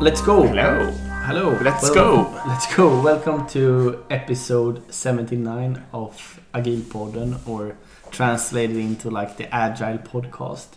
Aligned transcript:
Let's 0.00 0.22
go. 0.22 0.42
Hello. 0.46 0.90
Hello. 1.26 1.58
Let's 1.62 1.82
Well- 1.82 1.94
go. 1.94 2.42
Let's 2.48 2.74
go. 2.74 3.00
Welcome 3.02 3.46
to 3.48 4.02
episode 4.10 4.82
79 4.92 5.82
of 5.92 6.40
Agile 6.54 6.76
Agilpodden, 6.76 7.38
or 7.46 7.76
translated 8.10 8.76
into 8.76 9.10
like 9.10 9.36
the 9.36 9.52
Agile 9.54 9.98
podcast. 9.98 10.68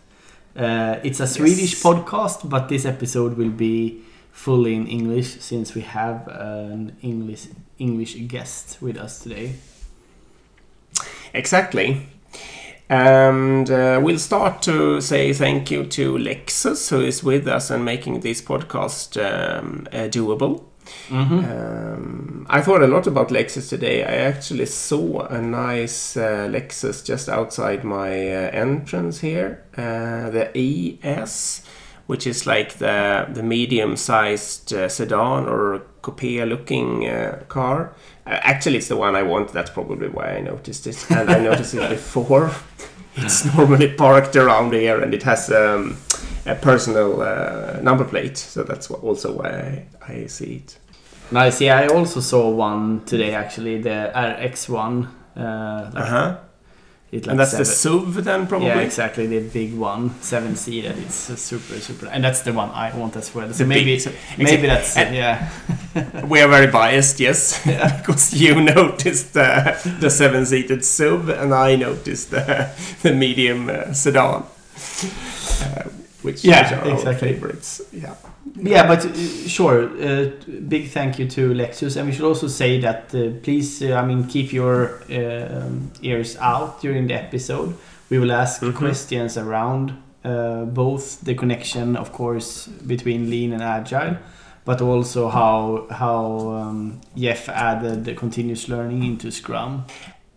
Uh, 0.55 0.97
it's 1.03 1.19
a 1.19 1.27
Swedish 1.27 1.81
podcast, 1.81 2.47
but 2.49 2.67
this 2.69 2.85
episode 2.85 3.37
will 3.37 3.49
be 3.49 4.01
fully 4.31 4.75
in 4.75 4.87
English 4.87 5.39
since 5.39 5.73
we 5.73 5.81
have 5.81 6.27
an 6.27 6.95
English 7.01 7.47
English 7.79 8.15
guest 8.27 8.77
with 8.81 8.97
us 8.97 9.19
today. 9.23 9.53
Exactly. 11.33 12.07
And 12.93 13.71
uh, 13.71 13.99
we'll 14.03 14.19
start 14.19 14.61
to 14.63 15.01
say 15.01 15.33
thank 15.33 15.71
you 15.71 15.83
to 15.83 16.15
Lexus, 16.15 16.91
who 16.91 17.01
is 17.01 17.23
with 17.23 17.47
us 17.47 17.71
and 17.71 17.83
making 17.83 18.19
this 18.19 18.39
podcast 18.39 19.17
um, 19.17 19.87
uh, 19.91 20.09
doable. 20.09 20.65
Um, 21.09 22.45
I 22.47 22.61
thought 22.61 22.83
a 22.83 22.87
lot 22.87 23.07
about 23.07 23.29
Lexus 23.29 23.67
today. 23.67 24.03
I 24.03 24.17
actually 24.17 24.67
saw 24.67 25.25
a 25.25 25.41
nice 25.41 26.15
uh, 26.15 26.47
Lexus 26.47 27.03
just 27.03 27.29
outside 27.29 27.83
my 27.83 28.11
uh, 28.11 28.51
entrance 28.51 29.21
here, 29.21 29.63
uh, 29.75 30.29
the 30.29 30.51
ES, 30.55 31.63
which 32.05 32.27
is 32.27 32.45
like 32.45 32.73
the 32.73 33.25
the 33.33 33.41
medium-sized 33.41 34.71
uh, 34.71 34.87
sedan 34.87 35.47
or 35.47 35.81
coupe-looking 36.03 37.07
uh, 37.07 37.43
car. 37.47 37.95
Actually, 38.25 38.77
it's 38.77 38.87
the 38.87 38.95
one 38.95 39.15
I 39.15 39.23
want. 39.23 39.51
That's 39.51 39.69
probably 39.69 40.07
why 40.07 40.37
I 40.37 40.41
noticed 40.41 40.87
it, 40.87 41.05
and 41.11 41.29
I 41.29 41.39
noticed 41.39 41.73
it 41.73 41.89
before. 41.89 42.51
It's 43.15 43.45
normally 43.55 43.89
parked 43.93 44.35
around 44.35 44.73
here, 44.73 44.99
and 45.03 45.13
it 45.13 45.21
has 45.23 45.51
um, 45.51 45.97
a 46.47 46.55
personal 46.55 47.21
uh, 47.21 47.79
number 47.83 48.03
plate, 48.05 48.37
so 48.37 48.63
that's 48.63 48.89
also 48.89 49.33
why 49.33 49.85
I, 50.07 50.13
I 50.13 50.25
see 50.27 50.63
it. 50.65 50.79
Nice. 51.31 51.61
Yeah, 51.61 51.77
I 51.77 51.87
also 51.87 52.21
saw 52.21 52.49
one 52.49 53.01
today 53.05 53.35
actually, 53.35 53.81
the 53.81 54.11
RX 54.15 54.67
one. 54.69 55.07
Uh, 55.37 55.91
like 55.93 56.03
Uh 56.03 56.05
huh. 56.07 56.37
It, 57.13 57.25
like 57.25 57.31
And 57.31 57.39
that's 57.39 57.55
the 57.57 57.65
seven- 57.65 58.13
SUV 58.13 58.23
then, 58.23 58.47
probably. 58.47 58.67
Yeah, 58.69 58.79
exactly. 58.79 59.27
The 59.27 59.39
big 59.39 59.73
one, 59.77 60.11
seven 60.21 60.55
seated. 60.55 60.97
It's 60.97 61.15
super, 61.39 61.79
super, 61.79 62.07
and 62.07 62.23
that's 62.23 62.41
the 62.41 62.53
one 62.53 62.69
I 62.71 62.95
want 62.97 63.15
as 63.15 63.33
well. 63.35 63.47
So 63.53 63.63
The 63.63 63.65
maybe, 63.67 63.85
big- 63.95 64.01
so- 64.01 64.11
maybe 64.37 64.67
that's 64.67 64.97
And- 64.97 65.15
yeah. 65.15 65.49
We 66.27 66.41
are 66.41 66.47
very 66.49 66.67
biased, 66.71 67.19
yes, 67.19 67.61
because 67.97 68.33
you 68.33 68.55
noticed 68.59 69.33
the, 69.33 69.77
the 69.99 70.09
seven-seated 70.09 70.79
SUV, 70.79 71.39
and 71.41 71.53
I 71.53 71.75
noticed 71.75 72.31
the, 72.31 72.69
the 73.03 73.11
medium 73.13 73.69
uh, 73.69 73.93
sedan, 73.93 74.43
uh, 74.43 75.83
which, 76.23 76.43
Yeah, 76.43 76.63
which 76.63 76.71
are 76.71 76.81
our 76.89 76.93
exactly. 76.97 77.33
favorites. 77.33 77.81
Yeah. 77.91 78.15
Yeah, 78.55 78.87
but 78.87 79.05
uh, 79.05 79.13
sure. 79.47 79.89
Uh, 79.99 80.29
big 80.67 80.89
thank 80.89 81.17
you 81.17 81.27
to 81.29 81.53
Lexus, 81.53 81.97
and 81.97 82.05
we 82.07 82.13
should 82.13 82.25
also 82.25 82.47
say 82.47 82.79
that 82.81 83.13
uh, 83.15 83.31
please, 83.41 83.81
uh, 83.81 83.95
I 83.95 84.05
mean, 84.05 84.25
keep 84.27 84.53
your 84.53 85.01
um, 85.09 85.91
ears 86.01 86.37
out 86.37 86.81
during 86.81 87.07
the 87.07 87.15
episode. 87.15 87.73
We 88.09 88.19
will 88.19 88.31
ask 88.31 88.61
Mhm. 88.61 88.75
questions 88.75 89.37
around 89.37 89.93
uh, 90.23 90.65
both 90.65 91.21
the 91.25 91.33
connection, 91.35 91.95
of 91.97 92.11
course, 92.11 92.67
between 92.87 93.29
lean 93.29 93.53
and 93.53 93.61
agile, 93.63 94.17
but 94.65 94.81
also 94.81 95.29
how 95.29 95.87
how 95.89 96.49
um, 96.61 97.01
Jeff 97.17 97.49
added 97.49 98.05
the 98.05 98.13
continuous 98.13 98.69
learning 98.69 99.03
into 99.03 99.31
Scrum. 99.31 99.83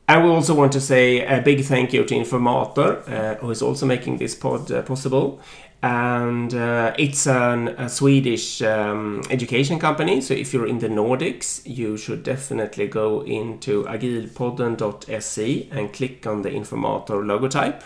And 0.09 0.25
we 0.25 0.31
also 0.31 0.55
want 0.55 0.73
to 0.73 0.81
say 0.81 1.21
a 1.27 1.41
big 1.43 1.65
thank 1.65 1.93
you 1.93 2.05
to 2.05 2.15
Informator, 2.15 3.03
uh, 3.09 3.35
who 3.41 3.51
is 3.51 3.61
also 3.63 3.87
making 3.87 4.19
this 4.19 4.35
pod 4.37 4.71
uh, 4.71 4.83
possible. 4.83 5.41
And 5.83 6.53
uh, 6.55 6.95
it's 6.99 7.27
an, 7.27 7.69
a 7.69 7.89
Swedish 7.89 8.63
um, 8.63 9.23
education 9.31 9.79
company, 9.79 10.21
so 10.21 10.35
if 10.35 10.53
you're 10.53 10.67
in 10.67 10.79
the 10.79 10.89
Nordics, 10.89 11.63
you 11.65 11.97
should 11.97 12.23
definitely 12.23 12.89
go 12.89 13.21
into 13.21 13.85
agilpodden.se 13.85 15.69
and 15.71 15.93
click 15.93 16.27
on 16.27 16.43
the 16.43 16.51
Informator 16.51 17.23
logotype, 17.23 17.83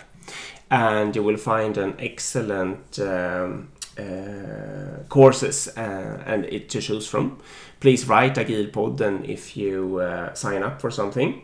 and 0.71 1.15
you 1.15 1.21
will 1.21 1.37
find 1.37 1.77
an 1.77 1.93
excellent 1.99 2.97
um, 2.99 3.69
uh, 3.99 5.03
courses 5.09 5.67
uh, 5.77 6.23
and 6.25 6.45
it 6.45 6.69
to 6.69 6.81
choose 6.81 7.07
from. 7.07 7.37
Please 7.81 8.07
write 8.07 8.35
Agilpodden 8.35 9.27
if 9.27 9.57
you 9.57 9.97
uh, 9.97 10.33
sign 10.33 10.63
up 10.63 10.79
for 10.79 10.89
something. 10.89 11.41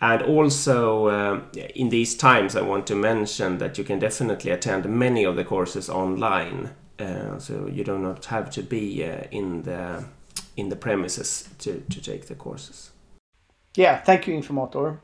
And 0.00 0.22
also, 0.22 1.08
um, 1.08 1.50
in 1.74 1.88
these 1.88 2.14
times, 2.14 2.54
I 2.54 2.62
want 2.62 2.86
to 2.86 2.94
mention 2.94 3.58
that 3.58 3.78
you 3.78 3.84
can 3.84 3.98
definitely 3.98 4.52
attend 4.52 4.88
many 4.88 5.24
of 5.24 5.34
the 5.34 5.44
courses 5.44 5.90
online, 5.90 6.70
uh, 7.00 7.38
so 7.38 7.66
you 7.66 7.82
do 7.82 7.98
not 7.98 8.24
have 8.26 8.50
to 8.50 8.62
be 8.62 9.04
uh, 9.04 9.24
in 9.30 9.62
the 9.62 10.04
in 10.56 10.68
the 10.68 10.76
premises 10.76 11.48
to, 11.58 11.80
to 11.88 12.00
take 12.00 12.26
the 12.26 12.34
courses. 12.34 12.90
Yeah, 13.76 14.00
thank 14.00 14.26
you, 14.26 14.34
Informator. 14.34 14.98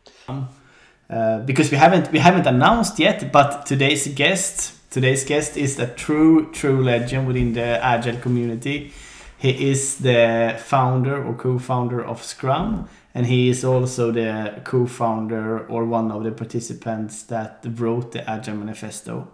Uh, 1.10 1.38
because 1.40 1.70
we 1.70 1.76
haven't 1.76 2.10
we 2.12 2.18
haven't 2.18 2.46
announced 2.46 2.98
yet, 2.98 3.30
but 3.32 3.66
today's 3.66 4.08
guest 4.08 4.74
today's 4.90 5.24
guest 5.24 5.56
is 5.56 5.78
a 5.78 5.88
true 5.88 6.50
true 6.52 6.82
legend 6.82 7.26
within 7.26 7.52
the 7.52 7.84
agile 7.84 8.16
community. 8.16 8.92
He 9.38 9.70
is 9.70 9.98
the 9.98 10.54
founder 10.58 11.22
or 11.22 11.34
co-founder 11.34 12.02
of 12.02 12.22
Scrum, 12.22 12.88
and 13.14 13.26
he 13.26 13.48
is 13.48 13.64
also 13.64 14.10
the 14.10 14.60
co-founder 14.64 15.66
or 15.68 15.84
one 15.84 16.10
of 16.10 16.24
the 16.24 16.32
participants 16.32 17.22
that 17.24 17.64
wrote 17.64 18.10
the 18.10 18.28
Agile 18.28 18.56
Manifesto. 18.56 19.28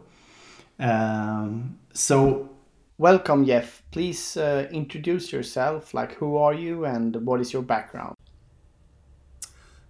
Um, 0.79 1.79
so, 1.95 2.51
welcome, 2.99 3.47
Jeff. 3.47 3.83
Please 3.91 4.37
uh, 4.37 4.69
introduce 4.71 5.33
yourself. 5.33 5.95
Like, 5.95 6.13
who 6.13 6.37
are 6.37 6.53
you, 6.53 6.85
and 6.85 7.17
what 7.25 7.41
is 7.41 7.55
your 7.55 7.63
background? 7.63 8.17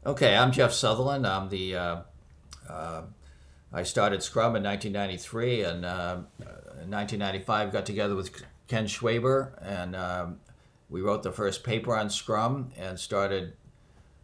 Okay, 0.06 0.36
I'm 0.36 0.52
Jeff 0.52 0.72
Sutherland. 0.72 1.26
I'm 1.26 1.48
the. 1.48 1.76
Uh, 1.76 1.96
uh, 2.68 3.02
I 3.72 3.82
started 3.82 4.22
Scrum 4.22 4.56
in 4.56 4.62
1993, 4.62 5.64
and 5.64 5.84
uh, 5.84 6.18
in 6.82 6.90
1995 6.90 7.72
got 7.72 7.86
together 7.86 8.14
with 8.14 8.30
Ken 8.68 8.86
Schwaber, 8.86 9.52
and 9.60 9.94
um, 9.94 10.40
we 10.88 11.00
wrote 11.00 11.22
the 11.22 11.32
first 11.32 11.64
paper 11.64 11.96
on 11.96 12.08
Scrum 12.08 12.70
and 12.76 12.98
started 12.98 13.54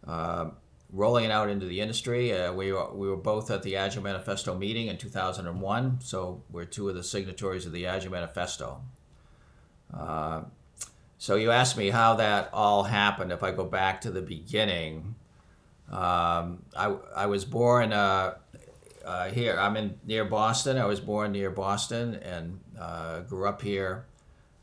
uh, 0.07 0.51
rolling 0.93 1.25
it 1.25 1.31
out 1.31 1.51
into 1.51 1.67
the 1.67 1.81
industry. 1.81 2.33
Uh, 2.33 2.53
we 2.53 2.73
were, 2.73 2.93
we 2.95 3.09
were 3.09 3.17
both 3.17 3.51
at 3.51 3.63
the 3.63 3.77
Agile 3.77 4.03
Manifesto 4.03 4.55
meeting 4.57 4.87
in 4.87 4.97
2001, 4.97 6.01
so 6.01 6.43
we're 6.51 6.65
two 6.65 6.89
of 6.89 6.95
the 6.95 7.05
signatories 7.05 7.67
of 7.67 7.73
the 7.73 7.87
Agile 7.87 8.13
Manifesto. 8.13 8.81
Uh, 9.93 10.43
so 11.19 11.37
you 11.37 11.51
asked 11.51 11.77
me 11.77 11.91
how 11.91 12.15
that 12.15 12.51
all 12.53 12.85
happened. 12.85 13.33
If 13.33 13.43
I 13.43 13.51
go 13.51 13.65
back 13.65 14.03
to 14.03 14.11
the 14.11 14.23
beginning, 14.23 15.15
um, 15.91 16.63
I, 16.77 16.95
I 17.15 17.27
was 17.27 17.45
born 17.45 17.93
uh, 17.93 18.35
uh, 19.05 19.31
here. 19.31 19.57
I'm 19.59 19.77
in 19.77 19.99
near 20.05 20.25
Boston. 20.25 20.79
I 20.79 20.85
was 20.85 21.01
born 21.01 21.33
near 21.33 21.51
Boston 21.51 22.17
and 22.17 22.61
uh, 22.79 23.21
grew 23.21 23.49
up 23.49 23.63
here. 23.63 24.05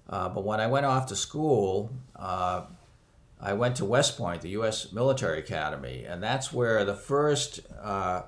Uh, 0.10 0.30
but 0.30 0.44
when 0.44 0.60
I 0.60 0.68
went 0.68 0.86
off 0.86 1.08
to 1.08 1.16
school, 1.16 1.90
I 3.44 3.52
went 3.52 3.76
to 3.76 3.86
West 3.86 4.18
Point, 4.18 4.42
the 4.42 4.52
U.S. 4.52 4.94
Military 4.94 5.40
Academy, 5.40 6.06
and 6.08 6.24
that's 6.24 6.54
where 6.54 6.86
the 6.86 6.96
first 6.96 7.60
uh, 7.82 8.22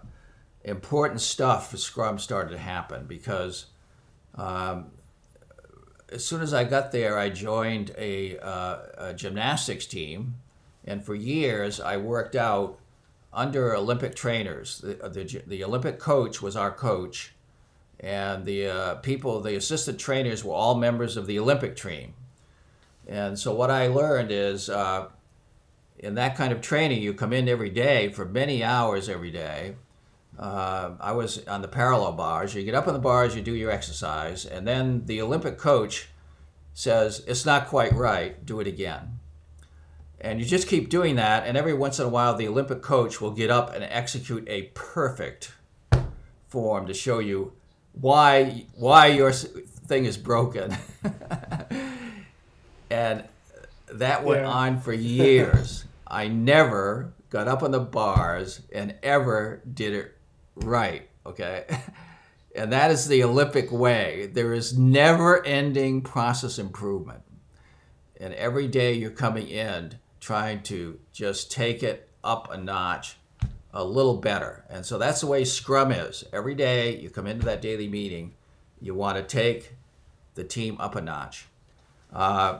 important 0.65 1.21
stuff 1.21 1.71
for 1.71 1.77
Scrum 1.77 2.19
started 2.19 2.51
to 2.51 2.57
happen 2.57 3.05
because 3.05 3.67
um, 4.35 4.87
as 6.11 6.25
soon 6.25 6.41
as 6.41 6.53
I 6.53 6.65
got 6.65 6.91
there, 6.91 7.17
I 7.17 7.29
joined 7.29 7.95
a, 7.97 8.37
uh, 8.39 8.77
a 8.97 9.13
gymnastics 9.13 9.85
team, 9.85 10.35
and 10.83 11.01
for 11.01 11.15
years 11.15 11.79
I 11.79 11.95
worked 11.95 12.35
out 12.35 12.77
under 13.31 13.73
Olympic 13.73 14.15
trainers. 14.15 14.79
The, 14.79 14.95
the, 15.07 15.41
the 15.47 15.63
Olympic 15.63 15.97
coach 15.97 16.41
was 16.41 16.57
our 16.57 16.71
coach, 16.71 17.33
and 18.01 18.43
the 18.43 18.67
uh, 18.67 18.95
people, 18.95 19.39
the 19.39 19.55
assistant 19.55 19.97
trainers, 19.97 20.43
were 20.43 20.53
all 20.53 20.75
members 20.75 21.15
of 21.15 21.25
the 21.25 21.39
Olympic 21.39 21.77
team. 21.77 22.15
And 23.07 23.37
so 23.37 23.53
what 23.53 23.69
I 23.69 23.87
learned 23.87 24.31
is, 24.31 24.69
uh, 24.69 25.07
in 25.99 26.15
that 26.15 26.35
kind 26.35 26.51
of 26.51 26.61
training, 26.61 27.01
you 27.01 27.13
come 27.13 27.33
in 27.33 27.47
every 27.47 27.69
day 27.69 28.09
for 28.09 28.25
many 28.25 28.63
hours 28.63 29.09
every 29.09 29.31
day. 29.31 29.75
Uh, 30.37 30.91
I 30.99 31.13
was 31.13 31.45
on 31.47 31.61
the 31.61 31.67
parallel 31.67 32.13
bars. 32.13 32.53
You 32.53 32.63
get 32.63 32.75
up 32.75 32.87
on 32.87 32.93
the 32.93 32.99
bars, 32.99 33.35
you 33.35 33.41
do 33.41 33.53
your 33.53 33.71
exercise, 33.71 34.45
and 34.45 34.67
then 34.67 35.05
the 35.05 35.21
Olympic 35.21 35.57
coach 35.57 36.09
says, 36.73 37.23
It's 37.25 37.45
not 37.45 37.67
quite 37.67 37.93
right, 37.93 38.45
do 38.45 38.59
it 38.59 38.67
again. 38.67 39.19
And 40.19 40.39
you 40.39 40.45
just 40.45 40.67
keep 40.67 40.89
doing 40.89 41.15
that, 41.15 41.47
and 41.47 41.57
every 41.57 41.73
once 41.73 41.99
in 41.99 42.05
a 42.05 42.09
while, 42.09 42.35
the 42.35 42.47
Olympic 42.47 42.81
coach 42.81 43.21
will 43.21 43.31
get 43.31 43.49
up 43.49 43.73
and 43.73 43.83
execute 43.83 44.45
a 44.49 44.63
perfect 44.73 45.53
form 46.47 46.87
to 46.87 46.93
show 46.93 47.19
you 47.19 47.53
why 47.93 48.65
why 48.75 49.07
your 49.07 49.31
thing 49.31 50.05
is 50.05 50.17
broken. 50.17 50.75
and 52.95 53.23
that 53.87 54.23
went 54.23 54.41
Yeah. 54.41 54.47
on 54.61 54.79
for 54.79 54.93
years. 54.93 55.85
I 56.07 56.27
never 56.27 57.13
got 57.29 57.47
up 57.47 57.61
on 57.63 57.71
the 57.71 57.79
bars 57.79 58.61
and 58.73 58.95
ever 59.03 59.61
did 59.71 59.93
it 59.93 60.15
right. 60.55 61.07
Okay. 61.25 61.65
And 62.57 62.71
that 62.71 62.89
is 62.89 63.09
the 63.09 63.21
Olympic 63.21 63.69
way. 63.69 64.29
There 64.31 64.53
is 64.53 64.77
never 64.77 65.45
ending 65.45 66.01
process 66.01 66.57
improvement. 66.57 67.21
and 68.17 68.33
every 68.35 68.69
day 68.69 68.93
you're 68.93 69.11
coming 69.25 69.49
in 69.49 69.99
trying 70.21 70.63
to 70.63 70.97
just 71.11 71.51
take 71.51 71.83
it 71.83 72.07
up 72.23 72.49
a 72.49 72.57
notch 72.57 73.17
a 73.73 73.83
little 73.83 74.15
better. 74.15 74.63
And 74.69 74.85
so 74.85 74.97
that's 74.97 75.19
the 75.19 75.27
way 75.27 75.43
Scrum 75.43 75.91
is. 75.91 76.23
Every 76.31 76.55
day 76.55 76.95
you 76.97 77.09
come 77.09 77.27
into 77.27 77.43
that 77.45 77.61
daily 77.61 77.89
meeting, 77.89 78.35
you 78.79 78.95
want 78.95 79.17
to 79.17 79.23
take 79.23 79.73
the 80.35 80.45
team 80.45 80.77
up 80.79 80.95
a 80.95 81.01
notch. 81.01 81.47
Uh, 82.13 82.59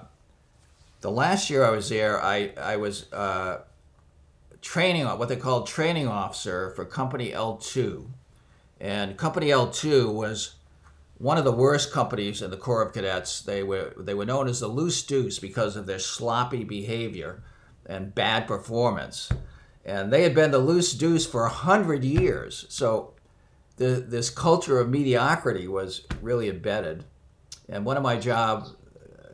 the 1.05 1.11
last 1.11 1.51
year 1.51 1.63
I 1.63 1.69
was 1.69 1.89
there, 1.89 2.19
I, 2.19 2.51
I 2.59 2.77
was 2.77 3.11
uh, 3.13 3.59
training, 4.61 5.05
what 5.05 5.29
they 5.29 5.35
called 5.35 5.67
training 5.67 6.07
officer 6.07 6.71
for 6.71 6.83
Company 6.83 7.29
L2. 7.29 8.07
And 8.79 9.15
Company 9.15 9.49
L2 9.49 10.11
was 10.11 10.55
one 11.19 11.37
of 11.37 11.45
the 11.45 11.51
worst 11.51 11.93
companies 11.93 12.41
in 12.41 12.49
the 12.49 12.57
Corps 12.57 12.81
of 12.81 12.91
Cadets. 12.91 13.41
They 13.41 13.61
were, 13.61 13.93
they 13.99 14.15
were 14.15 14.25
known 14.25 14.47
as 14.47 14.61
the 14.61 14.67
Loose 14.67 15.03
Deuce 15.03 15.37
because 15.37 15.75
of 15.75 15.85
their 15.85 15.99
sloppy 15.99 16.63
behavior 16.63 17.43
and 17.85 18.15
bad 18.15 18.47
performance 18.47 19.31
and 19.85 20.11
they 20.11 20.23
had 20.23 20.33
been 20.33 20.49
the 20.49 20.57
loose 20.57 20.93
deuce 20.93 21.27
for 21.27 21.45
a 21.45 21.49
hundred 21.49 22.03
years. 22.03 22.65
So 22.69 23.13
the, 23.77 24.03
this 24.07 24.31
culture 24.31 24.79
of 24.79 24.89
mediocrity 24.89 25.67
was 25.67 26.07
really 26.21 26.49
embedded. 26.49 27.05
And 27.69 27.85
one 27.85 27.95
of 27.95 28.01
my 28.01 28.17
job, 28.17 28.67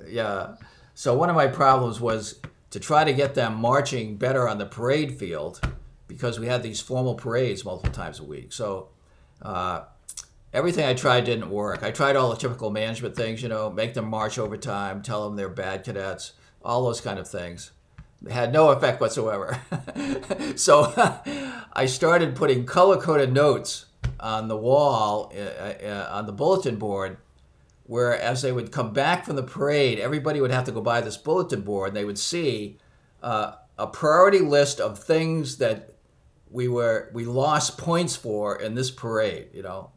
yeah, 0.05 0.55
so 1.01 1.15
one 1.15 1.31
of 1.31 1.35
my 1.35 1.47
problems 1.47 1.99
was 1.99 2.39
to 2.69 2.79
try 2.79 3.03
to 3.03 3.11
get 3.11 3.33
them 3.33 3.55
marching 3.55 4.17
better 4.17 4.47
on 4.47 4.59
the 4.59 4.67
parade 4.67 5.17
field 5.17 5.59
because 6.07 6.39
we 6.39 6.45
had 6.45 6.61
these 6.61 6.79
formal 6.79 7.15
parades 7.15 7.65
multiple 7.65 7.91
times 7.91 8.19
a 8.19 8.23
week. 8.23 8.53
So 8.53 8.89
uh, 9.41 9.85
everything 10.53 10.85
I 10.85 10.93
tried 10.93 11.23
didn't 11.23 11.49
work. 11.49 11.81
I 11.81 11.89
tried 11.89 12.15
all 12.15 12.29
the 12.29 12.35
typical 12.35 12.69
management 12.69 13.15
things, 13.15 13.41
you 13.41 13.49
know, 13.49 13.71
make 13.71 13.95
them 13.95 14.07
march 14.11 14.37
over 14.37 14.57
time, 14.57 15.01
tell 15.01 15.25
them 15.25 15.37
they're 15.37 15.49
bad 15.49 15.83
cadets, 15.83 16.33
all 16.63 16.83
those 16.83 17.01
kind 17.01 17.17
of 17.17 17.27
things 17.27 17.71
had 18.29 18.53
no 18.53 18.69
effect 18.69 19.01
whatsoever. 19.01 19.59
so 20.55 20.93
I 21.73 21.87
started 21.87 22.35
putting 22.35 22.67
color 22.67 23.01
coded 23.01 23.33
notes 23.33 23.87
on 24.19 24.49
the 24.49 24.57
wall, 24.57 25.33
uh, 25.35 25.39
uh, 25.83 26.09
on 26.11 26.27
the 26.27 26.31
bulletin 26.31 26.75
board, 26.75 27.17
where 27.91 28.17
as 28.17 28.41
they 28.41 28.53
would 28.53 28.71
come 28.71 28.93
back 28.93 29.25
from 29.25 29.35
the 29.35 29.43
parade, 29.43 29.99
everybody 29.99 30.39
would 30.39 30.49
have 30.49 30.63
to 30.63 30.71
go 30.71 30.79
by 30.79 31.01
this 31.01 31.17
bulletin 31.17 31.59
board 31.59 31.89
and 31.89 31.97
they 31.97 32.05
would 32.05 32.17
see 32.17 32.77
uh, 33.21 33.51
a 33.77 33.85
priority 33.85 34.39
list 34.39 34.79
of 34.79 34.97
things 34.97 35.57
that 35.57 35.93
we 36.49 36.69
were 36.69 37.11
we 37.13 37.25
lost 37.25 37.77
points 37.77 38.15
for 38.15 38.55
in 38.55 38.75
this 38.75 38.89
parade. 38.89 39.49
You 39.53 39.63
know, 39.63 39.91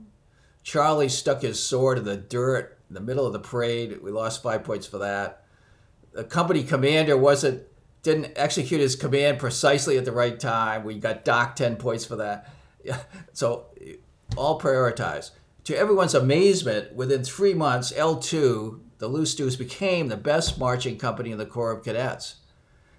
Charlie 0.65 1.09
stuck 1.09 1.43
his 1.43 1.63
sword 1.63 1.99
in 1.99 2.05
the 2.05 2.17
dirt 2.17 2.77
in 2.89 2.95
the 2.95 3.01
middle 3.01 3.29
of 3.29 3.33
the 3.33 3.39
parade. 3.39 4.03
We 4.03 4.11
lost 4.11 4.43
five 4.43 4.65
points 4.65 4.89
for 4.89 4.99
that. 4.99 5.45
The 6.15 6.25
company 6.25 6.65
commander 6.65 7.17
wasn't 7.17 7.63
didn't 8.03 8.33
execute 8.35 8.81
his 8.81 8.97
command 8.97 9.39
precisely 9.39 9.97
at 9.99 10.05
the 10.05 10.11
right 10.11 10.41
time. 10.41 10.83
We 10.83 10.99
got 10.99 11.25
docked 11.25 11.59
10 11.59 11.77
points 11.77 12.05
for 12.05 12.17
that. 12.17 12.53
So 13.33 13.67
all 14.37 14.61
prioritized. 14.61 15.31
To 15.65 15.77
everyone's 15.77 16.15
amazement, 16.15 16.95
within 16.95 17.25
three 17.25 17.55
months, 17.55 17.91
L2, 17.93 18.81
the 18.99 19.09
Loose 19.09 19.35
Deuce, 19.35 19.57
became 19.57 20.09
the 20.09 20.17
best 20.17 20.59
marching 20.59 20.99
company 20.99 21.31
in 21.31 21.39
the 21.39 21.47
Corps 21.47 21.73
of 21.73 21.83
Cadets. 21.83 22.37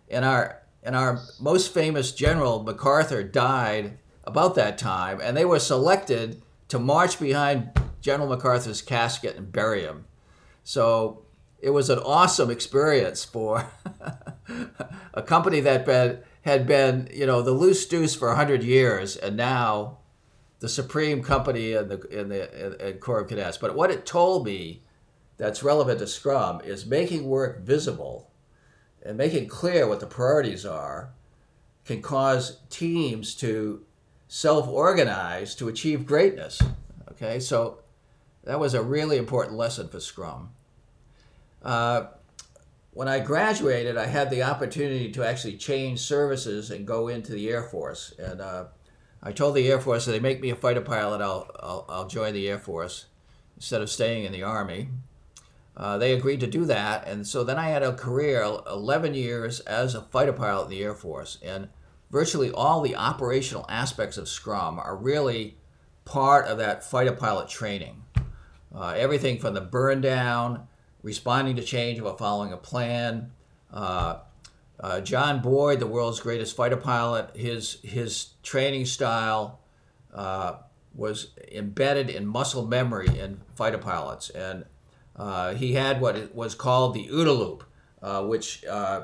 And 0.09 0.25
our, 0.25 0.63
and 0.81 0.95
our 0.95 1.19
most 1.39 1.71
famous 1.71 2.11
general, 2.11 2.63
MacArthur, 2.63 3.21
died 3.21 3.99
about 4.23 4.55
that 4.55 4.79
time, 4.79 5.19
and 5.21 5.37
they 5.37 5.45
were 5.45 5.59
selected 5.59 6.41
to 6.69 6.79
march 6.79 7.19
behind 7.19 7.69
General 8.01 8.29
MacArthur's 8.29 8.81
casket 8.81 9.35
and 9.35 9.51
bury 9.51 9.81
him. 9.81 10.05
So 10.63 11.23
it 11.59 11.69
was 11.69 11.91
an 11.91 11.99
awesome 11.99 12.49
experience 12.49 13.23
for 13.23 13.69
a 15.13 15.21
company 15.21 15.59
that 15.59 15.85
been, 15.85 16.19
had 16.41 16.65
been, 16.65 17.09
you 17.13 17.27
know, 17.27 17.43
the 17.43 17.51
loose 17.51 17.85
deuce 17.85 18.15
for 18.15 18.29
100 18.29 18.63
years 18.63 19.15
and 19.15 19.37
now 19.37 19.99
the 20.65 20.69
supreme 20.69 21.21
company 21.21 21.73
in 21.73 21.89
the, 21.89 22.01
in 22.09 22.27
the 22.29 22.97
Corps 22.99 23.19
of 23.19 23.27
Cadets. 23.27 23.59
But 23.59 23.75
what 23.75 23.91
it 23.91 24.03
told 24.03 24.47
me 24.47 24.81
that's 25.37 25.61
relevant 25.61 25.99
to 25.99 26.07
Scrum 26.07 26.59
is 26.61 26.87
making 26.87 27.25
work 27.25 27.61
visible 27.61 28.31
and 29.05 29.15
making 29.15 29.47
clear 29.47 29.87
what 29.87 29.99
the 29.99 30.07
priorities 30.07 30.65
are 30.65 31.11
can 31.85 32.01
cause 32.01 32.61
teams 32.71 33.35
to 33.35 33.85
self-organize 34.27 35.53
to 35.53 35.67
achieve 35.67 36.07
greatness. 36.07 36.59
Okay, 37.11 37.39
so 37.39 37.81
that 38.43 38.59
was 38.59 38.73
a 38.73 38.81
really 38.81 39.17
important 39.17 39.55
lesson 39.55 39.87
for 39.87 39.99
Scrum. 39.99 40.49
Uh, 41.61 42.07
when 42.89 43.07
I 43.07 43.19
graduated, 43.19 43.97
I 43.97 44.07
had 44.07 44.31
the 44.31 44.41
opportunity 44.41 45.11
to 45.11 45.23
actually 45.23 45.57
change 45.57 45.99
services 45.99 46.71
and 46.71 46.87
go 46.87 47.07
into 47.07 47.33
the 47.33 47.51
Air 47.51 47.61
Force. 47.61 48.15
And 48.17 48.41
uh, 48.41 48.65
I 49.25 49.31
told 49.31 49.55
the 49.55 49.67
Air 49.67 49.81
Force 49.81 50.07
if 50.07 50.13
they 50.13 50.19
make 50.19 50.39
me 50.39 50.51
a 50.51 50.55
fighter 50.55 50.81
pilot, 50.81 51.19
I'll, 51.19 51.49
I'll, 51.59 51.85
I'll 51.89 52.07
join 52.07 52.33
the 52.33 52.47
Air 52.47 52.59
Force 52.59 53.05
instead 53.55 53.81
of 53.81 53.89
staying 53.89 54.23
in 54.23 54.31
the 54.31 54.43
Army. 54.43 54.89
Uh, 55.75 55.97
they 55.97 56.13
agreed 56.13 56.39
to 56.41 56.47
do 56.47 56.63
that. 56.65 57.07
And 57.07 57.25
so 57.25 57.43
then 57.43 57.57
I 57.57 57.69
had 57.69 57.81
a 57.81 57.93
career, 57.93 58.43
11 58.69 59.15
years 59.15 59.61
as 59.61 59.95
a 59.95 60.01
fighter 60.03 60.31
pilot 60.31 60.65
in 60.65 60.69
the 60.69 60.83
Air 60.83 60.93
Force. 60.93 61.39
And 61.43 61.69
virtually 62.11 62.51
all 62.51 62.81
the 62.81 62.95
operational 62.95 63.65
aspects 63.67 64.17
of 64.17 64.29
Scrum 64.29 64.77
are 64.77 64.95
really 64.95 65.57
part 66.05 66.45
of 66.45 66.59
that 66.59 66.83
fighter 66.83 67.11
pilot 67.11 67.49
training. 67.49 68.03
Uh, 68.73 68.93
everything 68.95 69.39
from 69.39 69.55
the 69.55 69.61
burn 69.61 70.01
down 70.01 70.67
responding 71.01 71.55
to 71.55 71.63
change 71.63 71.99
while 71.99 72.15
following 72.15 72.53
a 72.53 72.57
plan. 72.57 73.31
Uh, 73.73 74.19
uh, 74.79 75.01
John 75.01 75.41
Boyd, 75.41 75.79
the 75.79 75.87
world's 75.87 76.19
greatest 76.19 76.55
fighter 76.55 76.77
pilot, 76.77 77.35
his 77.35 77.79
his 77.81 78.29
training 78.43 78.85
style 78.85 79.59
uh, 80.13 80.57
was 80.93 81.31
embedded 81.51 82.09
in 82.09 82.25
muscle 82.25 82.65
memory 82.67 83.07
in 83.07 83.39
fighter 83.55 83.77
pilots, 83.77 84.29
and 84.29 84.65
uh, 85.15 85.53
he 85.53 85.73
had 85.73 86.01
what 86.01 86.35
was 86.35 86.55
called 86.55 86.93
the 86.93 87.07
OODA 87.07 87.37
loop, 87.37 87.63
uh, 88.01 88.23
which 88.23 88.65
uh, 88.65 89.03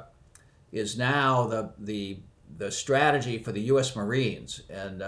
is 0.72 0.98
now 0.98 1.48
the 1.48 1.72
the 1.79 2.19
the 2.57 2.72
strategy 2.72 3.38
for 3.38 3.51
the 3.51 3.62
U.S. 3.62 3.96
Marines, 3.96 4.62
and 4.69 5.03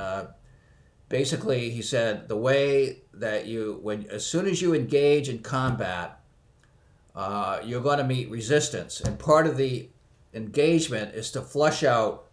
basically 1.09 1.69
he 1.69 1.81
said 1.81 2.27
the 2.29 2.37
way 2.37 3.01
that 3.13 3.45
you 3.45 3.79
when 3.83 4.05
as 4.09 4.25
soon 4.25 4.47
as 4.47 4.61
you 4.61 4.73
engage 4.73 5.27
in 5.27 5.39
combat 5.39 6.23
uh, 7.15 7.59
you're 7.63 7.81
going 7.81 7.99
to 7.99 8.03
meet 8.03 8.29
resistance. 8.29 8.99
And 8.99 9.19
part 9.19 9.45
of 9.47 9.57
the 9.57 9.89
engagement 10.33 11.15
is 11.15 11.31
to 11.31 11.41
flush 11.41 11.83
out 11.83 12.25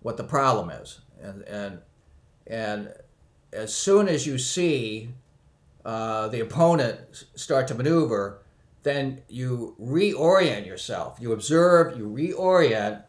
what 0.00 0.16
the 0.16 0.24
problem 0.24 0.70
is. 0.70 1.00
And, 1.20 1.42
and, 1.42 1.78
and 2.46 2.92
as 3.52 3.74
soon 3.74 4.08
as 4.08 4.26
you 4.26 4.38
see 4.38 5.10
uh, 5.84 6.28
the 6.28 6.40
opponent 6.40 7.24
start 7.34 7.68
to 7.68 7.74
maneuver, 7.74 8.42
then 8.82 9.22
you 9.28 9.74
reorient 9.80 10.66
yourself. 10.66 11.18
You 11.20 11.32
observe, 11.32 11.98
you 11.98 12.06
reorient, 12.08 13.02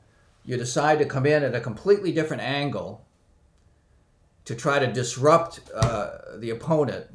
you 0.46 0.58
decide 0.58 1.00
to 1.00 1.06
come 1.06 1.26
in 1.26 1.44
at 1.44 1.54
a 1.54 1.60
completely 1.60 2.12
different 2.12 2.42
angle 2.42 3.06
to 4.46 4.56
try 4.56 4.80
to 4.80 4.88
disrupt 4.88 5.60
uh, 5.76 6.10
the 6.38 6.50
opponent. 6.50 7.08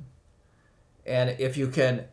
And 1.07 1.31
if 1.41 1.57
you 1.57 1.69
can 1.69 2.05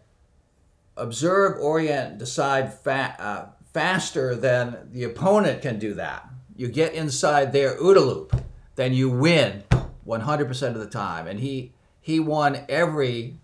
observe, 0.95 1.59
orient, 1.59 2.17
decide 2.17 2.73
fa- 2.73 3.15
uh, 3.19 3.45
faster 3.79 4.35
than 4.35 4.89
the 4.91 5.05
opponent 5.05 5.61
can 5.61 5.79
do 5.79 5.93
that. 5.93 6.27
You 6.57 6.67
get 6.67 6.93
inside 6.93 7.53
their 7.53 7.77
OODA 7.77 8.05
loop, 8.05 8.41
then 8.75 8.91
you 8.91 9.09
win 9.09 9.63
100% 10.05 10.67
of 10.67 10.79
the 10.79 10.85
time. 10.85 11.27
And 11.27 11.39
he 11.39 11.71
he 12.01 12.19
won 12.19 12.65
every, 12.67 13.37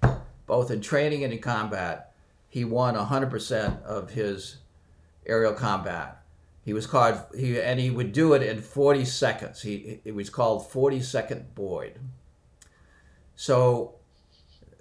both 0.46 0.72
in 0.72 0.82
training 0.82 1.24
and 1.24 1.32
in 1.32 1.39
combat, 1.39 2.12
he 2.50 2.65
won 2.65 2.96
100% 2.96 3.84
of 3.84 4.10
his 4.10 4.58
aerial 5.25 5.54
combat. 5.54 6.22
He 6.65 6.74
was 6.74 6.86
called 6.86 7.18
he 7.34 7.62
and 7.62 7.80
he 7.80 7.89
would 7.89 8.12
do 8.12 8.34
it 8.34 8.44
in 8.44 8.62
40 8.62 9.06
seconds. 9.06 9.62
He 9.62 10.01
it 10.04 10.13
was 10.13 10.30
called 10.30 10.70
40 10.70 11.01
second 11.01 11.56
Boyd. 11.56 11.98
So 13.38 13.96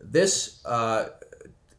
this 0.03 0.61
uh, 0.65 1.11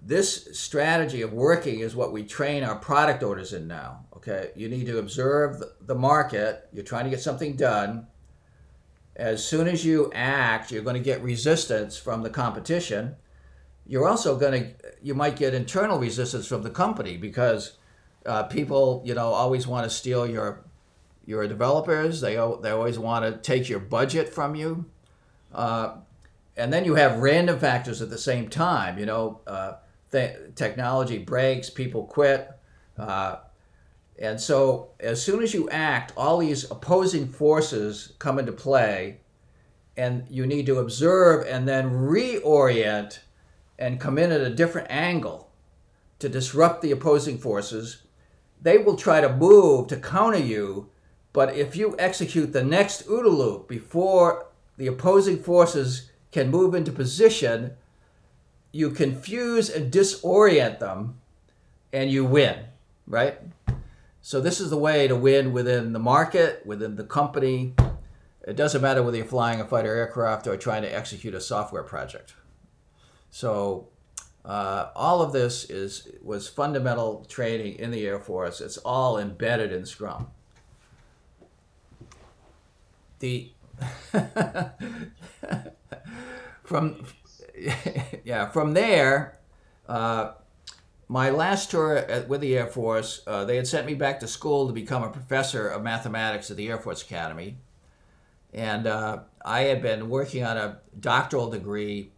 this 0.05 0.57
strategy 0.57 1.23
of 1.23 1.33
working 1.33 1.79
is 1.79 1.95
what 1.95 2.13
we 2.13 2.23
train 2.23 2.63
our 2.63 2.75
product 2.75 3.23
owners 3.23 3.53
in 3.53 3.67
now. 3.67 4.05
Okay, 4.15 4.51
you 4.55 4.69
need 4.69 4.85
to 4.85 4.99
observe 4.99 5.63
the 5.81 5.95
market. 5.95 6.69
You're 6.71 6.83
trying 6.83 7.05
to 7.05 7.09
get 7.09 7.21
something 7.21 7.55
done. 7.55 8.05
As 9.15 9.43
soon 9.43 9.67
as 9.67 9.83
you 9.83 10.11
act, 10.13 10.71
you're 10.71 10.83
going 10.83 10.95
to 10.95 11.01
get 11.01 11.23
resistance 11.23 11.97
from 11.97 12.21
the 12.21 12.29
competition. 12.29 13.15
You're 13.87 14.07
also 14.07 14.37
going 14.37 14.61
to, 14.61 14.73
you 15.01 15.15
might 15.15 15.37
get 15.37 15.55
internal 15.55 15.97
resistance 15.97 16.45
from 16.45 16.61
the 16.61 16.69
company 16.69 17.17
because 17.17 17.77
uh, 18.27 18.43
people, 18.43 19.01
you 19.05 19.15
know, 19.15 19.29
always 19.29 19.65
want 19.65 19.85
to 19.85 19.89
steal 19.89 20.27
your 20.27 20.63
your 21.25 21.47
developers. 21.47 22.21
They 22.21 22.35
they 22.35 22.69
always 22.69 22.99
want 22.99 23.25
to 23.25 23.39
take 23.41 23.69
your 23.69 23.79
budget 23.79 24.29
from 24.29 24.53
you. 24.53 24.85
Uh, 25.51 25.95
and 26.55 26.71
then 26.71 26.85
you 26.85 26.93
have 26.95 27.17
random 27.17 27.57
factors 27.57 28.03
at 28.03 28.11
the 28.11 28.17
same 28.19 28.49
time. 28.49 28.99
You 28.99 29.07
know, 29.07 29.41
uh, 29.47 29.73
th- 30.15 30.55
technology 30.55 31.17
breaks, 31.17 31.69
people 31.69 32.05
quit, 32.05 32.49
Uh, 32.97 33.35
and 34.17 34.39
so, 34.39 34.91
as 35.01 35.21
soon 35.21 35.43
as 35.43 35.53
you 35.53 35.69
act, 35.69 36.13
all 36.15 36.37
these 36.37 36.71
opposing 36.71 37.27
forces 37.27 38.13
come 38.19 38.39
into 38.39 38.53
play, 38.53 39.19
and 39.97 40.25
you 40.29 40.47
need 40.47 40.65
to 40.67 40.79
observe 40.79 41.45
and 41.45 41.67
then 41.67 41.91
reorient 41.91 43.19
and 43.77 43.99
come 43.99 44.17
in 44.17 44.31
at 44.31 44.39
a 44.39 44.49
different 44.49 44.87
angle 44.89 45.49
to 46.19 46.29
disrupt 46.29 46.81
the 46.81 46.91
opposing 46.91 47.37
forces. 47.37 48.03
They 48.61 48.77
will 48.77 48.95
try 48.95 49.19
to 49.19 49.35
move 49.35 49.87
to 49.87 49.97
counter 49.97 50.39
you, 50.39 50.89
but 51.33 51.53
if 51.53 51.75
you 51.75 51.95
execute 51.99 52.53
the 52.53 52.63
next 52.63 53.05
OODA 53.09 53.29
loop 53.29 53.67
before 53.67 54.47
the 54.77 54.87
opposing 54.87 55.43
forces 55.43 56.09
can 56.31 56.49
move 56.49 56.73
into 56.73 56.91
position, 56.93 57.75
you 58.75 58.89
confuse 58.89 59.69
and 59.69 59.89
disorient 59.89 60.79
them, 60.79 61.17
and 61.93 62.11
you 62.11 62.25
win, 62.25 62.57
right? 63.07 63.39
So 64.21 64.41
this 64.41 64.59
is 64.59 64.69
the 64.69 64.77
way 64.77 65.07
to 65.07 65.15
win 65.15 65.53
within 65.53 65.93
the 65.93 65.99
market, 65.99 66.65
within 66.65 66.97
the 66.97 67.05
company. 67.05 67.73
It 68.45 68.57
doesn't 68.57 68.81
matter 68.81 69.01
whether 69.01 69.15
you're 69.15 69.25
flying 69.25 69.61
a 69.61 69.65
fighter 69.65 69.95
aircraft 69.95 70.45
or 70.45 70.57
trying 70.57 70.81
to 70.81 70.93
execute 70.93 71.33
a 71.33 71.39
software 71.39 71.83
project. 71.83 72.33
So 73.29 73.87
uh, 74.43 74.89
all 74.93 75.21
of 75.21 75.31
this 75.31 75.69
is 75.69 76.09
was 76.21 76.49
fundamental 76.49 77.23
training 77.29 77.79
in 77.79 77.91
the 77.91 78.05
Air 78.05 78.19
Force. 78.19 78.59
It's 78.59 78.77
all 78.79 79.17
embedded 79.17 79.71
in 79.71 79.85
Scrum. 79.85 80.31
The 83.19 83.51
from 86.65 87.05
yeah 88.23 88.49
from 88.49 88.73
there. 88.73 89.37
Uh, 89.87 90.33
my 91.07 91.29
last 91.29 91.69
tour 91.69 91.97
at, 91.97 92.27
with 92.27 92.41
the 92.41 92.57
Air 92.57 92.67
Force, 92.67 93.21
uh, 93.27 93.45
they 93.45 93.57
had 93.57 93.67
sent 93.67 93.85
me 93.85 93.93
back 93.93 94.19
to 94.21 94.27
school 94.27 94.67
to 94.67 94.73
become 94.73 95.03
a 95.03 95.09
professor 95.09 95.67
of 95.67 95.83
mathematics 95.83 96.49
at 96.49 96.57
the 96.57 96.67
Air 96.67 96.79
Force 96.79 97.03
Academy. 97.03 97.57
And 98.53 98.87
uh, 98.87 99.19
I 99.43 99.61
had 99.61 99.81
been 99.81 100.09
working 100.09 100.43
on 100.43 100.57
a 100.57 100.79
doctoral 100.99 101.49
degree 101.49 102.11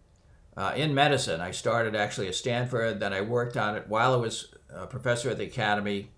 uh, 0.55 0.73
in 0.75 0.93
medicine. 0.93 1.41
I 1.41 1.51
started 1.51 1.95
actually 1.95 2.27
at 2.27 2.35
Stanford, 2.35 2.99
then 2.99 3.11
I 3.11 3.21
worked 3.21 3.57
on 3.57 3.75
it 3.75 3.87
while 3.87 4.13
I 4.13 4.17
was 4.17 4.53
a 4.73 4.87
professor 4.87 5.29
at 5.29 5.37
the 5.37 5.45
Academy. 5.45 6.11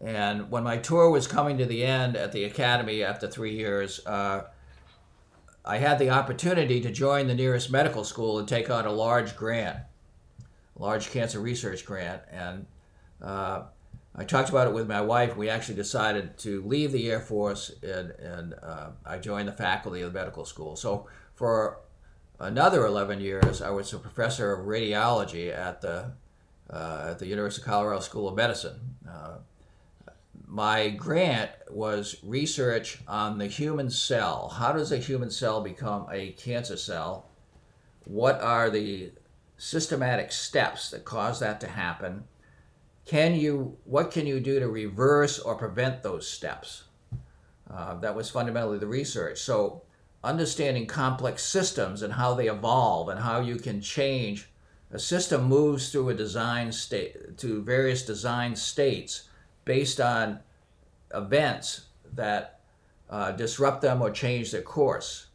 And 0.00 0.50
when 0.50 0.64
my 0.64 0.78
tour 0.78 1.10
was 1.10 1.26
coming 1.26 1.58
to 1.58 1.66
the 1.66 1.84
end 1.84 2.16
at 2.16 2.32
the 2.32 2.44
Academy 2.44 3.02
after 3.02 3.28
three 3.28 3.54
years, 3.54 4.04
uh, 4.06 4.42
I 5.64 5.78
had 5.78 5.98
the 5.98 6.10
opportunity 6.10 6.80
to 6.80 6.90
join 6.90 7.26
the 7.28 7.34
nearest 7.34 7.70
medical 7.70 8.04
school 8.04 8.38
and 8.38 8.48
take 8.48 8.68
on 8.68 8.84
a 8.84 8.92
large 8.92 9.36
grant 9.36 9.78
large 10.76 11.10
cancer 11.10 11.40
research 11.40 11.84
grant, 11.84 12.22
and 12.30 12.66
uh, 13.22 13.62
I 14.14 14.24
talked 14.24 14.48
about 14.48 14.66
it 14.66 14.74
with 14.74 14.88
my 14.88 15.00
wife. 15.00 15.36
We 15.36 15.48
actually 15.48 15.76
decided 15.76 16.38
to 16.38 16.62
leave 16.62 16.92
the 16.92 17.10
Air 17.10 17.20
Force, 17.20 17.72
and, 17.82 18.10
and 18.10 18.54
uh, 18.62 18.88
I 19.04 19.18
joined 19.18 19.48
the 19.48 19.52
faculty 19.52 20.02
of 20.02 20.12
the 20.12 20.18
medical 20.18 20.44
school. 20.44 20.76
So 20.76 21.06
for 21.34 21.78
another 22.38 22.84
11 22.84 23.20
years, 23.20 23.62
I 23.62 23.70
was 23.70 23.92
a 23.92 23.98
professor 23.98 24.52
of 24.52 24.66
radiology 24.66 25.56
at 25.56 25.80
the 25.80 26.12
uh, 26.70 27.08
at 27.10 27.18
the 27.18 27.26
University 27.26 27.60
of 27.60 27.66
Colorado 27.66 28.00
School 28.00 28.28
of 28.28 28.34
Medicine. 28.34 28.96
My 30.52 30.90
grant 30.90 31.50
was 31.70 32.16
research 32.22 32.98
on 33.08 33.38
the 33.38 33.46
human 33.46 33.88
cell. 33.88 34.50
How 34.50 34.72
does 34.72 34.92
a 34.92 34.98
human 34.98 35.30
cell 35.30 35.62
become 35.62 36.06
a 36.12 36.32
cancer 36.32 36.76
cell? 36.76 37.30
What 38.04 38.38
are 38.42 38.68
the 38.68 39.12
systematic 39.56 40.30
steps 40.30 40.90
that 40.90 41.06
cause 41.06 41.40
that 41.40 41.58
to 41.62 41.68
happen 41.68 42.24
can 43.06 43.34
you 43.34 43.78
what 43.84 44.10
can 44.10 44.26
you 44.26 44.40
do 44.40 44.60
to 44.60 44.68
reverse 44.68 45.38
or 45.38 45.54
prevent 45.54 46.02
those 46.02 46.28
steps 46.28 46.84
uh, 47.70 47.94
that 47.94 48.14
was 48.14 48.28
fundamentally 48.28 48.78
the 48.78 48.86
research 48.86 49.38
so 49.38 49.82
understanding 50.24 50.86
complex 50.86 51.44
systems 51.44 52.02
and 52.02 52.12
how 52.12 52.34
they 52.34 52.48
evolve 52.48 53.08
and 53.08 53.20
how 53.20 53.40
you 53.40 53.56
can 53.56 53.80
change 53.80 54.50
a 54.90 54.98
system 54.98 55.44
moves 55.44 55.90
through 55.90 56.08
a 56.08 56.14
design 56.14 56.72
state 56.72 57.38
to 57.38 57.62
various 57.62 58.04
design 58.04 58.56
states 58.56 59.28
based 59.64 60.00
on 60.00 60.40
events 61.14 61.86
that 62.14 62.60
uh, 63.10 63.32
disrupt 63.32 63.82
them 63.82 64.00
or 64.00 64.10
change 64.10 64.50
their 64.50 64.62
course 64.62 65.26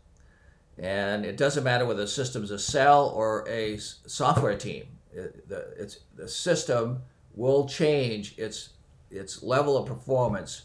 and 0.79 1.25
it 1.25 1.38
doesn't 1.38 1.63
matter 1.63 1.86
whether 1.86 2.01
the 2.01 2.07
system's 2.07 2.51
a 2.51 2.60
cell 2.60 3.10
or 3.10 3.48
a 3.50 3.77
software 3.77 4.57
team. 4.57 4.86
It, 5.12 5.48
the, 5.50 5.74
it's, 5.77 6.00
the 6.15 6.27
system 6.27 7.01
will 7.34 7.67
change 7.67 8.38
its, 8.38 8.69
its 9.10 9.41
level 9.41 9.75
of 9.75 9.88
performance 9.88 10.63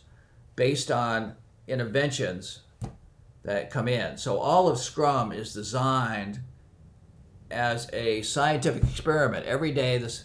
based 0.55 0.91
on 0.91 1.35
interventions 1.67 2.61
that 3.43 3.71
come 3.71 3.89
in. 3.89 4.19
So 4.19 4.39
all 4.39 4.69
of 4.69 4.79
Scrum 4.79 5.33
is 5.33 5.55
designed 5.55 6.41
as 7.51 7.89
a 7.93 8.23
scientific 8.23 8.83
experiment. 8.85 9.47
Every 9.47 9.73
day, 9.73 9.97
this, 9.99 10.25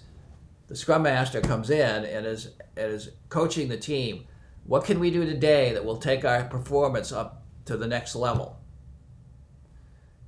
the 0.68 0.76
Scrum 0.76 1.04
Master 1.04 1.40
comes 1.40 1.70
in 1.70 2.06
and 2.06 2.26
is, 2.26 2.50
is 2.80 3.10
coaching 3.30 3.68
the 3.68 3.78
team. 3.78 4.26
What 4.66 4.86
can 4.86 5.00
we 5.00 5.12
do 5.12 5.26
today 5.26 5.74
that 5.74 5.86
will 5.86 5.98
take 5.98 6.26
our 6.26 6.44
performance 6.44 7.12
up 7.12 7.44
to 7.66 7.78
the 7.78 7.88
next 7.88 8.16
level? 8.16 8.60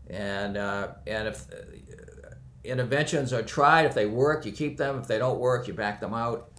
and 0.10 0.58
uh, 0.58 0.89
and 1.06 1.27
if 1.27 1.46
uh, 1.51 2.29
interventions 2.63 3.32
are 3.32 3.44
tried, 3.44 3.86
if 3.86 3.94
they 3.94 4.06
work, 4.06 4.46
you 4.46 4.51
keep 4.51 4.77
them. 4.77 5.00
If 5.00 5.08
they 5.08 5.20
don't 5.20 5.39
work, 5.39 5.68
you 5.68 5.74
back 5.74 6.00
them 6.01 6.13
out. 6.13 6.51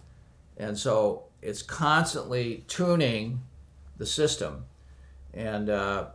And 0.57 0.77
so 0.77 1.25
it's 1.41 1.61
constantly 1.61 2.63
tuning 2.67 3.41
the 3.97 4.05
system, 4.05 4.65
and 5.33 5.69
uh, 5.69 6.07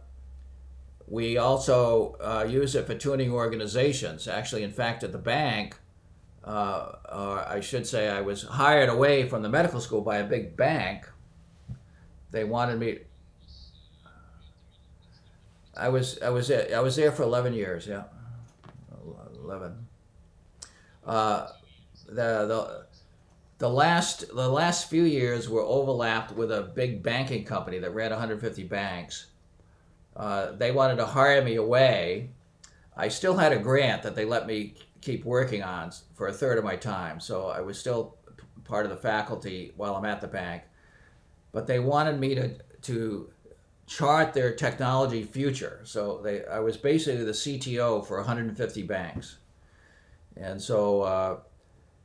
we 1.06 1.36
also 1.36 2.16
uh, 2.20 2.46
use 2.48 2.74
it 2.74 2.86
for 2.86 2.94
tuning 2.94 3.30
organizations. 3.30 4.26
Actually, 4.26 4.62
in 4.62 4.72
fact, 4.72 5.04
at 5.04 5.12
the 5.12 5.18
bank. 5.18 5.76
Uh, 6.46 6.92
or 7.12 7.40
I 7.40 7.60
should 7.60 7.86
say, 7.86 8.08
I 8.08 8.20
was 8.20 8.44
hired 8.44 8.88
away 8.88 9.28
from 9.28 9.42
the 9.42 9.48
medical 9.48 9.80
school 9.80 10.00
by 10.00 10.18
a 10.18 10.24
big 10.24 10.56
bank. 10.56 11.08
They 12.30 12.44
wanted 12.44 12.78
me 12.78 12.98
I 15.76 15.88
was 15.88 16.20
I 16.22 16.30
was 16.30 16.50
I 16.50 16.80
was 16.80 16.96
there 16.96 17.12
for 17.12 17.22
eleven 17.22 17.52
years. 17.52 17.86
Yeah, 17.86 18.04
eleven. 19.42 19.86
Uh, 21.04 21.48
the 22.06 22.46
the 22.46 22.86
the 23.58 23.68
last 23.68 24.34
the 24.34 24.48
last 24.48 24.88
few 24.88 25.02
years 25.02 25.48
were 25.48 25.62
overlapped 25.62 26.32
with 26.32 26.50
a 26.50 26.62
big 26.62 27.02
banking 27.02 27.44
company 27.44 27.78
that 27.78 27.94
ran 27.94 28.10
150 28.10 28.64
banks. 28.64 29.26
Uh, 30.16 30.52
they 30.52 30.72
wanted 30.72 30.96
to 30.96 31.04
hire 31.04 31.42
me 31.42 31.56
away. 31.56 32.30
I 32.96 33.08
still 33.08 33.36
had 33.36 33.52
a 33.52 33.58
grant 33.58 34.02
that 34.04 34.14
they 34.14 34.24
let 34.24 34.46
me 34.46 34.74
keep 35.06 35.24
working 35.24 35.62
on 35.62 35.92
for 36.14 36.26
a 36.26 36.32
third 36.32 36.58
of 36.58 36.64
my 36.64 36.76
time, 36.76 37.20
so 37.20 37.46
I 37.46 37.60
was 37.60 37.78
still 37.78 38.16
part 38.64 38.84
of 38.84 38.90
the 38.90 38.98
faculty 38.98 39.72
while 39.76 39.94
I'm 39.94 40.04
at 40.04 40.20
the 40.20 40.26
bank. 40.26 40.64
But 41.52 41.66
they 41.66 41.78
wanted 41.78 42.18
me 42.18 42.34
to 42.34 42.56
to 42.82 43.30
chart 43.86 44.34
their 44.34 44.52
technology 44.52 45.22
future. 45.22 45.80
So 45.84 46.20
they, 46.22 46.44
I 46.44 46.58
was 46.58 46.76
basically 46.76 47.24
the 47.24 47.32
CTO 47.32 48.04
for 48.04 48.16
150 48.16 48.82
banks. 48.82 49.38
And 50.36 50.60
so 50.60 51.02
uh, 51.02 51.38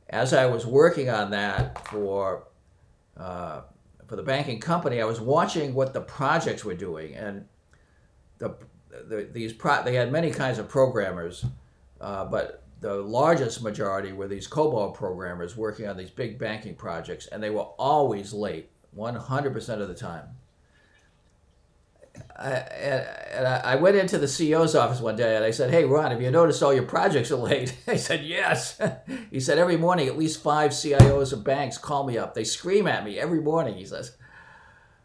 as 0.08 0.32
I 0.32 0.46
was 0.46 0.64
working 0.64 1.10
on 1.10 1.30
that 1.32 1.86
for, 1.88 2.44
uh, 3.16 3.62
for 4.06 4.16
the 4.16 4.22
banking 4.22 4.60
company, 4.60 5.00
I 5.00 5.04
was 5.04 5.20
watching 5.20 5.74
what 5.74 5.92
the 5.92 6.00
projects 6.00 6.64
were 6.64 6.74
doing. 6.74 7.14
And 7.14 7.46
the, 8.38 8.54
the, 9.08 9.28
these 9.32 9.52
pro- 9.52 9.82
they 9.82 9.94
had 9.94 10.12
many 10.12 10.30
kinds 10.30 10.58
of 10.58 10.68
programmers, 10.68 11.44
uh, 12.00 12.24
but 12.26 12.61
the 12.82 12.96
largest 12.96 13.62
majority 13.62 14.12
were 14.12 14.26
these 14.26 14.48
COBOL 14.48 14.92
programmers 14.92 15.56
working 15.56 15.88
on 15.88 15.96
these 15.96 16.10
big 16.10 16.38
banking 16.38 16.74
projects, 16.74 17.26
and 17.28 17.42
they 17.42 17.50
were 17.50 17.68
always 17.78 18.32
late, 18.32 18.70
100% 18.96 19.80
of 19.80 19.88
the 19.88 19.94
time. 19.94 20.24
I, 22.36 22.50
and 22.50 23.46
I 23.46 23.76
went 23.76 23.96
into 23.96 24.18
the 24.18 24.26
CEO's 24.26 24.74
office 24.74 25.00
one 25.00 25.16
day 25.16 25.36
and 25.36 25.44
I 25.44 25.50
said, 25.50 25.70
Hey, 25.70 25.84
Ron, 25.84 26.10
have 26.10 26.20
you 26.20 26.30
noticed 26.30 26.62
all 26.62 26.74
your 26.74 26.82
projects 26.82 27.30
are 27.30 27.36
late? 27.36 27.74
He 27.90 27.96
said, 27.96 28.22
Yes. 28.24 28.78
he 29.30 29.40
said, 29.40 29.58
Every 29.58 29.78
morning, 29.78 30.08
at 30.08 30.18
least 30.18 30.42
five 30.42 30.72
CIOs 30.72 31.32
of 31.32 31.44
banks 31.44 31.78
call 31.78 32.04
me 32.04 32.18
up. 32.18 32.34
They 32.34 32.44
scream 32.44 32.86
at 32.86 33.04
me 33.04 33.18
every 33.18 33.40
morning, 33.40 33.76
he 33.76 33.86
says. 33.86 34.16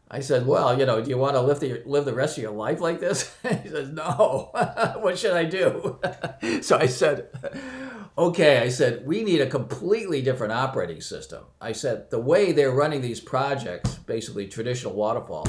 I 0.10 0.22
said, 0.22 0.48
Well, 0.48 0.80
you 0.80 0.86
know, 0.86 1.02
do 1.02 1.10
you 1.10 1.18
want 1.18 1.36
to 1.36 1.42
live 1.42 1.60
the, 1.60 1.82
live 1.86 2.06
the 2.06 2.14
rest 2.14 2.38
of 2.38 2.44
your 2.44 2.52
life 2.52 2.80
like 2.80 3.00
this? 3.00 3.36
he 3.44 3.70
says, 3.70 3.90
No. 3.90 4.52
what 5.00 5.18
should 5.18 5.34
I 5.34 5.44
do? 5.44 6.00
so 6.62 6.78
I 6.78 6.86
said, 6.86 7.30
Okay. 8.18 8.60
I 8.60 8.70
said, 8.70 9.06
We 9.06 9.24
need 9.24 9.42
a 9.42 9.48
completely 9.48 10.22
different 10.22 10.54
operating 10.54 11.02
system. 11.02 11.44
I 11.60 11.74
said, 11.74 12.10
The 12.10 12.20
way 12.20 12.52
they're 12.52 12.72
running 12.72 13.02
these 13.02 13.20
projects, 13.20 13.96
basically 13.96 14.48
traditional 14.48 14.94
waterfall, 14.94 15.48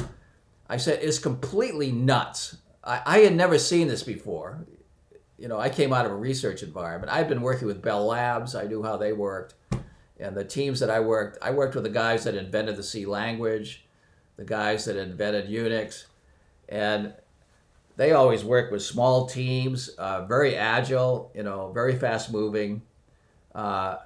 I 0.67 0.77
said, 0.77 1.01
is 1.01 1.19
completely 1.19 1.91
nuts. 1.91 2.57
I, 2.83 3.01
I 3.05 3.17
had 3.19 3.35
never 3.35 3.57
seen 3.57 3.87
this 3.87 4.03
before. 4.03 4.65
You 5.37 5.47
know, 5.47 5.57
I 5.57 5.69
came 5.69 5.93
out 5.93 6.05
of 6.05 6.11
a 6.11 6.15
research 6.15 6.63
environment. 6.63 7.13
I'd 7.13 7.29
been 7.29 7.41
working 7.41 7.65
with 7.65 7.81
Bell 7.81 8.05
Labs, 8.05 8.55
I 8.55 8.65
knew 8.65 8.83
how 8.83 8.97
they 8.97 9.13
worked. 9.13 9.53
And 10.19 10.35
the 10.35 10.43
teams 10.43 10.81
that 10.81 10.89
I 10.89 10.99
worked, 10.99 11.37
I 11.41 11.51
worked 11.51 11.75
with 11.75 11.85
the 11.85 11.89
guys 11.89 12.25
that 12.25 12.35
invented 12.35 12.75
the 12.75 12.83
C 12.83 13.05
language, 13.05 13.87
the 14.39 14.45
guys 14.45 14.85
that 14.85 14.95
invented 14.95 15.49
Unix, 15.49 16.05
and 16.69 17.13
they 17.97 18.13
always 18.13 18.41
work 18.41 18.71
with 18.71 18.81
small 18.81 19.25
teams, 19.27 19.89
uh, 19.89 20.25
very 20.25 20.55
agile, 20.55 21.29
you 21.35 21.43
know, 21.43 21.73
very 21.73 21.99
fast 21.99 22.31
moving. 22.31 22.81
Uh, 23.53 23.97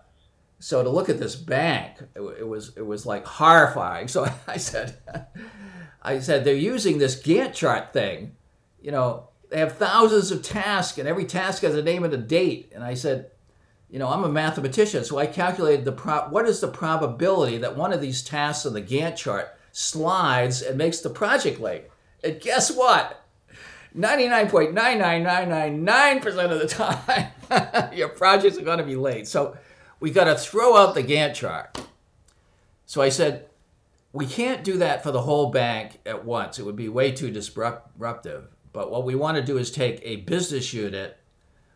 so 0.57 0.81
to 0.81 0.89
look 0.89 1.07
at 1.07 1.19
this 1.19 1.35
bank, 1.35 1.97
it, 2.15 2.21
it, 2.21 2.47
was 2.47 2.75
it 2.75 2.81
was 2.81 3.05
like 3.05 3.27
horrifying. 3.27 4.07
So 4.07 4.27
I 4.47 4.57
said, 4.57 4.97
I 6.01 6.19
said 6.19 6.43
they're 6.43 6.55
using 6.55 6.97
this 6.97 7.21
Gantt 7.21 7.53
chart 7.53 7.93
thing. 7.93 8.35
You 8.81 8.89
know, 8.91 9.29
they 9.51 9.59
have 9.59 9.73
thousands 9.73 10.31
of 10.31 10.41
tasks, 10.41 10.97
and 10.97 11.07
every 11.07 11.25
task 11.25 11.61
has 11.61 11.75
a 11.75 11.83
name 11.83 12.03
and 12.03 12.13
a 12.13 12.17
date. 12.17 12.71
And 12.73 12.83
I 12.83 12.95
said, 12.95 13.29
you 13.87 13.99
know, 13.99 14.09
I'm 14.09 14.23
a 14.23 14.29
mathematician, 14.29 15.03
so 15.03 15.19
I 15.19 15.27
calculated 15.27 15.85
the 15.85 15.91
pro- 15.91 16.29
what 16.29 16.47
is 16.47 16.59
the 16.59 16.69
probability 16.69 17.59
that 17.59 17.77
one 17.77 17.93
of 17.93 18.01
these 18.01 18.23
tasks 18.23 18.65
on 18.65 18.73
the 18.73 18.81
Gantt 18.81 19.15
chart 19.15 19.55
slides 19.73 20.61
and 20.61 20.77
makes 20.77 21.01
the 21.01 21.09
project 21.09 21.59
late. 21.59 21.89
And 22.23 22.39
guess 22.39 22.71
what? 22.71 23.19
99.99999% 23.97 26.51
of 26.51 26.59
the 26.59 26.67
time, 27.89 27.91
your 27.93 28.07
projects 28.07 28.57
are 28.57 28.63
going 28.63 28.77
to 28.77 28.85
be 28.85 28.95
late. 28.95 29.27
So 29.27 29.57
we 29.99 30.11
got 30.11 30.23
to 30.25 30.35
throw 30.35 30.77
out 30.77 30.93
the 30.95 31.03
Gantt 31.03 31.33
chart. 31.33 31.81
So 32.85 33.01
I 33.01 33.09
said, 33.09 33.47
we 34.13 34.25
can't 34.25 34.63
do 34.63 34.77
that 34.77 35.03
for 35.03 35.11
the 35.11 35.23
whole 35.23 35.51
bank 35.51 35.99
at 36.05 36.23
once. 36.23 36.57
It 36.57 36.63
would 36.63 36.77
be 36.77 36.87
way 36.87 37.11
too 37.11 37.29
disruptive. 37.29 38.47
But 38.71 38.89
what 38.89 39.03
we 39.03 39.15
want 39.15 39.35
to 39.35 39.43
do 39.43 39.57
is 39.57 39.69
take 39.69 39.99
a 40.03 40.15
business 40.17 40.73
unit 40.73 41.17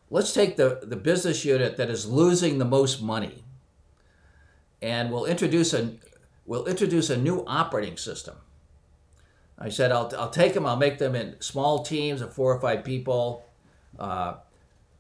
let's 0.10 0.34
take 0.34 0.56
the, 0.56 0.80
the 0.84 0.96
business 0.96 1.44
unit 1.44 1.77
that 1.77 1.89
is 1.89 2.08
losing 2.08 2.58
the 2.58 2.66
most 2.66 3.01
money 3.01 3.44
and 4.82 5.12
we'll 5.12 5.25
introduce 5.25 5.74
a 5.74 5.94
we'll 6.48 6.66
introduce 6.66 7.12
a 7.12 7.18
new 7.18 7.44
operating 7.46 7.98
system. 7.98 8.36
I 9.60 9.70
said 9.70 9.92
i'll, 9.92 10.12
I'll 10.18 10.32
take 10.32 10.54
them 10.54 10.66
i'll 10.66 10.77
make 10.77 10.98
them 10.98 11.16
in 11.16 11.39
small 11.39 11.84
teams 11.84 12.22
of 12.22 12.34
four 12.34 12.56
or 12.56 12.60
five 12.60 12.84
people. 12.84 13.46
Uh, 14.00 14.36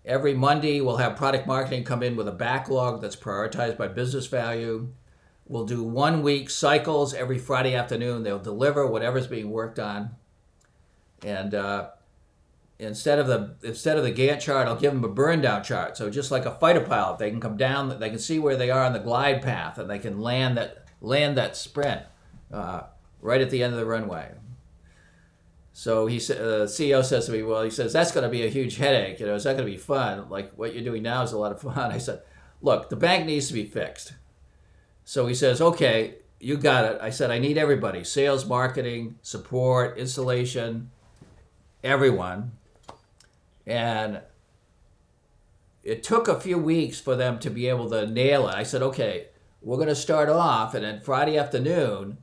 every 0.05 0.33
monday 0.33 0.81
we'll 0.81 0.97
have 0.97 1.15
product 1.15 1.47
marketing 1.47 1.83
come 1.83 2.03
in 2.03 2.15
with 2.15 2.27
a 2.27 2.31
backlog 2.31 3.01
that's 3.01 3.15
prioritized 3.15 3.77
by 3.77 3.87
business 3.87 4.27
value. 4.27 4.93
We'll 5.47 5.65
do 5.65 5.81
one 5.81 6.21
week 6.23 6.49
cycles 6.49 7.13
every 7.13 7.39
friday 7.39 7.73
afternoon. 7.73 8.23
They'll 8.23 8.37
deliver 8.37 8.85
whatever's 8.85 9.27
being 9.27 9.49
worked 9.49 9.79
on. 9.79 10.11
And 11.23 11.55
uh, 11.55 11.89
instead 12.79 13.19
of 13.19 13.27
the 13.27 13.55
instead 13.63 13.97
of 13.97 14.03
the 14.03 14.11
Gantt 14.11 14.39
chart, 14.39 14.67
I'll 14.67 14.75
give 14.75 14.93
them 14.93 15.03
a 15.03 15.09
burn 15.09 15.41
down 15.41 15.63
chart. 15.63 15.97
So 15.97 16.09
just 16.09 16.31
like 16.31 16.45
a 16.45 16.51
fighter 16.51 16.81
pilot, 16.81 17.19
they 17.19 17.29
can 17.29 17.39
come 17.39 17.57
down, 17.57 17.99
they 17.99 18.09
can 18.09 18.19
see 18.19 18.39
where 18.39 18.55
they 18.55 18.69
are 18.69 18.83
on 18.83 18.93
the 18.93 18.99
glide 18.99 19.41
path, 19.41 19.77
and 19.77 19.89
they 19.89 19.99
can 19.99 20.19
land 20.19 20.57
that 20.57 20.86
land 21.01 21.37
that 21.37 21.55
sprint 21.55 22.03
uh, 22.51 22.83
right 23.21 23.41
at 23.41 23.49
the 23.49 23.63
end 23.63 23.73
of 23.73 23.79
the 23.79 23.85
runway. 23.85 24.31
So 25.73 26.07
he 26.07 26.19
said, 26.19 26.41
uh, 26.41 26.59
the 26.59 26.65
CEO 26.65 27.03
says 27.05 27.27
to 27.27 27.31
me, 27.31 27.43
"Well, 27.43 27.61
he 27.61 27.69
says 27.69 27.93
that's 27.93 28.11
going 28.11 28.23
to 28.23 28.29
be 28.29 28.45
a 28.45 28.49
huge 28.49 28.77
headache. 28.77 29.19
You 29.19 29.27
know, 29.27 29.35
it's 29.35 29.45
not 29.45 29.53
going 29.55 29.65
to 29.65 29.71
be 29.71 29.77
fun. 29.77 30.29
Like 30.29 30.51
what 30.53 30.73
you're 30.73 30.83
doing 30.83 31.03
now 31.03 31.21
is 31.21 31.33
a 31.33 31.37
lot 31.37 31.51
of 31.51 31.61
fun." 31.61 31.91
I 31.91 31.99
said, 31.99 32.21
"Look, 32.61 32.89
the 32.89 32.95
bank 32.95 33.25
needs 33.25 33.47
to 33.47 33.53
be 33.53 33.65
fixed." 33.65 34.13
So 35.05 35.27
he 35.27 35.35
says, 35.35 35.61
"Okay, 35.61 36.15
you 36.39 36.57
got 36.57 36.85
it." 36.85 36.99
I 36.99 37.11
said, 37.11 37.29
"I 37.29 37.37
need 37.37 37.59
everybody: 37.59 38.03
sales, 38.03 38.45
marketing, 38.45 39.19
support, 39.21 39.99
installation, 39.99 40.89
everyone." 41.83 42.53
And 43.67 44.21
it 45.87 46.03
took 46.03 46.27
a 46.27 46.37
few 46.37 46.57
weeks 46.57 46.99
for 46.99 47.15
them 47.15 47.39
to 47.39 47.49
be 47.49 47.67
able 47.67 47.89
to 47.89 48.05
nail 48.05 48.49
it. 48.49 48.55
I 48.55 48.63
said, 48.63 48.81
okay, 48.81 49.27
we're 49.61 49.77
going 49.77 49.87
to 49.87 49.95
start 49.95 50.29
off, 50.29 50.73
and 50.73 50.83
then 50.83 50.99
Friday 50.99 51.37
afternoon, 51.37 52.17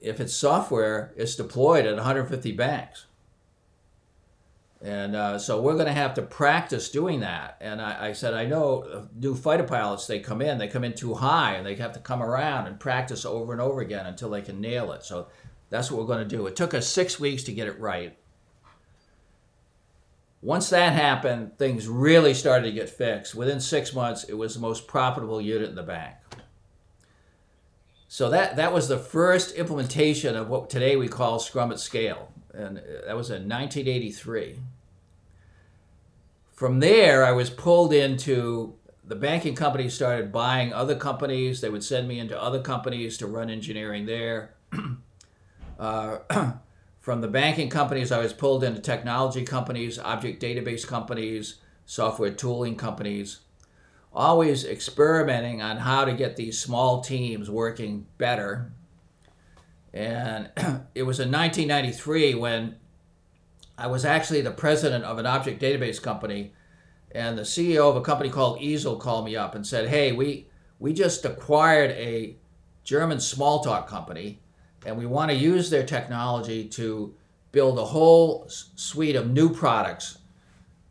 if 0.00 0.20
it's 0.20 0.34
software, 0.34 1.12
it's 1.16 1.36
deployed 1.36 1.86
at 1.86 1.96
150 1.96 2.52
banks. 2.52 3.06
And 4.82 5.14
uh, 5.14 5.38
so 5.38 5.60
we're 5.60 5.74
going 5.74 5.86
to 5.86 5.92
have 5.92 6.14
to 6.14 6.22
practice 6.22 6.88
doing 6.88 7.20
that. 7.20 7.58
And 7.60 7.82
I, 7.82 8.08
I, 8.08 8.12
said, 8.12 8.32
I 8.32 8.46
know 8.46 9.08
new 9.14 9.34
fighter 9.34 9.64
pilots, 9.64 10.06
they 10.06 10.20
come 10.20 10.40
in, 10.40 10.56
they 10.56 10.68
come 10.68 10.84
in 10.84 10.94
too 10.94 11.14
high, 11.14 11.54
and 11.54 11.66
they 11.66 11.74
have 11.74 11.92
to 11.92 12.00
come 12.00 12.22
around 12.22 12.66
and 12.66 12.80
practice 12.80 13.26
over 13.26 13.52
and 13.52 13.60
over 13.60 13.82
again 13.82 14.06
until 14.06 14.30
they 14.30 14.40
can 14.40 14.60
nail 14.60 14.92
it. 14.92 15.04
So 15.04 15.28
that's 15.68 15.90
what 15.90 16.00
we're 16.00 16.06
going 16.06 16.26
to 16.26 16.36
do. 16.36 16.46
It 16.46 16.56
took 16.56 16.72
us 16.72 16.88
six 16.88 17.20
weeks 17.20 17.42
to 17.44 17.52
get 17.52 17.68
it 17.68 17.78
right. 17.78 18.16
Once 20.42 20.70
that 20.70 20.94
happened, 20.94 21.56
things 21.58 21.86
really 21.86 22.32
started 22.32 22.64
to 22.64 22.72
get 22.72 22.88
fixed. 22.88 23.34
Within 23.34 23.60
six 23.60 23.92
months, 23.92 24.24
it 24.24 24.34
was 24.34 24.54
the 24.54 24.60
most 24.60 24.86
profitable 24.86 25.40
unit 25.40 25.68
in 25.68 25.74
the 25.74 25.82
bank. 25.82 26.14
So 28.08 28.30
that, 28.30 28.56
that 28.56 28.72
was 28.72 28.88
the 28.88 28.98
first 28.98 29.54
implementation 29.54 30.34
of 30.34 30.48
what 30.48 30.70
today 30.70 30.96
we 30.96 31.08
call 31.08 31.38
Scrum 31.38 31.70
at 31.70 31.78
Scale. 31.78 32.32
And 32.52 32.78
that 32.78 33.16
was 33.16 33.30
in 33.30 33.48
1983. 33.48 34.58
From 36.52 36.80
there, 36.80 37.24
I 37.24 37.32
was 37.32 37.50
pulled 37.50 37.92
into 37.92 38.74
the 39.04 39.16
banking 39.16 39.54
companies 39.54 39.92
started 39.92 40.30
buying 40.30 40.72
other 40.72 40.94
companies. 40.94 41.60
They 41.60 41.68
would 41.68 41.84
send 41.84 42.06
me 42.06 42.18
into 42.18 42.40
other 42.40 42.60
companies 42.60 43.18
to 43.18 43.26
run 43.26 43.50
engineering 43.50 44.06
there. 44.06 44.54
uh, 45.78 46.18
from 47.00 47.22
the 47.22 47.28
banking 47.28 47.70
companies, 47.70 48.12
I 48.12 48.18
was 48.18 48.34
pulled 48.34 48.62
into 48.62 48.80
technology 48.80 49.44
companies, 49.44 49.98
object 49.98 50.42
database 50.42 50.86
companies, 50.86 51.56
software 51.86 52.30
tooling 52.30 52.76
companies, 52.76 53.40
always 54.12 54.64
experimenting 54.64 55.62
on 55.62 55.78
how 55.78 56.04
to 56.04 56.12
get 56.12 56.36
these 56.36 56.58
small 56.58 57.00
teams 57.00 57.50
working 57.50 58.06
better. 58.18 58.72
And 59.94 60.50
it 60.94 61.04
was 61.04 61.18
in 61.18 61.32
1993 61.32 62.34
when 62.34 62.76
I 63.78 63.86
was 63.86 64.04
actually 64.04 64.42
the 64.42 64.50
president 64.50 65.04
of 65.04 65.18
an 65.18 65.24
object 65.24 65.60
database 65.60 66.02
company, 66.02 66.52
and 67.12 67.36
the 67.38 67.42
CEO 67.42 67.88
of 67.88 67.96
a 67.96 68.02
company 68.02 68.28
called 68.28 68.60
Easel 68.60 68.96
called 68.96 69.24
me 69.24 69.36
up 69.36 69.54
and 69.54 69.66
said, 69.66 69.88
"Hey, 69.88 70.12
we 70.12 70.48
we 70.78 70.92
just 70.92 71.24
acquired 71.24 71.90
a 71.92 72.36
German 72.84 73.18
Smalltalk 73.18 73.86
company." 73.86 74.42
And 74.86 74.96
we 74.96 75.06
want 75.06 75.30
to 75.30 75.36
use 75.36 75.70
their 75.70 75.84
technology 75.84 76.64
to 76.64 77.14
build 77.52 77.78
a 77.78 77.84
whole 77.84 78.46
suite 78.48 79.16
of 79.16 79.30
new 79.30 79.52
products 79.52 80.18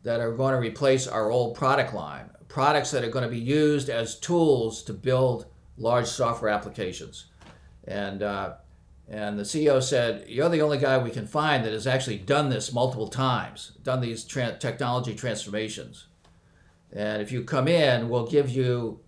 that 0.02 0.20
are 0.20 0.32
going 0.32 0.52
to 0.52 0.60
replace 0.60 1.06
our 1.06 1.30
old 1.30 1.56
product 1.56 1.94
line 1.94 2.30
products 2.48 2.90
that 2.90 3.04
are 3.04 3.10
going 3.10 3.24
to 3.24 3.30
be 3.30 3.38
used 3.38 3.88
as 3.88 4.18
tools 4.18 4.82
to 4.82 4.92
build 4.92 5.46
large 5.78 6.06
software 6.06 6.50
applications 6.50 7.26
and 7.86 8.22
uh, 8.22 8.54
and 9.10 9.36
the 9.36 9.42
CEO 9.42 9.82
said, 9.82 10.24
You're 10.28 10.48
the 10.48 10.62
only 10.62 10.78
guy 10.78 10.96
we 10.96 11.10
can 11.10 11.26
find 11.26 11.64
that 11.64 11.72
has 11.72 11.86
actually 11.86 12.18
done 12.18 12.48
this 12.48 12.72
multiple 12.72 13.08
times, 13.08 13.72
done 13.82 14.00
these 14.00 14.24
tra- 14.24 14.56
technology 14.56 15.14
transformations. 15.16 16.06
And 16.92 17.20
if 17.20 17.32
you 17.32 17.42
come 17.42 17.66
in, 17.66 18.08
we'll 18.08 18.28
give 18.28 18.48
you 18.48 19.00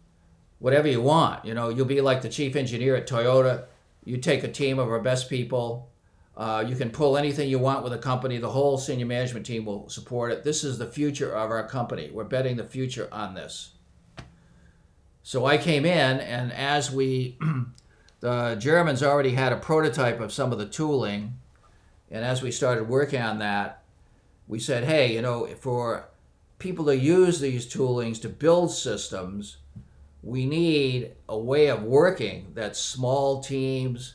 whatever 0.58 0.88
you 0.88 1.00
want. 1.00 1.44
You 1.44 1.54
know, 1.54 1.68
you'll 1.68 1.86
be 1.86 2.00
like 2.00 2.22
the 2.22 2.28
chief 2.28 2.56
engineer 2.56 2.96
at 2.96 3.06
Toyota. 3.06 3.66
You 4.04 4.16
take 4.16 4.44
a 4.44 4.48
team 4.48 4.78
of 4.78 4.88
our 4.88 5.00
best 5.00 5.30
people. 5.30 5.90
Uh, 6.36 6.64
you 6.66 6.74
can 6.74 6.90
pull 6.90 7.16
anything 7.16 7.48
you 7.48 7.58
want 7.58 7.84
with 7.84 7.92
a 7.92 7.98
company. 7.98 8.38
The 8.38 8.50
whole 8.50 8.78
senior 8.78 9.06
management 9.06 9.46
team 9.46 9.64
will 9.64 9.88
support 9.88 10.32
it. 10.32 10.42
This 10.42 10.64
is 10.64 10.78
the 10.78 10.86
future 10.86 11.32
of 11.32 11.50
our 11.50 11.66
company. 11.68 12.10
We're 12.12 12.24
betting 12.24 12.56
the 12.56 12.64
future 12.64 13.08
on 13.12 13.34
this. 13.34 13.72
So 15.22 15.46
I 15.46 15.56
came 15.56 15.84
in, 15.84 16.20
and 16.20 16.52
as 16.52 16.90
we, 16.90 17.38
the 18.20 18.56
Germans 18.58 19.02
already 19.02 19.34
had 19.34 19.52
a 19.52 19.56
prototype 19.56 20.20
of 20.20 20.32
some 20.32 20.52
of 20.52 20.58
the 20.58 20.66
tooling, 20.66 21.38
and 22.10 22.24
as 22.24 22.42
we 22.42 22.50
started 22.50 22.88
working 22.88 23.22
on 23.22 23.38
that, 23.38 23.82
we 24.48 24.58
said, 24.58 24.84
hey, 24.84 25.14
you 25.14 25.22
know, 25.22 25.46
for 25.60 26.08
people 26.58 26.84
to 26.86 26.96
use 26.96 27.40
these 27.40 27.72
toolings 27.72 28.20
to 28.22 28.28
build 28.28 28.72
systems, 28.72 29.58
we 30.22 30.46
need 30.46 31.12
a 31.28 31.36
way 31.36 31.66
of 31.66 31.82
working 31.82 32.52
that's 32.54 32.78
small 32.78 33.42
teams, 33.42 34.14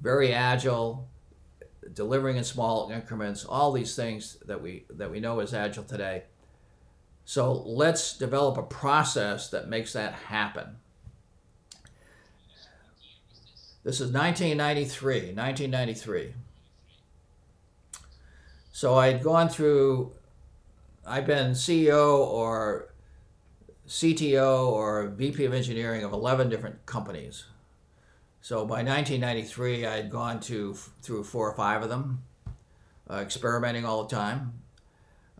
very 0.00 0.32
agile, 0.32 1.08
delivering 1.92 2.36
in 2.36 2.44
small 2.44 2.90
increments, 2.90 3.44
all 3.44 3.72
these 3.72 3.94
things 3.94 4.38
that 4.46 4.60
we 4.60 4.84
that 4.90 5.10
we 5.10 5.20
know 5.20 5.40
is 5.40 5.54
agile 5.54 5.84
today. 5.84 6.24
So 7.24 7.52
let's 7.52 8.16
develop 8.16 8.56
a 8.56 8.62
process 8.62 9.50
that 9.50 9.68
makes 9.68 9.92
that 9.92 10.14
happen. 10.14 10.76
This 13.84 14.00
is 14.00 14.12
1993, 14.12 15.34
1993. 15.34 16.34
So 18.72 18.94
I'd 18.96 19.22
gone 19.22 19.48
through, 19.48 20.12
I've 21.06 21.26
been 21.26 21.52
CEO 21.52 22.18
or 22.18 22.94
CTO 23.88 24.68
or 24.68 25.08
VP 25.08 25.44
of 25.46 25.54
engineering 25.54 26.04
of 26.04 26.12
11 26.12 26.50
different 26.50 26.84
companies. 26.84 27.46
So 28.42 28.58
by 28.58 28.82
1993, 28.82 29.86
I 29.86 29.96
had 29.96 30.10
gone 30.10 30.40
to 30.40 30.74
through 31.02 31.24
four 31.24 31.50
or 31.50 31.56
five 31.56 31.82
of 31.82 31.88
them, 31.88 32.22
uh, 33.10 33.16
experimenting 33.16 33.84
all 33.84 34.04
the 34.04 34.14
time. 34.14 34.52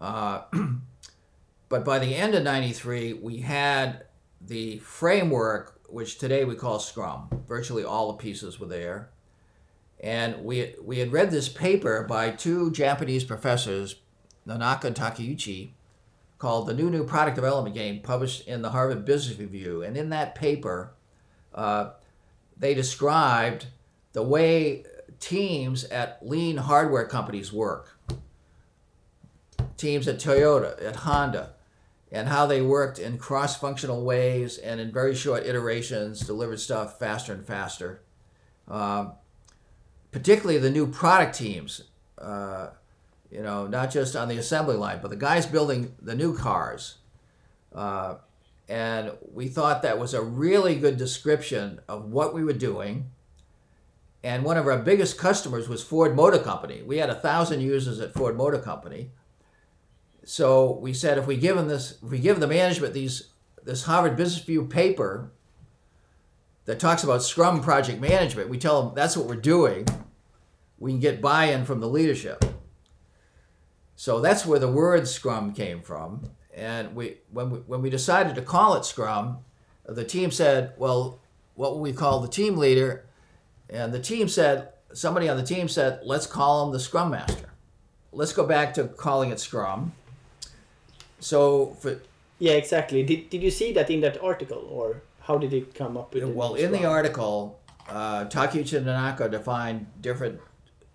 Uh, 0.00 0.42
but 1.68 1.84
by 1.84 1.98
the 1.98 2.14
end 2.14 2.34
of 2.34 2.42
93, 2.42 3.12
we 3.14 3.38
had 3.38 4.04
the 4.40 4.78
framework 4.78 5.80
which 5.88 6.18
today 6.18 6.44
we 6.44 6.54
call 6.54 6.78
Scrum. 6.78 7.28
Virtually 7.46 7.84
all 7.84 8.12
the 8.12 8.18
pieces 8.18 8.58
were 8.58 8.66
there. 8.66 9.10
And 10.00 10.44
we, 10.44 10.74
we 10.82 10.98
had 10.98 11.12
read 11.12 11.30
this 11.30 11.48
paper 11.48 12.04
by 12.08 12.30
two 12.30 12.70
Japanese 12.70 13.24
professors, 13.24 13.96
Nonaka 14.46 14.94
Takeuchi, 14.94 15.72
called 16.38 16.66
The 16.66 16.74
New 16.74 16.90
New 16.90 17.04
Product 17.04 17.34
Development 17.34 17.74
Game, 17.74 18.00
published 18.00 18.46
in 18.46 18.62
the 18.62 18.70
Harvard 18.70 19.04
Business 19.04 19.38
Review. 19.38 19.82
And 19.82 19.96
in 19.96 20.10
that 20.10 20.34
paper, 20.34 20.92
uh, 21.54 21.90
they 22.56 22.74
described 22.74 23.66
the 24.12 24.22
way 24.22 24.84
teams 25.20 25.84
at 25.84 26.18
lean 26.22 26.58
hardware 26.58 27.06
companies 27.06 27.52
work. 27.52 27.98
Teams 29.76 30.08
at 30.08 30.18
Toyota, 30.18 30.84
at 30.84 30.96
Honda, 30.96 31.54
and 32.10 32.28
how 32.28 32.46
they 32.46 32.62
worked 32.62 32.98
in 32.98 33.18
cross 33.18 33.56
functional 33.56 34.04
ways 34.04 34.58
and 34.58 34.80
in 34.80 34.92
very 34.92 35.14
short 35.14 35.44
iterations 35.44 36.20
delivered 36.20 36.58
stuff 36.58 36.98
faster 36.98 37.32
and 37.32 37.46
faster. 37.46 38.00
Um, 38.66 39.12
particularly 40.10 40.58
the 40.58 40.70
new 40.70 40.86
product 40.86 41.36
teams, 41.36 41.82
uh, 42.18 42.68
you 43.30 43.42
know, 43.42 43.66
not 43.66 43.90
just 43.90 44.16
on 44.16 44.28
the 44.28 44.38
assembly 44.38 44.76
line, 44.76 45.00
but 45.02 45.10
the 45.10 45.16
guys 45.16 45.46
building 45.46 45.94
the 46.00 46.14
new 46.14 46.36
cars. 46.36 46.96
Uh, 47.74 48.16
and 48.68 49.12
we 49.32 49.48
thought 49.48 49.82
that 49.82 49.98
was 49.98 50.14
a 50.14 50.22
really 50.22 50.74
good 50.74 50.96
description 50.96 51.80
of 51.88 52.06
what 52.06 52.34
we 52.34 52.44
were 52.44 52.52
doing. 52.52 53.10
And 54.22 54.44
one 54.44 54.56
of 54.56 54.66
our 54.66 54.78
biggest 54.78 55.16
customers 55.16 55.68
was 55.68 55.82
Ford 55.82 56.14
Motor 56.14 56.38
Company. 56.38 56.82
We 56.82 56.98
had 56.98 57.10
a 57.10 57.14
thousand 57.14 57.60
users 57.60 58.00
at 58.00 58.14
Ford 58.14 58.36
Motor 58.36 58.58
Company. 58.58 59.10
So 60.24 60.72
we 60.82 60.92
said 60.92 61.16
if 61.16 61.26
we 61.26 61.36
give 61.36 61.56
them 61.56 61.68
this, 61.68 61.98
if 62.02 62.10
we 62.10 62.18
give 62.18 62.40
the 62.40 62.46
management 62.46 62.92
these 62.92 63.28
this 63.62 63.84
Harvard 63.84 64.16
Business 64.16 64.40
Review 64.46 64.64
paper 64.66 65.30
that 66.64 66.78
talks 66.78 67.04
about 67.04 67.22
Scrum 67.22 67.62
project 67.62 68.00
management, 68.00 68.48
we 68.48 68.58
tell 68.58 68.82
them 68.82 68.94
that's 68.94 69.16
what 69.16 69.26
we're 69.26 69.36
doing. 69.36 69.86
We 70.78 70.92
can 70.92 71.00
get 71.00 71.20
buy-in 71.20 71.64
from 71.64 71.80
the 71.80 71.88
leadership. 71.88 72.44
So 73.98 74.20
that's 74.20 74.46
where 74.46 74.60
the 74.60 74.70
word 74.70 75.08
Scrum 75.08 75.52
came 75.52 75.82
from. 75.82 76.30
And 76.54 76.94
we 76.94 77.16
when 77.32 77.50
we 77.50 77.58
when 77.58 77.82
we 77.82 77.90
decided 77.90 78.36
to 78.36 78.42
call 78.42 78.76
it 78.76 78.84
Scrum, 78.84 79.38
the 79.86 80.04
team 80.04 80.30
said, 80.30 80.72
"Well, 80.76 81.18
what 81.56 81.72
will 81.72 81.80
we 81.80 81.92
call 81.92 82.20
the 82.20 82.28
team 82.28 82.56
leader?" 82.56 83.04
And 83.68 83.92
the 83.92 83.98
team 83.98 84.28
said, 84.28 84.68
somebody 84.92 85.28
on 85.28 85.36
the 85.36 85.42
team 85.42 85.66
said, 85.66 86.00
"Let's 86.04 86.26
call 86.26 86.64
him 86.64 86.72
the 86.72 86.78
Scrum 86.78 87.10
Master." 87.10 87.50
Let's 88.12 88.32
go 88.32 88.46
back 88.46 88.72
to 88.74 88.84
calling 88.84 89.30
it 89.30 89.40
Scrum. 89.40 89.92
So 91.18 91.76
for 91.80 92.00
yeah, 92.38 92.52
exactly. 92.52 93.02
Did, 93.02 93.30
did 93.30 93.42
you 93.42 93.50
see 93.50 93.72
that 93.72 93.90
in 93.90 94.00
that 94.02 94.22
article, 94.22 94.64
or 94.70 95.02
how 95.22 95.38
did 95.38 95.52
it 95.52 95.74
come 95.74 95.96
up 95.96 96.14
with? 96.14 96.22
well, 96.22 96.54
in 96.54 96.70
the 96.70 96.84
article, 96.84 97.58
uh, 97.88 98.26
Takeuchi 98.26 98.80
Nonaka 98.80 99.28
defined 99.28 99.88
different 100.00 100.40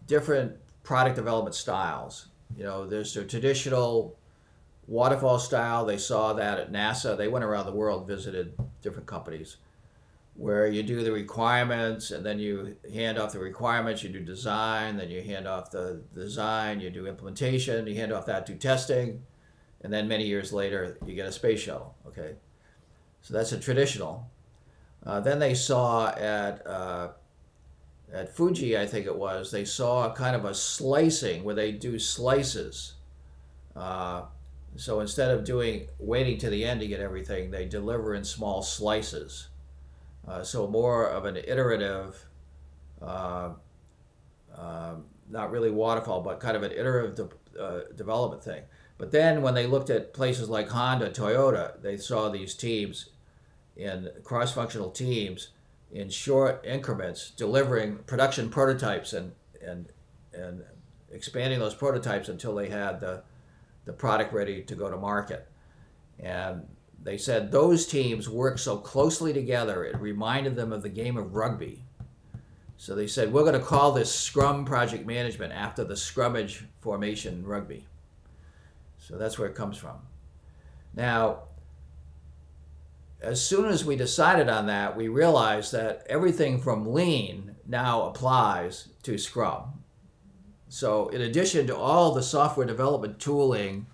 different 0.08 0.56
product 0.84 1.18
development 1.18 1.54
styles. 1.54 2.28
You 2.58 2.64
know, 2.64 2.86
there's 2.86 3.14
the 3.14 3.26
traditional 3.26 4.18
waterfall 4.88 5.40
style. 5.40 5.86
They 5.86 5.98
saw 5.98 6.34
that 6.34 6.60
at 6.60 6.72
NASA. 6.72 7.18
They 7.18 7.28
went 7.28 7.46
around 7.46 7.66
the 7.66 7.72
world, 7.72 8.08
visited 8.08 8.54
different 8.82 9.08
companies, 9.08 9.58
where 10.36 10.68
you 10.68 10.84
do 10.84 11.04
the 11.04 11.12
requirements 11.12 12.12
and 12.12 12.26
then 12.26 12.40
you 12.40 12.76
hand 12.94 13.18
off 13.18 13.34
the 13.34 13.40
requirements. 13.40 14.04
You 14.04 14.10
do 14.10 14.20
design, 14.20 14.98
then 14.98 15.10
you 15.10 15.22
hand 15.22 15.48
off 15.48 15.72
the 15.72 16.02
design. 16.14 16.80
You 16.80 16.90
do 16.90 17.08
implementation. 17.08 17.88
You 17.88 17.96
hand 17.96 18.12
off 18.12 18.26
that 18.28 18.46
to 18.48 18.56
testing 18.56 19.24
and 19.84 19.92
then 19.92 20.08
many 20.08 20.26
years 20.26 20.52
later 20.52 20.98
you 21.06 21.14
get 21.14 21.28
a 21.28 21.32
space 21.32 21.60
shuttle. 21.60 21.96
Okay, 22.08 22.36
so 23.22 23.34
that's 23.34 23.52
a 23.52 23.60
traditional. 23.60 24.30
Uh, 25.06 25.20
then 25.20 25.40
they 25.40 25.54
saw 25.54 26.10
at 26.12 26.66
uh, 26.66 27.10
at 28.14 28.36
Fuji, 28.36 28.78
I 28.78 28.86
think 28.86 29.06
it 29.08 29.16
was, 29.16 29.52
they 29.52 29.66
saw 29.66 30.12
a 30.12 30.16
kind 30.16 30.36
of 30.36 30.46
a 30.46 30.54
slicing 30.54 31.44
where 31.44 31.56
they 31.56 31.72
do 31.72 31.98
slices. 31.98 32.94
Uh, 33.76 34.24
so 34.76 35.00
instead 35.00 35.32
of 35.32 35.44
doing 35.44 35.88
waiting 36.00 36.38
to 36.40 36.50
the 36.50 36.64
end 36.64 36.82
to 36.82 36.88
get 36.88 37.00
everything, 37.00 37.50
they 37.50 37.66
deliver 37.66 38.14
in 38.14 38.24
small 38.24 38.62
slices. 38.62 39.48
Uh, 40.28 40.44
so 40.44 40.68
more 40.68 41.08
of 41.08 41.26
an 41.26 41.38
iterative, 41.38 42.24
uh, 43.02 43.50
um, 44.56 45.06
not 45.30 45.52
really 45.52 45.72
waterfall, 45.72 46.22
but 46.22 46.40
kind 46.40 46.56
of 46.56 46.64
an 46.64 46.72
iterative 46.72 47.16
de- 47.16 47.62
uh, 47.62 47.82
development 47.96 48.44
thing. 48.44 48.64
But 48.98 49.12
then 49.12 49.42
when 49.42 49.56
they 49.56 49.66
looked 49.66 49.90
at 49.90 50.14
places 50.14 50.50
like 50.50 50.70
Honda, 50.70 51.10
Toyota, 51.10 51.82
they 51.82 51.98
saw 51.98 52.30
these 52.30 52.54
teams 52.54 53.10
in 53.76 54.10
cross 54.24 54.54
functional 54.54 54.92
teams 54.92 55.50
in 55.94 56.10
short 56.10 56.66
increments 56.66 57.32
delivering 57.38 57.98
production 58.08 58.50
prototypes 58.50 59.14
and, 59.14 59.32
and, 59.66 59.92
and 60.34 60.64
expanding 61.12 61.60
those 61.60 61.76
prototypes 61.76 62.30
until 62.30 62.56
they 62.56 62.68
had 62.68 63.00
the, 63.00 63.22
the 63.86 63.94
product 63.94 64.34
ready 64.34 64.64
to 64.64 64.76
go 64.76 64.90
to 64.90 64.98
market. 64.98 65.48
And 66.20 66.64
they 67.02 67.18
said 67.18 67.52
those 67.52 67.86
teams 67.86 68.28
worked 68.28 68.60
so 68.60 68.78
closely 68.78 69.34
together, 69.34 69.86
it 69.86 70.00
reminded 70.00 70.56
them 70.56 70.74
of 70.74 70.82
the 70.82 70.90
game 70.90 71.16
of 71.16 71.36
rugby. 71.36 71.84
So 72.78 72.96
they 72.96 73.08
said, 73.08 73.32
we're 73.32 73.44
going 73.44 73.54
to 73.54 73.66
call 73.66 73.92
this 73.92 74.14
Scrum 74.14 74.66
Project 74.66 75.06
Management 75.06 75.54
after 75.54 75.84
the 75.84 75.94
scrummage 75.94 76.64
formation 76.82 77.36
in 77.36 77.46
rugby. 77.46 77.86
So 78.98 79.18
that's 79.18 79.38
where 79.38 79.48
it 79.48 79.56
comes 79.56 79.78
from. 79.78 79.98
Now, 80.96 81.44
as 83.24 83.44
soon 83.44 83.66
as 83.70 83.86
we 83.86 83.96
decided 83.96 84.50
on 84.50 84.68
that, 84.68 84.98
we 84.98 85.08
realized 85.08 85.72
that 85.72 86.06
everything 86.10 86.60
from 86.60 86.94
lean 86.94 87.56
now 87.66 88.04
applies 88.04 88.90
to 89.04 89.18
Scrum. 89.18 89.84
So, 90.68 91.08
in 91.08 91.22
addition 91.22 91.66
to 91.68 91.76
all 91.76 92.14
the 92.14 92.22
software 92.22 92.68
development 92.68 93.20
tooling, 93.20 93.88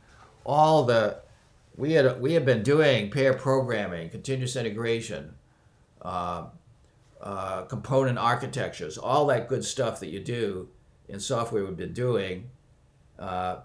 all 0.44 0.84
the 0.84 1.22
we 1.76 1.94
had 1.94 2.20
we 2.20 2.34
had 2.34 2.46
been 2.46 2.64
doing 2.64 3.12
pair 3.12 3.34
programming, 3.34 4.10
continuous 4.10 4.56
integration, 4.56 5.36
uh, 6.02 6.46
uh, 7.22 7.64
component 7.64 8.18
architectures, 8.18 8.98
all 8.98 9.28
that 9.28 9.48
good 9.48 9.64
stuff 9.64 10.00
that 10.00 10.10
you 10.10 10.20
do 10.20 10.70
in 11.08 11.20
software 11.20 11.66
we've 11.66 11.78
been 11.78 11.94
doing. 11.94 12.50
Uh, 13.20 13.58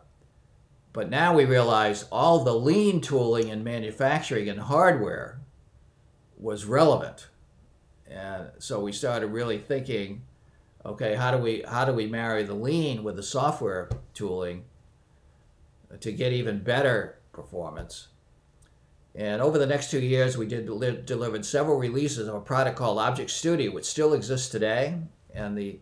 but 0.93 1.09
now 1.09 1.35
we 1.35 1.45
realize 1.45 2.05
all 2.13 2.45
the 2.45 2.55
lean 2.55 3.01
tooling 3.01 3.49
in 3.49 3.65
manufacturing 3.65 4.49
and 4.49 4.61
hardware 4.61 5.41
was 6.39 6.65
relevant. 6.65 7.29
And 8.07 8.51
so 8.59 8.81
we 8.81 8.93
started 8.93 9.29
really 9.29 9.59
thinking, 9.59 10.23
okay, 10.85 11.15
how 11.15 11.31
do 11.31 11.39
we 11.39 11.65
how 11.67 11.85
do 11.85 11.93
we 11.93 12.07
marry 12.07 12.43
the 12.43 12.55
lean 12.55 13.03
with 13.03 13.17
the 13.17 13.23
software 13.23 13.89
tooling 14.13 14.65
to 16.01 16.13
get 16.13 16.33
even 16.33 16.63
better 16.63 17.19
performance? 17.33 18.09
And 19.15 19.41
over 19.41 19.59
the 19.59 19.67
next 19.67 19.91
two 19.91 20.01
years, 20.01 20.37
we 20.37 20.47
did 20.47 20.67
delivered 21.07 21.47
several 21.47 21.79
releases 21.79 22.27
of 22.27 22.35
a 22.35 22.41
product 22.41 22.77
called 22.77 22.99
Object 22.99 23.31
Studio, 23.31 23.71
which 23.71 23.85
still 23.85 24.13
exists 24.13 24.49
today. 24.49 24.99
And 25.33 25.57
the 25.57 25.79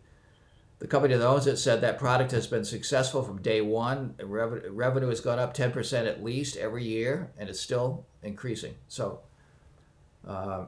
the 0.83 0.89
company 0.89 1.15
that 1.15 1.25
owns 1.25 1.47
it 1.47 1.59
said 1.59 1.81
that 1.81 1.97
product 1.97 2.33
has 2.33 2.49
been 2.49 2.65
successful 2.65 3.23
from 3.23 3.41
day 3.41 3.61
one. 3.61 4.17
Revenue, 4.21 4.69
revenue 4.73 5.09
has 5.11 5.21
gone 5.21 5.39
up 5.39 5.57
10% 5.57 6.09
at 6.09 6.25
least 6.25 6.57
every 6.57 6.83
year, 6.83 7.31
and 7.39 7.49
it's 7.49 7.61
still 7.61 8.05
increasing. 8.21 8.75
So 8.89 9.21
uh, 10.27 10.67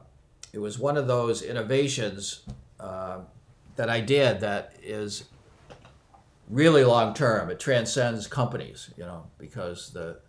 it 0.53 0.59
was 0.59 0.79
one 0.79 0.97
of 0.97 1.07
those 1.07 1.41
innovations 1.41 2.41
uh, 2.79 3.19
that 3.75 3.89
I 3.89 3.99
did 4.01 4.39
that 4.41 4.73
is 4.81 5.25
really 6.49 6.83
long 6.83 7.13
term. 7.13 7.49
It 7.49 7.59
transcends 7.59 8.27
companies, 8.27 8.89
you 8.97 9.03
know, 9.03 9.25
because 9.37 9.91
the 9.91 10.19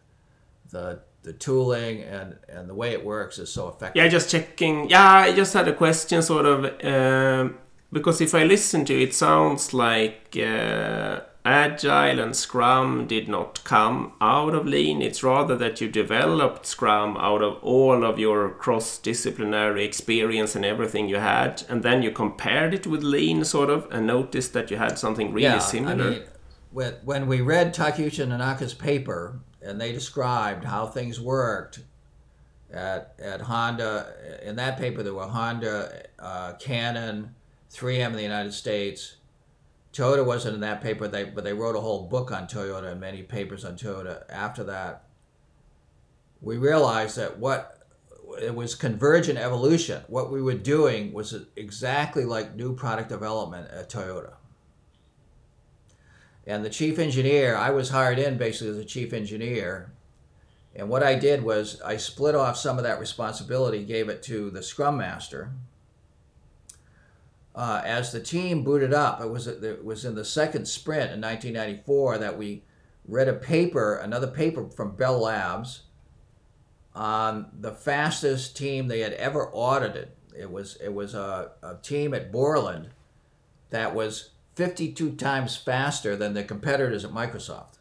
the 0.70 1.00
the 1.22 1.32
tooling 1.32 2.02
and 2.02 2.36
and 2.48 2.68
the 2.68 2.74
way 2.74 2.92
it 2.92 3.04
works 3.04 3.38
is 3.38 3.52
so 3.52 3.68
effective. 3.68 4.02
Yeah, 4.02 4.08
just 4.08 4.30
checking. 4.30 4.88
Yeah, 4.88 5.12
I 5.12 5.32
just 5.32 5.52
had 5.54 5.68
a 5.68 5.74
question, 5.74 6.22
sort 6.22 6.46
of. 6.46 6.84
Um 6.84 7.58
because 7.92 8.20
if 8.20 8.34
I 8.34 8.44
listen 8.44 8.84
to 8.86 8.94
it, 8.94 9.02
it 9.02 9.14
sounds 9.14 9.72
like 9.72 10.36
uh, 10.36 11.20
Agile 11.46 12.18
and 12.18 12.34
Scrum 12.34 13.06
did 13.06 13.28
not 13.28 13.62
come 13.62 14.14
out 14.20 14.52
of 14.52 14.66
Lean. 14.66 15.00
It's 15.00 15.22
rather 15.22 15.56
that 15.56 15.80
you 15.80 15.88
developed 15.88 16.66
Scrum 16.66 17.16
out 17.18 17.40
of 17.40 17.62
all 17.62 18.04
of 18.04 18.18
your 18.18 18.50
cross 18.50 18.98
disciplinary 18.98 19.84
experience 19.84 20.56
and 20.56 20.64
everything 20.64 21.08
you 21.08 21.18
had, 21.18 21.62
and 21.68 21.84
then 21.84 22.02
you 22.02 22.10
compared 22.10 22.74
it 22.74 22.84
with 22.84 23.04
Lean, 23.04 23.44
sort 23.44 23.70
of, 23.70 23.86
and 23.92 24.08
noticed 24.08 24.54
that 24.54 24.72
you 24.72 24.76
had 24.76 24.98
something 24.98 25.32
really 25.32 25.44
yeah, 25.44 25.58
similar. 25.60 26.04
I 26.04 26.10
mean, 26.10 26.22
when, 26.72 26.94
when 27.04 27.26
we 27.28 27.40
read 27.40 27.72
Takeuchi 27.72 28.26
Nonaka's 28.26 28.74
paper 28.74 29.38
and 29.62 29.80
they 29.80 29.92
described 29.92 30.64
how 30.64 30.86
things 30.86 31.20
worked 31.20 31.78
at, 32.72 33.14
at 33.20 33.42
Honda, 33.42 34.40
in 34.42 34.56
that 34.56 34.78
paper 34.78 35.04
there 35.04 35.14
were 35.14 35.28
Honda, 35.28 36.06
uh, 36.18 36.54
Canon, 36.54 37.36
3M 37.72 38.06
in 38.06 38.12
the 38.14 38.22
United 38.22 38.52
States. 38.52 39.16
Toyota 39.96 40.26
wasn't 40.26 40.54
in 40.54 40.60
that 40.60 40.82
paper, 40.82 41.08
they, 41.08 41.24
but 41.24 41.42
they 41.42 41.54
wrote 41.54 41.74
a 41.74 41.80
whole 41.80 42.06
book 42.06 42.30
on 42.30 42.46
Toyota 42.46 42.92
and 42.92 43.00
many 43.00 43.22
papers 43.22 43.64
on 43.64 43.76
Toyota 43.76 44.24
after 44.28 44.62
that. 44.64 45.04
We 46.42 46.58
realized 46.58 47.16
that 47.16 47.38
what 47.38 47.78
it 48.42 48.54
was 48.54 48.74
convergent 48.74 49.38
evolution. 49.38 50.02
What 50.08 50.30
we 50.30 50.42
were 50.42 50.54
doing 50.54 51.14
was 51.14 51.34
exactly 51.56 52.26
like 52.26 52.54
new 52.54 52.74
product 52.74 53.08
development 53.08 53.70
at 53.70 53.88
Toyota. 53.88 54.34
And 56.46 56.62
the 56.62 56.70
chief 56.70 56.98
engineer, 56.98 57.56
I 57.56 57.70
was 57.70 57.88
hired 57.88 58.18
in 58.18 58.36
basically 58.36 58.72
as 58.72 58.78
a 58.78 58.84
chief 58.84 59.14
engineer. 59.14 59.92
And 60.74 60.90
what 60.90 61.02
I 61.02 61.14
did 61.14 61.42
was 61.42 61.80
I 61.80 61.96
split 61.96 62.34
off 62.34 62.58
some 62.58 62.76
of 62.76 62.84
that 62.84 63.00
responsibility, 63.00 63.82
gave 63.82 64.10
it 64.10 64.22
to 64.24 64.50
the 64.50 64.62
scrum 64.62 64.98
master. 64.98 65.52
Uh, 67.56 67.80
as 67.86 68.12
the 68.12 68.20
team 68.20 68.62
booted 68.62 68.92
up, 68.92 69.20
it 69.20 69.30
was 69.30 69.46
it 69.46 69.82
was 69.82 70.04
in 70.04 70.14
the 70.14 70.24
second 70.24 70.68
sprint 70.68 71.10
in 71.10 71.20
1994 71.22 72.18
that 72.18 72.36
we 72.36 72.62
read 73.08 73.28
a 73.28 73.32
paper, 73.32 73.96
another 73.96 74.26
paper 74.26 74.68
from 74.68 74.94
Bell 74.94 75.18
Labs, 75.20 75.84
on 76.94 77.46
the 77.58 77.72
fastest 77.72 78.56
team 78.56 78.88
they 78.88 79.00
had 79.00 79.14
ever 79.14 79.50
audited. 79.52 80.10
It 80.38 80.50
was 80.50 80.76
it 80.84 80.92
was 80.92 81.14
a, 81.14 81.52
a 81.62 81.76
team 81.76 82.12
at 82.12 82.30
Borland 82.30 82.90
that 83.70 83.94
was 83.94 84.30
52 84.54 85.12
times 85.12 85.56
faster 85.56 86.14
than 86.14 86.34
the 86.34 86.44
competitors 86.44 87.04
at 87.04 87.10
Microsoft. 87.10 87.78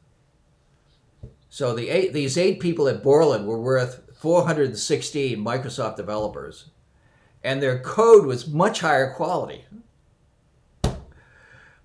So 1.49 1.73
the 1.73 1.89
eight, 1.89 2.13
these 2.13 2.37
eight 2.37 2.59
people 2.59 2.87
at 2.87 3.03
Borland 3.03 3.47
were 3.47 3.59
worth 3.59 4.01
416 4.19 5.37
Microsoft 5.37 5.95
developers, 5.95 6.65
and 7.45 7.61
their 7.61 7.77
code 7.79 8.25
was 8.25 8.47
much 8.47 8.79
higher 8.79 9.13
quality. 9.13 9.63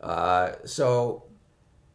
Uh, 0.00 0.52
so 0.64 1.24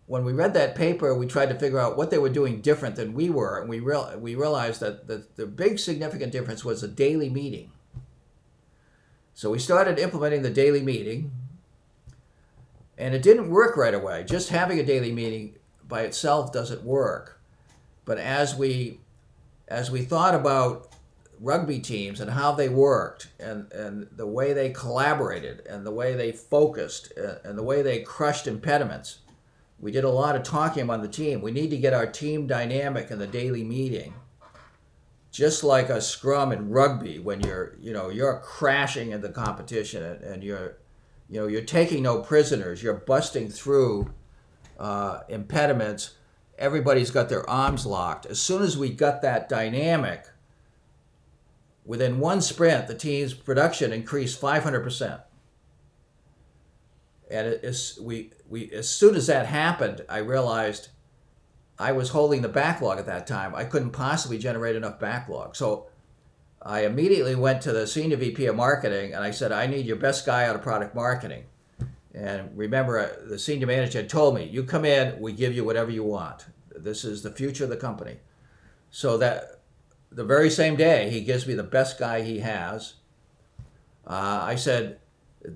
when 0.06 0.23
we 0.23 0.32
read 0.32 0.54
that 0.54 0.75
paper, 0.75 1.15
we 1.15 1.25
tried 1.25 1.49
to 1.49 1.56
figure 1.56 1.80
out 1.80 1.97
what 1.97 2.12
they 2.12 2.19
were 2.19 2.30
doing 2.30 2.62
different 2.62 2.95
than 2.95 3.15
we 3.15 3.28
were, 3.32 3.60
and 3.60 3.67
we 3.67 3.80
real, 3.80 4.13
we 4.19 4.36
realized 4.36 4.82
that 4.82 5.08
the, 5.08 5.25
the 5.36 5.47
big 5.47 5.80
significant 5.80 6.32
difference 6.32 6.63
was 6.63 6.84
a 6.84 6.88
daily 6.88 7.28
meeting. 7.28 7.71
So 9.34 9.49
we 9.49 9.58
started 9.58 9.97
implementing 9.97 10.43
the 10.43 10.51
daily 10.51 10.84
meeting, 10.84 11.32
and 12.99 13.15
it 13.15 13.23
didn't 13.23 13.49
work 13.49 13.75
right 13.75 13.95
away. 13.95 14.23
Just 14.25 14.49
having 14.49 14.80
a 14.80 14.86
daily 14.86 15.12
meeting 15.12 15.56
by 15.88 16.01
itself 16.01 16.54
doesn't 16.54 16.84
work. 16.84 17.41
But 18.06 18.19
as 18.19 18.56
we 18.56 18.99
as 19.67 19.89
we 19.89 20.04
thought 20.04 20.36
about 20.36 20.94
rugby 21.39 21.80
teams 21.80 22.19
and 22.19 22.32
how 22.32 22.52
they 22.52 22.69
worked 22.69 23.30
and, 23.39 23.71
and 23.71 24.08
the 24.12 24.28
way 24.28 24.54
they 24.54 24.69
collaborated 24.69 25.65
and 25.67 25.86
the 25.86 25.91
way 25.91 26.13
they 26.13 26.32
focused 26.32 27.12
and, 27.43 27.58
the 27.58 27.63
way 27.63 27.82
they 27.82 28.02
crushed 28.02 28.48
impediments, 28.48 29.19
we 29.80 29.91
did 29.91 30.04
a 30.04 30.10
lot 30.10 30.36
of 30.36 30.43
talking 30.43 30.89
on 30.89 31.02
the 31.02 31.08
team. 31.08 31.41
We 31.41 31.52
need 31.52 31.69
to 31.71 31.78
get 31.78 31.93
our 31.93 32.08
team 32.08 32.48
dynamic 32.48 33.12
in 33.12 33.19
the 33.19 33.28
daily 33.28 33.63
meeting. 33.63 34.13
Just 35.32 35.63
like 35.63 35.89
a 35.89 36.00
scrum 36.00 36.54
in 36.54 36.69
rugby, 36.69 37.19
when 37.19 37.41
you're, 37.41 37.76
you 37.80 37.91
know, 37.91 38.10
you're 38.10 38.39
crashing 38.39 39.12
in 39.12 39.19
the 39.21 39.30
competition 39.30 40.02
and, 40.02 40.24
and 40.24 40.43
you're, 40.43 40.78
you 41.30 41.41
know, 41.41 41.48
you're 41.48 41.62
taking 41.62 42.04
no 42.04 42.21
prisoners. 42.21 42.82
You're 42.82 42.93
busting 42.93 43.50
through 43.50 44.13
uh, 44.80 45.21
impediments. 45.28 46.15
Everybody's 46.58 47.12
got 47.12 47.28
their 47.28 47.48
arms 47.50 47.86
locked. 47.86 48.26
As 48.26 48.39
soon 48.39 48.62
as 48.62 48.78
we 48.78 48.89
got 48.89 49.21
that 49.24 49.50
dynamic, 49.50 50.26
within 51.86 52.19
one 52.19 52.41
sprint, 52.41 52.88
the 52.88 52.95
team's 52.95 53.34
production 53.34 53.93
increased 53.93 54.41
500%. 54.41 55.21
And 57.30 57.48
it 57.48 57.63
is, 57.63 58.00
we, 58.02 58.32
we, 58.50 58.71
as 58.71 58.89
soon 58.89 59.15
as 59.15 59.28
that 59.28 59.48
happened, 59.48 60.02
I 60.10 60.17
realized 60.17 60.89
I 61.78 61.91
was 61.91 62.10
holding 62.10 62.41
the 62.41 62.50
backlog 62.50 63.00
at 63.00 63.06
that 63.08 63.28
time. 63.28 63.54
I 63.56 63.65
couldn't 63.65 63.91
possibly 63.91 64.38
generate 64.38 64.76
enough 64.76 65.00
backlog. 65.00 65.56
So 65.56 65.88
I 66.62 66.86
immediately 66.86 67.36
went 67.36 67.62
to 67.63 67.71
the 67.71 67.86
senior 67.86 68.17
VP 68.17 68.45
of 68.45 68.56
marketing 68.56 69.13
and 69.13 69.24
I 69.24 69.32
said, 69.32 69.52
I 69.52 69.67
need 69.67 69.86
your 69.86 69.98
best 69.98 70.26
guy 70.26 70.45
out 70.45 70.56
of 70.56 70.62
product 70.62 70.95
marketing. 70.95 71.45
And 72.13 72.58
remember, 72.58 72.98
uh, 73.00 73.28
the 73.28 73.38
senior 73.38 73.67
manager 73.67 74.00
had 74.00 74.10
told 74.10 74.36
me, 74.36 74.45
you 74.45 74.63
come 74.63 74.86
in, 74.86 75.19
we 75.19 75.34
give 75.34 75.54
you 75.54 75.65
whatever 75.65 75.91
you 75.91 76.04
want. 76.04 76.45
This 76.74 77.04
is 77.04 77.24
the 77.24 77.32
future 77.32 77.65
of 77.65 77.69
the 77.69 77.78
company. 77.78 78.17
So 78.89 79.17
that 79.17 79.60
the 80.15 80.23
very 80.23 80.49
same 80.49 80.78
day, 80.78 81.10
he 81.10 81.21
gives 81.21 81.45
me 81.45 81.54
the 81.54 81.63
best 81.63 81.99
guy 81.99 82.21
he 82.21 82.39
has. 82.39 82.93
Uh, 84.08 84.39
I 84.43 84.56
said, 84.56 84.99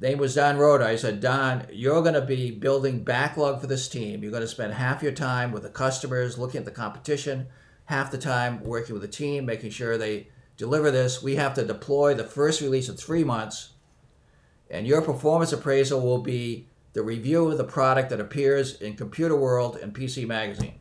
name 0.02 0.18
was 0.18 0.36
Don 0.36 0.58
Rhoda. 0.58 0.86
I 0.86 0.98
said, 0.98 1.22
Don, 1.22 1.66
you're 1.72 2.02
going 2.02 2.14
to 2.14 2.22
be 2.22 2.52
building 2.52 3.04
backlog 3.04 3.62
for 3.62 3.68
this 3.68 3.88
team. 3.88 4.22
You're 4.22 4.32
going 4.32 4.42
to 4.42 4.48
spend 4.48 4.74
half 4.74 5.02
your 5.02 5.14
time 5.14 5.54
with 5.54 5.64
the 5.64 5.70
customers, 5.70 6.38
looking 6.38 6.60
at 6.60 6.66
the 6.66 6.72
competition, 6.72 7.48
half 7.86 8.12
the 8.12 8.18
time 8.18 8.62
working 8.62 8.94
with 8.94 9.02
the 9.02 9.08
team, 9.08 9.46
making 9.46 9.72
sure 9.72 9.98
they 9.98 10.28
deliver 10.58 10.92
this. 10.92 11.24
We 11.24 11.38
have 11.38 11.54
to 11.54 11.66
deploy 11.66 12.14
the 12.14 12.26
first 12.26 12.60
release 12.60 12.90
in 12.90 12.98
three 12.98 13.24
months, 13.24 13.72
and 14.70 14.86
your 14.86 15.02
performance 15.02 15.54
appraisal 15.54 16.02
will 16.02 16.22
be 16.22 16.68
the 16.92 17.02
review 17.02 17.50
of 17.50 17.58
the 17.58 17.64
product 17.64 18.10
that 18.10 18.20
appears 18.20 18.82
in 18.82 18.96
Computer 18.96 19.38
World 19.38 19.78
and 19.78 19.94
PC 19.94 20.28
Magazine. 20.28 20.80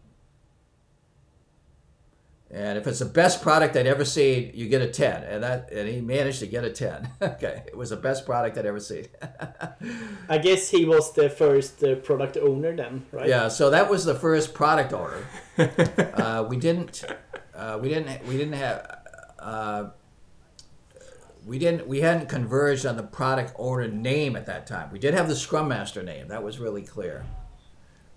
And 2.51 2.79
if 2.79 2.87
it's 2.87 3.01
the 3.01 3.05
best 3.05 3.43
product 3.43 3.77
I'd 3.77 3.87
ever 3.87 4.07
seen, 4.07 4.53
you 4.55 4.69
get 4.69 4.81
a 4.81 4.89
10. 4.89 5.23
And 5.25 5.43
that 5.43 5.71
and 5.71 5.87
he 5.87 6.01
managed 6.01 6.39
to 6.39 6.47
get 6.47 6.65
a 6.65 6.71
10. 6.71 7.11
okay, 7.23 7.65
it 7.67 7.77
was 7.77 7.91
the 7.91 7.97
best 7.97 8.25
product 8.25 8.57
I'd 8.57 8.65
ever 8.65 8.81
seen. 8.81 9.07
I 10.29 10.39
guess 10.39 10.71
he 10.71 10.87
was 10.87 11.13
the 11.13 11.29
first 11.29 11.85
uh, 11.85 11.97
product 11.97 12.39
owner 12.39 12.75
then, 12.75 13.05
right? 13.13 13.29
Yeah, 13.29 13.49
so 13.49 13.69
that 13.71 13.91
was 13.91 14.07
the 14.07 14.15
first 14.15 14.55
product 14.55 14.95
owner. 14.95 15.27
uh, 16.15 16.47
we 16.49 16.57
didn't 16.57 17.05
uh, 17.55 17.79
we 17.83 17.91
didn't 17.91 18.27
we 18.27 18.39
didn't 18.39 18.55
have 18.55 18.99
uh, 19.39 19.91
we 21.45 21.59
didn't 21.59 21.87
we 21.87 22.01
hadn't 22.01 22.31
converged 22.31 22.87
on 22.87 22.97
the 22.97 23.03
product 23.03 23.53
owner 23.59 23.89
name 23.89 24.37
at 24.37 24.47
that 24.47 24.67
time. 24.67 24.91
We 24.91 24.99
did 24.99 25.13
have 25.13 25.29
the 25.29 25.37
Scrum 25.37 25.69
Master 25.69 26.03
name. 26.03 26.29
That 26.29 26.43
was 26.43 26.59
really 26.59 26.83
clear. 26.83 27.27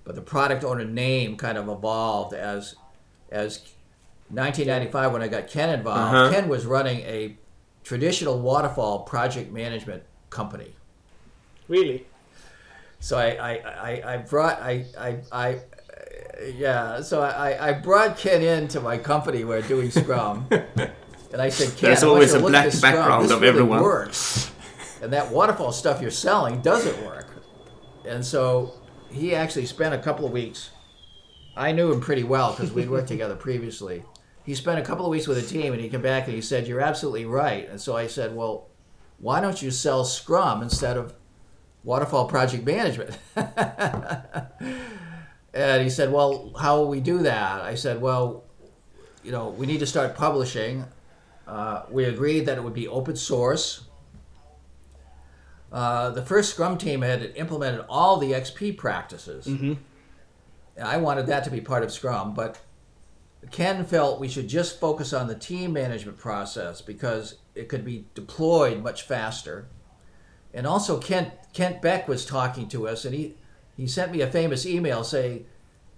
But 0.06 0.16
the 0.16 0.22
product 0.22 0.64
owner 0.64 0.86
name 0.86 1.36
kind 1.36 1.58
of 1.58 1.68
evolved 1.68 2.34
as 2.34 2.76
as 3.30 3.74
1995 4.34 5.14
when 5.14 5.22
I 5.22 5.28
got 5.28 5.48
Ken 5.48 5.70
involved. 5.70 6.16
Uh-huh. 6.16 6.32
Ken 6.32 6.48
was 6.50 6.66
running 6.66 7.00
a 7.02 7.38
traditional 7.84 8.40
waterfall 8.40 9.00
project 9.00 9.52
management 9.52 10.04
company. 10.30 10.76
Really? 11.68 12.06
So 13.00 13.18
I, 13.18 13.30
I, 13.30 13.52
I, 13.54 14.14
I 14.14 14.18
brought 14.18 14.62
I, 14.62 14.86
I, 14.98 15.18
I 15.32 15.60
yeah. 16.56 17.02
So 17.02 17.22
I, 17.22 17.70
I 17.70 17.74
brought 17.74 18.18
Ken 18.18 18.42
into 18.42 18.80
my 18.80 18.98
company. 18.98 19.44
We're 19.44 19.62
doing 19.62 19.90
Scrum, 19.92 20.48
and 20.52 21.42
I 21.42 21.50
said, 21.50 21.76
Ken, 21.78 21.90
There's 21.90 22.04
I 22.04 22.08
want 22.08 22.16
always 22.16 22.34
you 22.34 22.40
a 22.40 22.42
look 22.42 22.52
black 22.52 22.66
this 22.66 22.78
Scrum. 22.78 22.94
background 22.96 23.26
This 23.26 23.32
of 23.32 23.42
really 23.42 23.50
everyone." 23.60 23.82
works, 23.82 24.52
and 25.02 25.12
that 25.14 25.32
waterfall 25.32 25.72
stuff 25.72 26.02
you're 26.02 26.12
selling 26.12 26.62
doesn't 26.62 27.04
work. 27.06 27.28
And 28.06 28.26
so 28.26 28.74
he 29.12 29.34
actually 29.36 29.66
spent 29.66 29.94
a 29.96 30.00
couple 30.00 30.26
of 30.26 30.32
weeks. 30.32 30.70
I 31.56 31.72
knew 31.72 31.92
him 31.92 32.02
pretty 32.02 32.24
well 32.24 32.52
because 32.52 32.72
we'd 32.72 32.90
worked 32.90 33.08
together 33.16 33.36
previously. 33.36 34.04
He 34.52 34.56
spent 34.56 34.80
a 34.80 34.82
couple 34.82 35.06
of 35.06 35.12
weeks 35.12 35.28
with 35.28 35.42
the 35.42 35.48
team, 35.48 35.72
and 35.72 35.82
he 35.82 35.88
came 35.88 36.02
back 36.02 36.26
and 36.26 36.36
he 36.36 36.42
said, 36.42 36.68
"You're 36.68 36.82
absolutely 36.82 37.24
right." 37.24 37.70
And 37.70 37.80
so 37.80 37.96
I 37.96 38.08
said, 38.08 38.36
"Well, 38.36 38.68
why 39.18 39.40
don't 39.40 39.62
you 39.62 39.72
sell 39.72 40.04
Scrum 40.04 40.62
instead 40.62 40.98
of 40.98 41.14
waterfall 41.86 42.28
project 42.28 42.66
management?" 42.66 43.18
and 45.54 45.82
he 45.82 45.90
said, 45.90 46.12
"Well, 46.12 46.52
how 46.60 46.80
will 46.80 46.90
we 46.90 47.00
do 47.00 47.20
that?" 47.20 47.62
I 47.62 47.76
said, 47.76 48.02
"Well, 48.02 48.44
you 49.24 49.32
know, 49.32 49.52
we 49.52 49.68
need 49.68 49.80
to 49.80 49.86
start 49.86 50.16
publishing. 50.16 50.84
Uh, 51.48 51.84
we 51.90 52.04
agreed 52.04 52.46
that 52.48 52.58
it 52.58 52.64
would 52.66 52.74
be 52.74 52.90
open 52.90 53.16
source." 53.16 53.86
Uh, 55.72 56.10
the 56.10 56.24
first 56.24 56.50
Scrum 56.50 56.78
team 56.78 57.04
had 57.04 57.32
implemented 57.38 57.86
all 57.88 58.18
the 58.18 58.34
XP 58.34 58.78
practices. 58.78 59.48
And 60.76 60.86
I 60.86 60.98
wanted 60.98 61.28
that 61.28 61.46
to 61.46 61.50
be 61.50 61.62
part 61.62 61.84
of 61.84 61.92
Scrum, 61.94 62.34
but 62.34 62.60
Ken 63.50 63.84
felt 63.86 64.20
we 64.20 64.28
should 64.28 64.48
just 64.48 64.80
focus 64.80 65.14
on 65.14 65.28
the 65.28 65.36
team 65.36 65.74
management 65.74 66.18
process 66.18 66.82
because 66.82 67.40
it 67.56 67.70
could 67.70 67.84
be 67.84 68.06
deployed 68.14 68.84
much 68.84 69.04
faster. 69.04 69.68
And 70.54 70.68
also, 70.68 71.00
Kent 71.00 71.34
Kent 71.54 71.82
Beck 71.82 72.08
was 72.08 72.26
talking 72.26 72.68
to 72.70 72.88
us, 72.88 73.04
and 73.06 73.16
he 73.16 73.36
he 73.76 73.88
sent 73.88 74.12
me 74.12 74.22
a 74.22 74.28
famous 74.28 74.66
email 74.66 75.04
saying, 75.04 75.46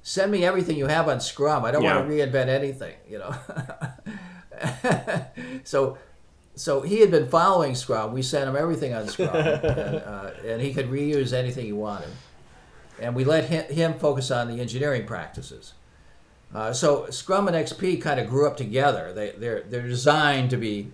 "Send 0.01 0.31
me 0.31 0.45
everything 0.45 0.77
you 0.77 0.87
have 0.87 1.09
on 1.09 1.19
Scrum. 1.19 1.65
I 1.65 1.71
don't 1.71 1.83
want 1.83 2.07
to 2.07 2.13
reinvent 2.13 2.47
anything." 2.47 2.95
You 3.09 3.19
know. 3.19 3.35
so, 5.63 5.97
so 6.55 6.81
he 6.81 7.01
had 7.01 7.11
been 7.11 7.27
following 7.27 7.75
Scrum. 7.75 8.13
We 8.13 8.21
sent 8.21 8.47
him 8.47 8.55
everything 8.55 8.93
on 8.93 9.07
Scrum, 9.07 9.35
and, 9.35 9.65
uh, 9.65 10.31
and 10.45 10.61
he 10.61 10.73
could 10.73 10.89
reuse 10.89 11.33
anything 11.33 11.65
he 11.65 11.73
wanted. 11.73 12.09
And 12.99 13.15
we 13.15 13.25
let 13.25 13.45
him, 13.45 13.65
him 13.65 13.95
focus 13.95 14.29
on 14.31 14.47
the 14.47 14.61
engineering 14.61 15.05
practices. 15.05 15.73
Uh, 16.53 16.71
so 16.71 17.09
Scrum 17.09 17.47
and 17.47 17.57
XP 17.57 18.01
kind 18.01 18.19
of 18.19 18.29
grew 18.29 18.45
up 18.45 18.57
together. 18.57 19.11
They, 19.13 19.31
they're 19.31 19.61
they're 19.61 19.87
designed 19.87 20.49
to 20.51 20.57
be. 20.57 20.91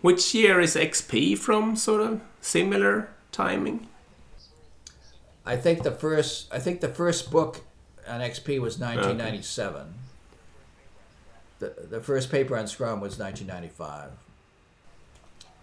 Which 0.00 0.32
year 0.32 0.60
is 0.60 0.76
XP 0.76 1.36
from? 1.38 1.74
Sort 1.74 2.00
of 2.00 2.20
similar 2.40 3.10
timing. 3.32 3.88
I 5.44 5.56
think 5.56 5.82
the 5.82 5.90
first 5.90 6.52
I 6.52 6.58
think 6.60 6.80
the 6.80 6.88
first 6.88 7.30
book 7.30 7.62
on 8.08 8.20
XP 8.20 8.60
was 8.60 8.78
1997. 8.78 9.94
The 11.58 11.74
the 11.90 12.00
first 12.00 12.30
paper 12.30 12.56
on 12.56 12.66
Scrum 12.68 13.00
was 13.00 13.18
1995. 13.18 14.10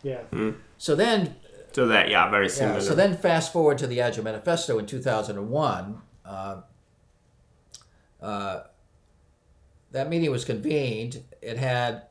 Yeah. 0.04 0.52
So 0.78 0.96
then 0.96 1.36
So 1.72 1.88
that 1.88 2.10
yeah, 2.10 2.30
very 2.30 2.50
similar. 2.50 2.80
Yeah, 2.80 2.86
so 2.86 2.94
then 2.94 3.16
fast 3.16 3.54
forward 3.54 3.78
to 3.80 3.88
the 3.88 4.02
Agile 4.02 4.26
Manifesto 4.26 4.78
in 4.80 4.86
2001. 4.86 6.02
Uh, 6.26 6.62
uh, 8.22 8.64
that 9.94 10.10
meeting 10.10 10.30
was 10.30 10.44
convened. 10.44 11.24
It 11.42 11.58
had 11.58 12.04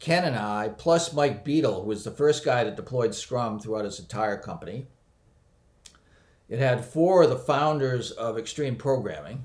Ken 0.00 0.24
and 0.24 0.36
I, 0.36 0.68
plus 0.68 1.12
Mike 1.12 1.44
Beedle, 1.44 1.82
who 1.82 1.88
was 1.88 2.04
the 2.04 2.10
first 2.10 2.44
guy 2.44 2.64
that 2.64 2.76
deployed 2.76 3.14
Scrum 3.14 3.58
throughout 3.58 3.84
his 3.84 4.00
entire 4.00 4.36
company. 4.36 4.86
It 6.48 6.58
had 6.58 6.84
four 6.84 7.22
of 7.22 7.30
the 7.30 7.38
founders 7.38 8.10
of 8.10 8.36
Extreme 8.36 8.76
Programming. 8.76 9.44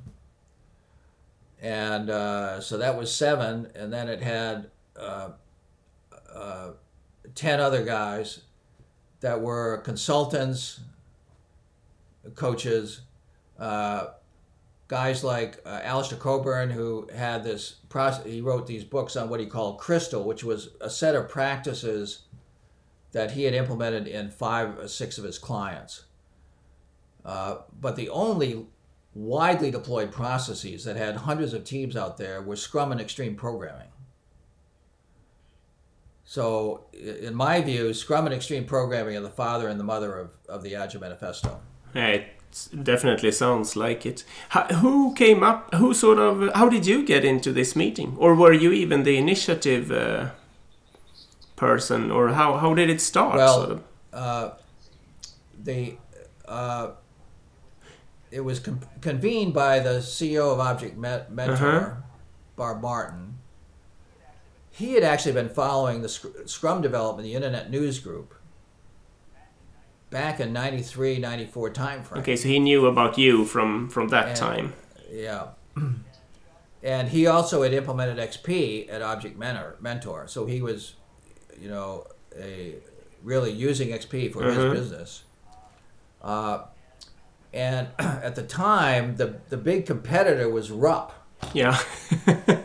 And 1.61 2.09
uh, 2.09 2.59
so 2.61 2.77
that 2.77 2.97
was 2.97 3.13
seven. 3.13 3.71
And 3.75 3.93
then 3.93 4.09
it 4.09 4.21
had 4.21 4.71
uh, 4.99 5.29
uh, 6.33 6.71
10 7.35 7.59
other 7.59 7.83
guys 7.83 8.41
that 9.21 9.39
were 9.39 9.77
consultants, 9.79 10.79
coaches, 12.35 13.01
uh, 13.59 14.07
guys 14.87 15.23
like 15.23 15.59
uh, 15.65 15.81
Alistair 15.83 16.17
Cockburn, 16.17 16.69
who 16.69 17.09
had 17.13 17.43
this 17.43 17.71
process. 17.89 18.25
He 18.25 18.41
wrote 18.41 18.67
these 18.67 18.83
books 18.83 19.15
on 19.15 19.29
what 19.29 19.39
he 19.39 19.45
called 19.45 19.79
Crystal, 19.79 20.23
which 20.23 20.43
was 20.43 20.69
a 20.79 20.89
set 20.89 21.15
of 21.15 21.29
practices 21.29 22.23
that 23.11 23.31
he 23.31 23.43
had 23.43 23.53
implemented 23.53 24.07
in 24.07 24.29
five 24.29 24.79
or 24.79 24.87
six 24.87 25.17
of 25.17 25.23
his 25.23 25.39
clients. 25.39 26.05
Uh, 27.25 27.57
but 27.79 27.95
the 27.95 28.09
only 28.09 28.65
widely 29.13 29.71
deployed 29.71 30.11
processes 30.11 30.85
that 30.85 30.95
had 30.95 31.15
hundreds 31.15 31.53
of 31.53 31.63
teams 31.63 31.95
out 31.95 32.17
there 32.17 32.41
were 32.41 32.55
Scrum 32.55 32.91
and 32.91 33.01
Extreme 33.01 33.35
Programming. 33.35 33.87
So, 36.23 36.85
in 36.93 37.33
my 37.33 37.61
view, 37.61 37.93
Scrum 37.93 38.25
and 38.25 38.35
Extreme 38.35 38.65
Programming 38.65 39.15
are 39.15 39.21
the 39.21 39.29
father 39.29 39.69
and 39.69 39.79
the 39.79 39.83
mother 39.83 40.13
of, 40.19 40.31
of 40.47 40.61
the 40.61 40.75
Agile 40.75 41.01
Manifesto. 41.01 41.59
Yeah, 41.95 42.23
it 42.51 42.83
definitely 42.83 43.31
sounds 43.31 43.75
like 43.75 44.05
it. 44.05 44.23
How, 44.49 44.63
who 44.65 45.13
came 45.13 45.43
up? 45.43 45.73
Who 45.75 45.93
sort 45.93 46.17
of? 46.19 46.51
How 46.55 46.69
did 46.69 46.85
you 46.85 47.05
get 47.05 47.23
into 47.25 47.51
this 47.53 47.75
meeting, 47.75 48.15
or 48.17 48.33
were 48.35 48.53
you 48.53 48.71
even 48.71 49.03
the 49.03 49.17
initiative 49.17 49.91
uh, 49.91 50.29
person, 51.55 52.11
or 52.11 52.29
how 52.29 52.57
how 52.57 52.73
did 52.73 52.89
it 52.89 53.01
start? 53.01 53.35
Well, 53.35 53.53
sort 53.59 53.71
of? 53.71 53.83
uh, 54.13 54.49
the 55.63 55.97
uh, 56.47 56.91
it 58.31 58.41
was 58.41 58.59
con- 58.59 58.81
convened 59.01 59.53
by 59.53 59.79
the 59.79 59.99
CEO 60.01 60.51
of 60.53 60.59
Object 60.59 60.97
Met- 60.97 61.31
Mentor, 61.31 61.67
Uh-huh. 61.77 61.93
Bob 62.55 62.81
Martin. 62.81 63.35
He 64.71 64.93
had 64.93 65.03
actually 65.03 65.31
been 65.33 65.49
following 65.49 66.01
the 66.03 66.09
Scrum 66.45 66.81
development, 66.81 67.25
the 67.25 67.33
Internet 67.33 67.71
News 67.71 67.97
Group, 67.99 68.35
back 70.09 70.39
in 70.39 70.53
93, 70.53 71.19
94 71.19 71.69
timeframe. 71.71 72.17
Okay, 72.19 72.35
so 72.35 72.47
he 72.47 72.59
knew 72.59 72.85
about 72.85 73.17
you 73.17 73.45
from 73.45 73.89
from 73.89 74.07
that 74.09 74.29
And- 74.29 74.37
time. 74.37 74.73
Yeah. 75.11 75.47
And 76.83 77.09
he 77.09 77.25
also 77.25 77.63
had 77.63 77.73
implemented 77.73 78.17
XP 78.17 78.87
at 78.89 79.01
Object 79.01 79.37
Mentor, 79.37 79.75
Mentor. 79.81 80.27
So 80.27 80.45
he 80.45 80.61
was, 80.61 80.93
you 81.59 81.67
know, 81.67 82.05
a 82.39 82.75
really 83.23 83.51
using 83.51 83.89
XP 83.89 84.31
for 84.31 84.43
Mhm. 84.43 84.53
his 84.55 84.79
business. 84.79 85.23
Uh, 86.21 86.59
and 87.51 87.87
at 87.99 88.35
the 88.35 88.43
time, 88.43 89.15
the 89.15 89.39
the 89.49 89.57
big 89.57 89.85
competitor 89.87 90.47
was 90.49 90.69
RUP, 90.71 91.11
Yeah. 91.53 91.77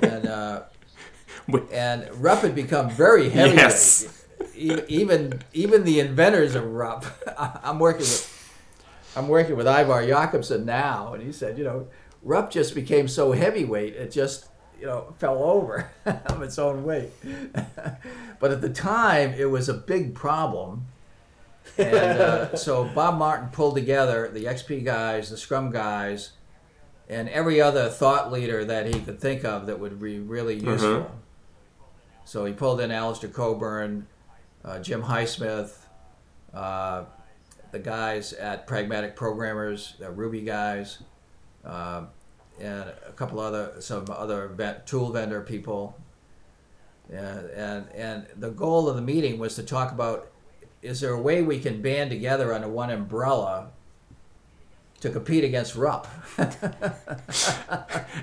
and 0.02 0.26
uh, 0.26 0.62
and 1.72 2.08
RUP 2.22 2.42
had 2.42 2.54
become 2.54 2.90
very 2.90 3.30
heavy. 3.30 3.56
Yes. 3.56 4.21
Even 4.62 5.42
even 5.52 5.84
the 5.84 6.00
inventors 6.00 6.54
of 6.54 6.64
RUP. 6.64 7.04
I'm 7.62 7.78
working 7.78 8.00
with 8.00 8.32
I'm 9.16 9.28
working 9.28 9.56
with 9.56 9.66
Ivar 9.66 10.06
Jacobson 10.06 10.64
now, 10.64 11.12
and 11.12 11.22
he 11.22 11.32
said, 11.32 11.58
you 11.58 11.64
know, 11.64 11.88
RUP 12.22 12.50
just 12.50 12.74
became 12.74 13.08
so 13.08 13.32
heavyweight, 13.32 13.94
it 13.94 14.10
just 14.10 14.46
you 14.80 14.86
know 14.86 15.14
fell 15.18 15.42
over 15.42 15.90
of 16.06 16.42
its 16.42 16.58
own 16.58 16.84
weight. 16.84 17.10
but 18.40 18.50
at 18.50 18.60
the 18.60 18.70
time, 18.70 19.34
it 19.34 19.46
was 19.46 19.68
a 19.68 19.74
big 19.74 20.14
problem. 20.14 20.86
And 21.78 22.20
uh, 22.20 22.56
so 22.56 22.84
Bob 22.94 23.18
Martin 23.18 23.48
pulled 23.48 23.76
together 23.76 24.28
the 24.28 24.44
XP 24.44 24.84
guys, 24.84 25.30
the 25.30 25.36
Scrum 25.36 25.70
guys, 25.70 26.32
and 27.08 27.28
every 27.28 27.60
other 27.60 27.88
thought 27.88 28.32
leader 28.32 28.64
that 28.64 28.92
he 28.92 29.00
could 29.00 29.20
think 29.20 29.44
of 29.44 29.66
that 29.66 29.78
would 29.78 30.00
be 30.00 30.18
really 30.18 30.58
useful. 30.58 31.10
So 32.24 32.44
he 32.44 32.52
pulled 32.52 32.80
in 32.80 32.90
Alistair 32.90 33.30
Cockburn, 33.30 34.06
uh, 34.64 34.78
Jim 34.78 35.02
Highsmith, 35.02 35.74
uh, 36.54 37.04
the 37.70 37.78
guys 37.78 38.32
at 38.32 38.66
Pragmatic 38.66 39.16
Programmers, 39.16 39.94
the 39.98 40.10
Ruby 40.10 40.42
guys, 40.42 40.98
uh, 41.64 42.04
and 42.60 42.92
a 43.06 43.12
couple 43.12 43.40
other 43.40 43.74
some 43.80 44.06
other 44.08 44.80
tool 44.86 45.10
vendor 45.10 45.40
people. 45.40 45.98
And 47.10 47.88
and 47.94 48.26
the 48.36 48.50
goal 48.50 48.88
of 48.88 48.96
the 48.96 49.02
meeting 49.02 49.38
was 49.38 49.54
to 49.56 49.62
talk 49.62 49.92
about 49.92 50.30
is 50.80 51.00
there 51.00 51.12
a 51.12 51.20
way 51.20 51.42
we 51.42 51.60
can 51.60 51.82
band 51.82 52.10
together 52.10 52.52
under 52.52 52.68
one 52.68 52.90
umbrella 52.90 53.71
to 55.02 55.10
compete 55.10 55.44
against 55.44 55.74
RUP? 55.76 56.06
that 56.36 56.96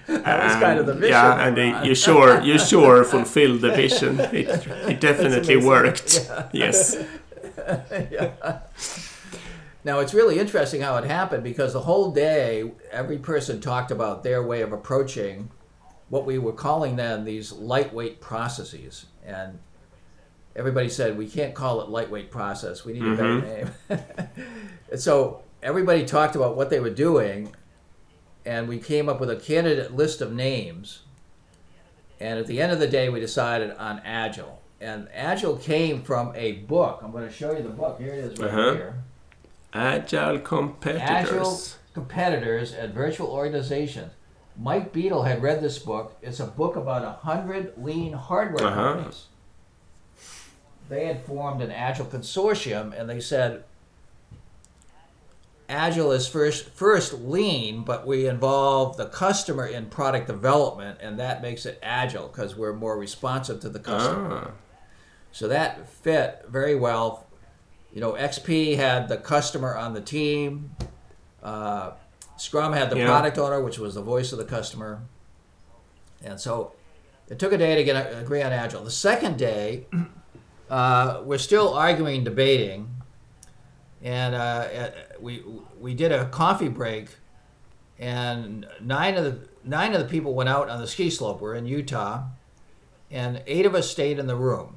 was 0.07 0.55
kind 0.63 0.79
of 0.79 0.85
the 0.85 0.93
vision. 0.93 1.11
Yeah, 1.11 1.47
and 1.47 1.85
you 1.85 1.93
sure 1.93 2.41
you 2.41 2.57
sure 2.57 3.03
fulfilled 3.15 3.61
the 3.61 3.71
vision. 3.71 4.19
It, 4.39 4.47
it 4.87 5.01
definitely 5.01 5.57
worked. 5.57 6.29
Yes. 6.53 6.95
Now 9.83 9.99
it's 9.99 10.13
really 10.13 10.39
interesting 10.39 10.81
how 10.81 10.97
it 10.97 11.05
happened 11.05 11.43
because 11.43 11.73
the 11.73 11.81
whole 11.81 12.11
day, 12.11 12.71
every 12.91 13.17
person 13.17 13.59
talked 13.59 13.91
about 13.91 14.23
their 14.23 14.41
way 14.43 14.61
of 14.61 14.71
approaching 14.71 15.51
what 16.09 16.25
we 16.25 16.37
were 16.37 16.53
calling 16.53 16.95
then 16.95 17.23
these 17.23 17.51
lightweight 17.51 18.19
processes, 18.19 19.05
and 19.25 19.59
everybody 20.55 20.89
said 20.89 21.17
we 21.17 21.27
can't 21.27 21.53
call 21.53 21.81
it 21.81 21.89
lightweight 21.89 22.31
process. 22.31 22.85
We 22.85 22.93
need 22.93 23.03
a 23.03 23.15
better 23.15 23.41
mm-hmm. 23.41 23.93
name. 23.93 24.29
and 24.91 24.99
so 24.99 25.43
everybody 25.63 26.05
talked 26.05 26.35
about 26.35 26.55
what 26.55 26.69
they 26.69 26.79
were 26.79 26.89
doing, 26.89 27.53
and 28.45 28.67
we 28.67 28.79
came 28.79 29.09
up 29.09 29.19
with 29.19 29.29
a 29.29 29.35
candidate 29.35 29.93
list 29.95 30.21
of 30.21 30.31
names. 30.33 31.01
And 32.19 32.39
at 32.39 32.47
the 32.47 32.61
end 32.61 32.71
of 32.71 32.79
the 32.79 32.87
day, 32.87 33.09
we 33.09 33.19
decided 33.19 33.71
on 33.77 33.99
Agile. 34.03 34.61
And 34.81 35.07
Agile 35.13 35.57
came 35.57 36.01
from 36.03 36.33
a 36.35 36.53
book. 36.53 37.01
I'm 37.03 37.11
going 37.11 37.27
to 37.27 37.33
show 37.33 37.55
you 37.55 37.63
the 37.63 37.69
book. 37.69 37.99
Here 37.99 38.13
it 38.13 38.19
is, 38.19 38.39
right 38.39 38.49
Uh-huh. 38.49 38.73
here. 38.73 38.95
Agile 39.73 40.39
competitors. 40.39 41.01
Agile 41.01 41.59
competitors 41.93 42.73
at 42.73 42.91
virtual 42.93 43.27
organizations. 43.27 44.11
Mike 44.57 44.91
Beedle 44.91 45.25
had 45.27 45.41
read 45.41 45.61
this 45.61 45.79
book. 45.79 46.17
It's 46.21 46.39
a 46.39 46.45
book 46.45 46.75
about 46.75 47.03
a 47.03 47.11
hundred 47.11 47.73
lean 47.77 48.13
hardware 48.13 48.67
Uh-huh. 48.67 48.93
companies. 48.93 49.25
They 50.89 51.05
had 51.05 51.23
formed 51.23 51.61
an 51.61 51.71
Agile 51.71 52.07
consortium, 52.07 52.99
and 52.99 53.09
they 53.09 53.19
said, 53.21 53.63
Agile 55.69 56.11
is 56.13 56.27
first 56.27 56.69
first 56.71 57.13
lean, 57.13 57.83
but 57.83 58.05
we 58.07 58.25
involve 58.27 58.97
the 58.97 59.05
customer 59.05 59.67
in 59.67 59.85
product 59.85 60.25
development, 60.25 60.97
and 60.99 61.19
that 61.19 61.43
makes 61.43 61.65
it 61.67 61.77
agile 61.83 62.27
because 62.27 62.55
we're 62.55 62.73
more 62.73 62.97
responsive 62.97 63.59
to 63.61 63.69
the 63.69 63.79
customer. 63.79 64.47
Ah, 64.47 64.51
So 65.31 65.47
that 65.47 65.87
fit 65.87 66.43
very 66.49 66.75
well. 66.75 67.27
You 67.93 68.01
know, 68.01 68.13
XP 68.13 68.77
had 68.77 69.07
the 69.09 69.17
customer 69.17 69.75
on 69.75 69.93
the 69.93 70.01
team. 70.01 70.71
Uh, 71.43 71.91
Scrum 72.37 72.73
had 72.73 72.89
the 72.89 72.97
Yeah. 72.97 73.05
product 73.05 73.37
owner, 73.37 73.61
which 73.61 73.77
was 73.77 73.93
the 73.93 74.01
voice 74.01 74.31
of 74.31 74.39
the 74.39 74.45
customer. 74.45 75.01
And 76.23 76.39
so 76.39 76.71
it 77.27 77.37
took 77.37 77.53
a 77.53 77.57
day 77.59 77.75
to 77.75 77.83
get 77.83 77.95
agree 78.19 78.41
on 78.41 78.51
Agile. 78.51 78.83
The 78.83 78.89
second 78.91 79.37
day, 79.37 79.85
uh, 80.69 81.21
we're 81.23 81.37
still 81.37 81.73
arguing, 81.75 82.23
debating, 82.23 82.89
and 84.01 84.33
uh, 84.33 84.37
uh, 84.37 84.91
we 85.21 85.43
we 85.79 85.93
did 85.93 86.11
a 86.11 86.25
coffee 86.25 86.67
break, 86.69 87.09
and 87.97 88.67
nine 88.81 89.15
of 89.15 89.23
the 89.23 89.39
nine 89.63 89.93
of 89.93 89.99
the 90.01 90.07
people 90.07 90.33
went 90.33 90.49
out 90.49 90.69
on 90.69 90.79
the 90.81 90.87
ski 90.87 91.09
slope. 91.09 91.41
We're 91.41 91.55
in 91.55 91.65
Utah, 91.65 92.23
and 93.11 93.41
eight 93.47 93.65
of 93.65 93.75
us 93.75 93.89
stayed 93.89 94.19
in 94.19 94.27
the 94.27 94.35
room. 94.35 94.75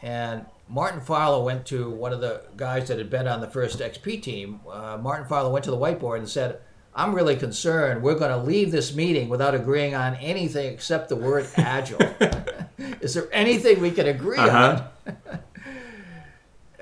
And 0.00 0.46
Martin 0.68 1.00
Fowler 1.00 1.44
went 1.44 1.66
to 1.66 1.90
one 1.90 2.12
of 2.12 2.20
the 2.20 2.42
guys 2.56 2.88
that 2.88 2.98
had 2.98 3.08
been 3.10 3.28
on 3.28 3.40
the 3.40 3.46
first 3.48 3.78
XP 3.78 4.20
team. 4.22 4.60
Uh, 4.68 4.98
Martin 5.00 5.26
Fowler 5.28 5.50
went 5.50 5.64
to 5.66 5.70
the 5.70 5.76
whiteboard 5.76 6.18
and 6.18 6.28
said, 6.28 6.58
I'm 6.94 7.14
really 7.14 7.36
concerned. 7.36 8.02
We're 8.02 8.16
going 8.18 8.30
to 8.32 8.36
leave 8.44 8.72
this 8.72 8.94
meeting 8.94 9.28
without 9.28 9.54
agreeing 9.54 9.94
on 9.94 10.14
anything 10.16 10.72
except 10.72 11.08
the 11.08 11.16
word 11.16 11.46
agile. 11.56 12.00
Is 13.00 13.14
there 13.14 13.28
anything 13.32 13.80
we 13.80 13.90
can 13.92 14.08
agree 14.08 14.38
Uh-huh. 14.38 14.82
on? 15.06 15.38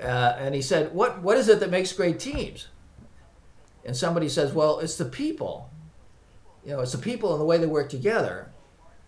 Uh, 0.01 0.35
and 0.39 0.55
he 0.55 0.61
said, 0.61 0.93
what, 0.93 1.21
what 1.21 1.37
is 1.37 1.47
it 1.47 1.59
that 1.59 1.69
makes 1.69 1.93
great 1.93 2.19
teams? 2.19 2.67
And 3.85 3.95
somebody 3.95 4.29
says, 4.29 4.53
Well, 4.53 4.79
it's 4.79 4.97
the 4.97 5.05
people. 5.05 5.69
You 6.65 6.73
know, 6.73 6.81
it's 6.81 6.91
the 6.91 6.97
people 6.97 7.31
and 7.33 7.41
the 7.41 7.45
way 7.45 7.57
they 7.57 7.65
work 7.65 7.89
together. 7.89 8.51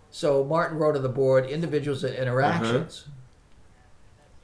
So 0.10 0.44
Martin 0.44 0.78
wrote 0.78 0.96
on 0.96 1.04
the 1.04 1.10
board 1.10 1.46
individuals 1.46 2.04
and 2.04 2.16
interactions. 2.16 3.08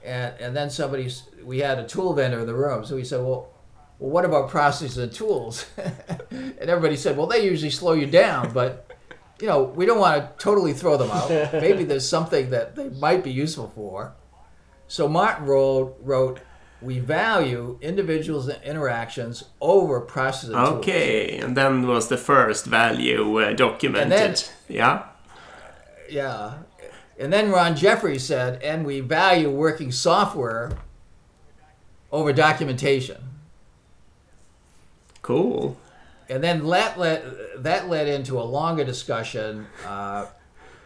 And, 0.04 0.34
and 0.40 0.56
then 0.56 0.70
somebody, 0.70 1.12
we 1.44 1.60
had 1.60 1.80
a 1.80 1.88
tool 1.88 2.14
vendor 2.14 2.40
in 2.40 2.48
the 2.48 2.56
room. 2.56 2.86
So 2.86 2.96
we 2.96 3.04
said, 3.04 3.20
well, 3.20 3.50
well 3.98 4.12
what 4.12 4.26
about 4.26 4.50
processes 4.50 4.98
and 4.98 5.12
tools? 5.12 5.66
and 6.32 6.58
everybody 6.60 6.96
said, 6.96 7.18
well, 7.18 7.28
they 7.28 7.44
usually 7.44 7.72
slow 7.72 7.94
you 7.94 8.06
down, 8.06 8.54
but, 8.54 8.92
you 9.42 9.48
know, 9.48 9.64
we 9.64 9.86
don't 9.86 10.00
want 10.00 10.22
to 10.22 10.44
totally 10.44 10.74
throw 10.74 10.98
them 10.98 11.12
out. 11.12 11.30
Maybe 11.54 11.84
there's 11.84 12.08
something 12.08 12.52
that 12.52 12.76
they 12.76 12.90
might 12.90 13.24
be 13.24 13.32
useful 13.32 13.72
for. 13.76 14.14
So 14.90 15.08
Martin 15.08 15.46
wrote, 15.46 15.96
wrote 16.02 16.42
we 16.82 17.00
value 17.00 17.78
individuals 17.82 18.48
and 18.48 18.62
interactions 18.64 19.44
over 19.62 20.02
processes. 20.02 20.56
Okay, 20.56 21.38
and 21.38 21.56
then 21.56 21.88
was 21.88 22.08
the 22.08 22.18
first 22.18 22.66
value 22.66 23.40
uh, 23.40 23.54
documented. 23.54 24.12
Then- 24.12 24.36
yeah. 24.68 25.04
Yeah. 26.10 26.54
And 27.20 27.32
then 27.32 27.52
Ron 27.52 27.76
Jeffries 27.76 28.24
said, 28.26 28.64
and 28.64 28.86
we 28.86 29.02
value 29.02 29.50
working 29.50 29.92
software 29.92 30.72
over 32.12 32.34
documentation. 32.34 33.18
Cool. 35.22 35.78
And 36.30 36.42
then 36.44 36.66
that 36.70 36.98
led, 36.98 37.24
that 37.58 37.90
led 37.90 38.08
into 38.08 38.40
a 38.40 38.44
longer 38.44 38.86
discussion 38.86 39.68
uh, 39.86 40.28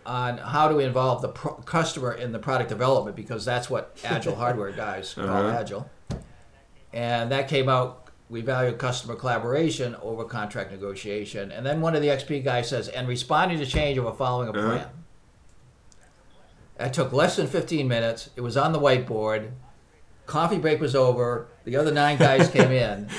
on 0.06 0.38
how 0.38 0.68
to 0.68 0.80
involve 0.80 1.22
the 1.22 1.30
pro- 1.30 1.54
customer 1.56 2.14
in 2.14 2.32
the 2.32 2.40
product 2.40 2.70
development 2.70 3.16
because 3.16 3.46
that's 3.46 3.70
what 3.70 3.98
agile 4.04 4.36
hardware 4.36 4.72
guys 4.72 5.14
call 5.14 5.26
Uh-huh. 5.26 5.58
agile. 5.60 5.90
And 6.92 7.32
that 7.32 7.48
came 7.48 7.70
out, 7.70 8.08
we 8.30 8.42
value 8.42 8.74
customer 8.74 9.16
collaboration 9.16 9.96
over 10.02 10.24
contract 10.26 10.72
negotiation. 10.72 11.52
And 11.52 11.66
then 11.66 11.82
one 11.82 11.96
of 11.96 12.02
the 12.02 12.10
XP 12.10 12.44
guys 12.44 12.70
says, 12.70 12.88
and 12.88 13.08
responding 13.08 13.58
to 13.60 13.66
change 13.66 13.98
over 13.98 14.12
following 14.14 14.50
a 14.50 14.52
Uh-huh. 14.52 14.70
plan. 14.78 14.88
That 16.78 16.94
took 16.94 17.14
less 17.14 17.36
than 17.36 17.48
15 17.48 17.88
minutes. 17.88 18.30
It 18.36 18.42
was 18.42 18.58
on 18.58 18.74
the 18.74 18.80
whiteboard. 18.80 19.52
Coffee 20.26 20.58
break 20.58 20.80
was 20.82 20.96
over. 20.96 21.48
The 21.66 21.76
other 21.76 21.92
nine 21.92 22.18
guys 22.18 22.50
came 22.50 22.72
in. 22.86 23.10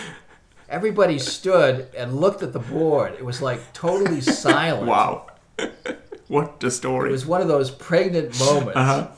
Everybody 0.68 1.18
stood 1.18 1.89
and 1.97 2.16
looked 2.20 2.43
at 2.43 2.53
the 2.53 2.59
board. 2.59 3.14
It 3.14 3.24
was 3.24 3.41
like 3.43 3.72
totally 3.72 4.20
silent. 4.20 4.87
Wow. 4.87 5.26
what 6.29 6.62
a 6.62 6.70
story. 6.70 7.09
It 7.09 7.12
was 7.12 7.27
one 7.27 7.41
of 7.41 7.49
those 7.49 7.70
pregnant 7.70 8.39
moments. 8.41 8.77
Uh-huh. 8.77 9.09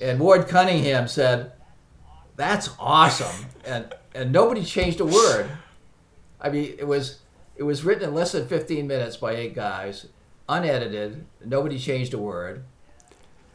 And 0.00 0.20
Ward 0.20 0.48
Cunningham 0.48 1.08
said, 1.08 1.52
"That's 2.36 2.70
awesome," 2.78 3.46
and 3.64 3.92
and 4.14 4.32
nobody 4.32 4.64
changed 4.64 5.00
a 5.00 5.04
word. 5.04 5.50
I 6.40 6.50
mean, 6.50 6.74
it 6.78 6.86
was 6.86 7.18
it 7.56 7.64
was 7.64 7.84
written 7.84 8.04
in 8.08 8.14
less 8.14 8.32
than 8.32 8.46
15 8.46 8.86
minutes 8.86 9.16
by 9.16 9.34
eight 9.34 9.54
guys, 9.54 10.06
unedited. 10.48 11.26
Nobody 11.44 11.78
changed 11.78 12.14
a 12.14 12.18
word. 12.18 12.64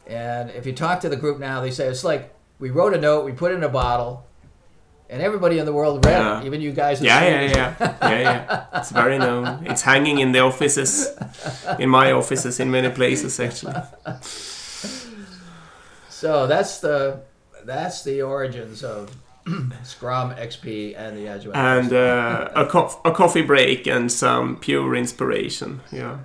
And 0.06 0.50
if 0.50 0.66
you 0.66 0.74
talk 0.74 1.00
to 1.00 1.08
the 1.08 1.16
group 1.16 1.38
now, 1.38 1.62
they 1.62 1.70
say 1.70 1.88
it's 1.88 2.04
like 2.04 2.34
we 2.58 2.70
wrote 2.70 2.94
a 2.94 3.00
note, 3.00 3.24
we 3.24 3.32
put 3.32 3.52
it 3.52 3.56
in 3.56 3.64
a 3.64 3.68
bottle, 3.70 4.26
and 5.14 5.22
everybody 5.22 5.58
in 5.58 5.64
the 5.64 5.72
world 5.72 6.04
read 6.04 6.18
Yeah. 6.18 6.40
it, 6.40 6.46
even 6.46 6.60
you 6.60 6.72
guys. 6.72 6.98
in 7.00 7.06
Yeah, 7.06 7.22
yeah, 7.24 7.40
yeah, 7.56 7.74
yeah, 8.02 8.20
yeah. 8.20 8.78
It's 8.80 8.90
very 8.90 9.16
known. 9.18 9.44
It's 9.70 9.82
hanging 9.82 10.18
in 10.18 10.32
the 10.32 10.40
offices, 10.40 10.90
in 11.78 11.88
my 11.88 12.10
offices, 12.12 12.58
in 12.60 12.68
many 12.70 12.90
places 12.90 13.38
actually. 13.38 13.74
So 16.08 16.46
that's 16.46 16.80
the 16.80 17.20
that's 17.64 18.02
the 18.04 18.22
origins 18.22 18.82
of 18.84 19.10
Scrum, 19.84 20.30
XP, 20.34 20.94
and 20.96 21.16
the 21.16 21.28
Agile. 21.28 21.54
And 21.56 21.92
uh, 21.92 22.50
a, 22.54 22.66
co- 22.66 23.00
a 23.04 23.12
coffee 23.12 23.42
break 23.42 23.86
and 23.86 24.10
some 24.10 24.56
pure 24.56 24.94
inspiration. 24.96 25.80
Yeah. 25.92 26.18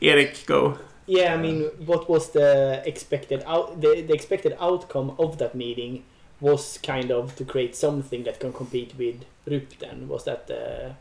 Eric, 0.00 0.44
go. 0.46 0.78
Yeah, 1.06 1.34
I 1.34 1.36
mean, 1.36 1.70
what 1.86 2.08
was 2.10 2.30
the 2.32 2.82
expected 2.84 3.42
out? 3.46 3.80
The, 3.80 4.02
the 4.02 4.12
expected 4.14 4.56
outcome 4.60 5.14
of 5.18 5.38
that 5.38 5.54
meeting 5.54 6.04
was 6.40 6.78
kind 6.78 7.10
of 7.10 7.34
to 7.36 7.44
create 7.44 7.74
something 7.74 8.24
that 8.24 8.40
can 8.40 8.52
compete 8.52 8.94
with 8.98 9.24
RUP. 9.46 9.78
Then 9.78 10.08
was 10.08 10.24
that 10.24 10.46
the 10.46 10.94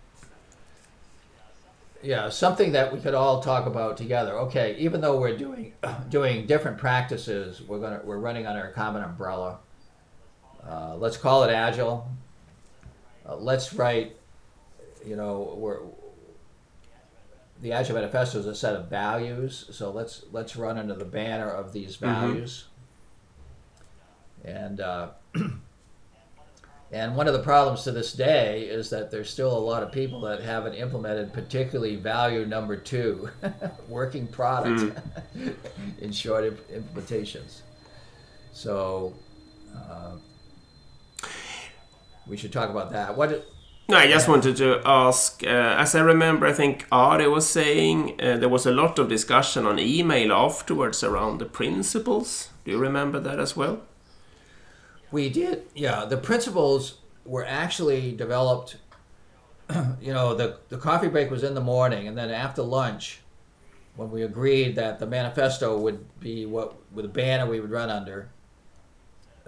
yeah, 2.02 2.30
something 2.30 2.74
that 2.74 2.94
we 2.94 3.00
could 3.00 3.16
all 3.16 3.42
talk 3.42 3.66
about 3.66 3.98
together. 3.98 4.38
Okay, 4.42 4.76
even 4.78 5.02
though 5.02 5.20
we're 5.20 5.38
doing 5.38 5.74
doing 6.10 6.46
different 6.46 6.78
practices, 6.78 7.62
we're 7.62 7.80
gonna 7.80 8.02
we're 8.04 8.20
running 8.20 8.46
under 8.46 8.64
a 8.64 8.72
common 8.72 9.04
umbrella. 9.04 9.60
Uh, 10.68 10.96
let's 10.98 11.18
call 11.18 11.44
it 11.44 11.52
agile. 11.52 12.08
Uh, 13.28 13.36
let's 13.36 13.74
write. 13.74 14.16
You 15.06 15.16
know, 15.16 15.56
we're 15.58 15.80
the 17.62 17.72
Agile 17.72 17.96
Manifesto 17.96 18.40
is 18.40 18.46
a 18.46 18.56
set 18.56 18.76
of 18.76 18.90
values, 18.90 19.66
so 19.72 19.92
let's 19.92 20.24
let's 20.32 20.56
run 20.56 20.78
under 20.78 20.94
the 20.94 21.06
banner 21.06 21.50
of 21.50 21.74
these 21.74 21.96
values. 21.96 22.66
And 24.46 24.80
uh, 24.80 25.10
and 26.92 27.16
one 27.16 27.28
of 27.28 27.34
the 27.34 27.42
problems 27.42 27.84
to 27.84 27.92
this 27.92 28.14
day 28.14 28.62
is 28.62 28.90
that 28.92 29.10
there's 29.12 29.30
still 29.30 29.56
a 29.56 29.60
lot 29.60 29.84
of 29.84 29.92
people 29.92 30.22
that 30.22 30.42
haven't 30.42 30.76
implemented 30.76 31.34
particularly 31.34 31.96
value 31.96 32.46
number 32.46 32.78
two, 32.78 33.30
working 33.90 34.28
product, 34.28 34.98
in 36.00 36.12
short 36.12 36.46
imp- 36.46 36.70
implementations. 36.70 37.62
So 38.54 39.14
uh, 39.76 40.12
we 42.28 42.38
should 42.38 42.54
talk 42.54 42.70
about 42.70 42.92
that. 42.92 43.18
What? 43.18 43.46
No, 43.90 43.98
I 43.98 44.08
just 44.08 44.28
wanted 44.28 44.56
to 44.58 44.82
ask. 44.86 45.44
Uh, 45.44 45.48
as 45.48 45.96
I 45.96 46.02
remember, 46.02 46.46
I 46.46 46.54
think 46.54 46.86
Ari 46.92 47.28
was 47.28 47.48
saying 47.48 48.20
uh, 48.22 48.38
there 48.38 48.50
was 48.50 48.66
a 48.66 48.72
lot 48.72 49.00
of 49.00 49.10
discussion 49.10 49.66
on 49.66 49.80
email 49.80 50.32
afterwards 50.32 51.04
around 51.04 51.40
the 51.40 51.46
principles. 51.46 52.50
Do 52.64 52.72
you 52.72 52.78
remember 52.78 53.20
that 53.20 53.40
as 53.40 53.56
well? 53.56 53.82
We 55.16 55.30
did, 55.30 55.64
yeah. 55.74 56.04
The 56.04 56.18
principles 56.18 56.98
were 57.24 57.46
actually 57.46 58.12
developed. 58.12 58.76
You 60.02 60.12
know, 60.14 60.36
the 60.36 60.58
the 60.68 60.78
coffee 60.78 61.08
break 61.08 61.32
was 61.32 61.42
in 61.42 61.56
the 61.56 61.62
morning, 61.62 62.08
and 62.10 62.18
then 62.18 62.30
after 62.30 62.62
lunch, 62.62 63.22
when 63.96 64.12
we 64.12 64.24
agreed 64.24 64.76
that 64.76 65.00
the 65.00 65.08
manifesto 65.08 65.80
would 65.80 66.20
be 66.20 66.46
what 66.46 66.76
with 66.92 67.06
a 67.06 67.08
banner 67.08 67.50
we 67.50 67.62
would 67.62 67.72
run 67.72 67.90
under. 67.90 68.30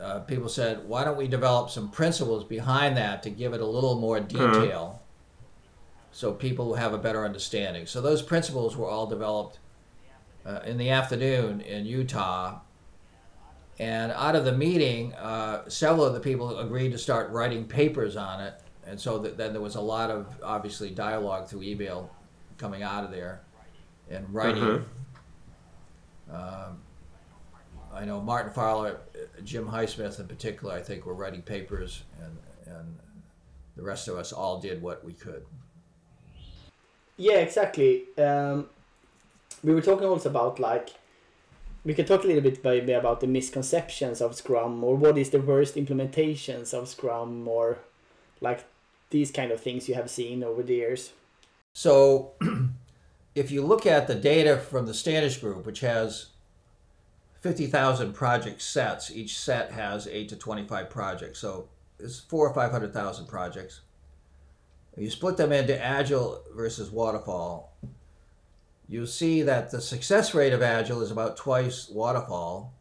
Uh, 0.01 0.20
people 0.22 0.47
said, 0.47 0.88
"Why 0.88 1.03
don't 1.03 1.18
we 1.18 1.28
develop 1.28 1.70
some 1.70 1.91
principles 1.91 2.45
behind 2.45 2.95
that 2.95 3.22
to 3.24 3.30
give 3.30 3.53
it 3.53 3.59
a 3.59 3.65
little 3.65 3.99
more 3.99 4.22
detail, 4.22 5.01
so 6.11 6.32
people 6.32 6.68
will 6.68 6.76
have 6.76 6.93
a 6.93 6.97
better 6.97 7.26
understanding?" 7.26 7.86
So 7.86 7.99
those 7.99 8.22
principles 8.22 8.78
were 8.78 8.88
all 8.88 9.05
developed 9.05 9.59
uh, 10.45 10.61
in 10.65 10.78
the 10.78 10.89
afternoon 10.91 11.59
in 11.59 11.86
Utah, 11.86 12.61
and 13.80 14.11
out 14.11 14.36
of 14.36 14.45
the 14.45 14.51
meeting, 14.51 15.13
uh, 15.13 15.67
several 15.69 16.05
of 16.05 16.13
the 16.13 16.19
people 16.19 16.59
agreed 16.59 16.91
to 16.91 16.97
start 16.97 17.32
writing 17.32 17.65
papers 17.65 18.15
on 18.15 18.41
it. 18.41 18.55
And 18.86 18.99
so 18.99 19.19
that, 19.19 19.38
then 19.38 19.53
there 19.53 19.61
was 19.61 19.75
a 19.75 19.82
lot 19.82 20.09
of 20.09 20.39
obviously 20.41 20.89
dialogue 20.89 21.47
through 21.47 21.63
email 21.63 22.09
coming 22.57 22.84
out 22.84 23.03
of 23.03 23.11
there 23.11 23.41
and 24.09 24.25
writing. 24.34 24.63
Mhm. 24.63 24.86
Um, 26.34 26.82
I 27.93 28.05
know 28.05 28.21
Martin 28.21 28.51
Fowler, 28.51 28.99
uh, 29.15 29.41
Jim 29.43 29.67
Highsmith 29.67 30.19
in 30.19 30.28
particular, 30.28 30.73
I 30.73 30.82
think 30.82 31.05
were 31.05 31.13
writing 31.13 31.41
papers, 31.41 32.03
and, 32.21 32.38
and 32.65 32.97
the 33.75 33.84
rest 33.84 34.07
of 34.07 34.17
us 34.17 34.32
all 34.32 34.59
did 34.59 34.82
what 34.82 35.03
we 35.03 35.13
could. 35.13 35.45
Yeah, 37.17 37.38
exactly. 37.38 38.05
Um, 38.17 38.69
we 39.63 39.73
were 39.73 39.82
talking 39.82 40.07
also 40.07 40.30
about 40.30 40.59
like 40.59 40.89
we 41.84 41.93
can 41.93 42.05
talk 42.05 42.23
a 42.23 42.28
little 42.28 42.41
bit 42.41 42.63
maybe 42.63 42.93
about 42.93 43.19
the 43.19 43.28
misconceptions 43.28 44.21
of 44.21 44.36
Scrum 44.36 44.84
or 44.84 44.95
what 44.95 45.17
is 45.17 45.30
the 45.30 45.41
worst 45.41 45.75
implementations 45.75 46.73
of 46.73 46.88
Scrum 46.88 47.47
or 47.47 47.80
like 48.41 48.65
these 49.09 49.32
kind 49.32 49.51
of 49.51 49.61
things 49.61 49.88
you 49.88 49.95
have 49.95 50.09
seen 50.09 50.43
over 50.43 50.63
the 50.63 50.75
years. 50.75 51.13
So, 51.73 52.34
if 53.36 53.51
you 53.51 53.63
look 53.63 53.86
at 53.86 54.07
the 54.07 54.15
data 54.15 54.57
from 54.57 54.86
the 54.86 54.93
Standish 54.93 55.38
Group, 55.38 55.65
which 55.65 55.82
has 55.82 56.28
50,000 57.41 58.13
project 58.13 58.61
sets, 58.61 59.11
each 59.11 59.38
set 59.38 59.71
has 59.71 60.07
8 60.07 60.30
to 60.30 60.36
25 60.36 60.89
projects. 60.89 61.39
So, 61.39 61.69
it's 61.99 62.19
four 62.19 62.47
or 62.47 62.53
500,000 62.53 63.28
projects. 63.28 63.82
You 64.97 65.09
split 65.09 65.38
them 65.38 65.51
into 65.51 65.80
Agile 65.80 66.43
versus 66.55 66.89
Waterfall, 66.89 67.71
you'll 68.88 69.07
see 69.07 69.41
that 69.41 69.71
the 69.71 69.81
success 69.81 70.33
rate 70.33 70.53
of 70.53 70.61
Agile 70.61 71.01
is 71.01 71.11
about 71.11 71.38
twice 71.38 71.89
Waterfall, 71.89 72.73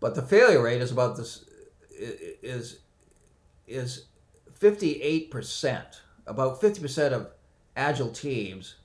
but 0.00 0.14
the 0.14 0.22
failure 0.22 0.62
rate 0.62 0.82
is 0.82 0.92
about 0.92 1.16
this 1.16 1.44
is 1.90 2.80
is 3.66 4.06
58%. 4.60 5.84
About 6.26 6.60
50% 6.60 7.12
of 7.12 7.28
agile 7.76 8.10
teams 8.10 8.76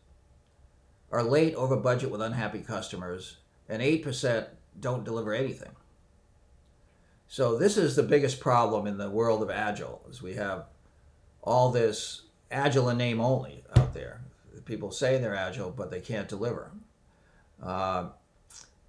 are 1.11 1.23
late 1.23 1.55
over 1.55 1.75
budget 1.75 2.11
with 2.11 2.21
unhappy 2.21 2.59
customers, 2.59 3.37
and 3.67 3.81
8% 3.81 4.47
don't 4.79 5.03
deliver 5.03 5.33
anything. 5.33 5.71
So 7.27 7.57
this 7.57 7.77
is 7.77 7.95
the 7.95 8.03
biggest 8.03 8.39
problem 8.39 8.85
in 8.87 8.97
the 8.97 9.09
world 9.09 9.41
of 9.41 9.49
agile 9.49 10.01
is 10.09 10.21
we 10.21 10.33
have 10.33 10.65
all 11.41 11.71
this 11.71 12.23
agile 12.51 12.89
in 12.89 12.97
name 12.97 13.21
only 13.21 13.63
out 13.75 13.93
there. 13.93 14.21
People 14.71 14.89
say 14.89 15.17
they're 15.17 15.35
agile, 15.35 15.69
but 15.69 15.91
they 15.91 15.99
can't 15.99 16.29
deliver. 16.29 16.71
Uh, 17.61 18.11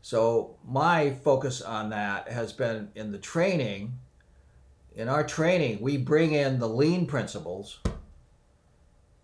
So 0.01 0.57
my 0.65 1.11
focus 1.11 1.61
on 1.61 1.91
that 1.91 2.29
has 2.29 2.53
been 2.53 2.91
in 2.95 3.11
the 3.11 3.19
training. 3.19 3.99
In 4.95 5.09
our 5.09 5.25
training, 5.27 5.81
we 5.81 5.97
bring 5.97 6.35
in 6.35 6.61
the 6.61 6.69
lean 6.69 7.07
principles, 7.07 7.81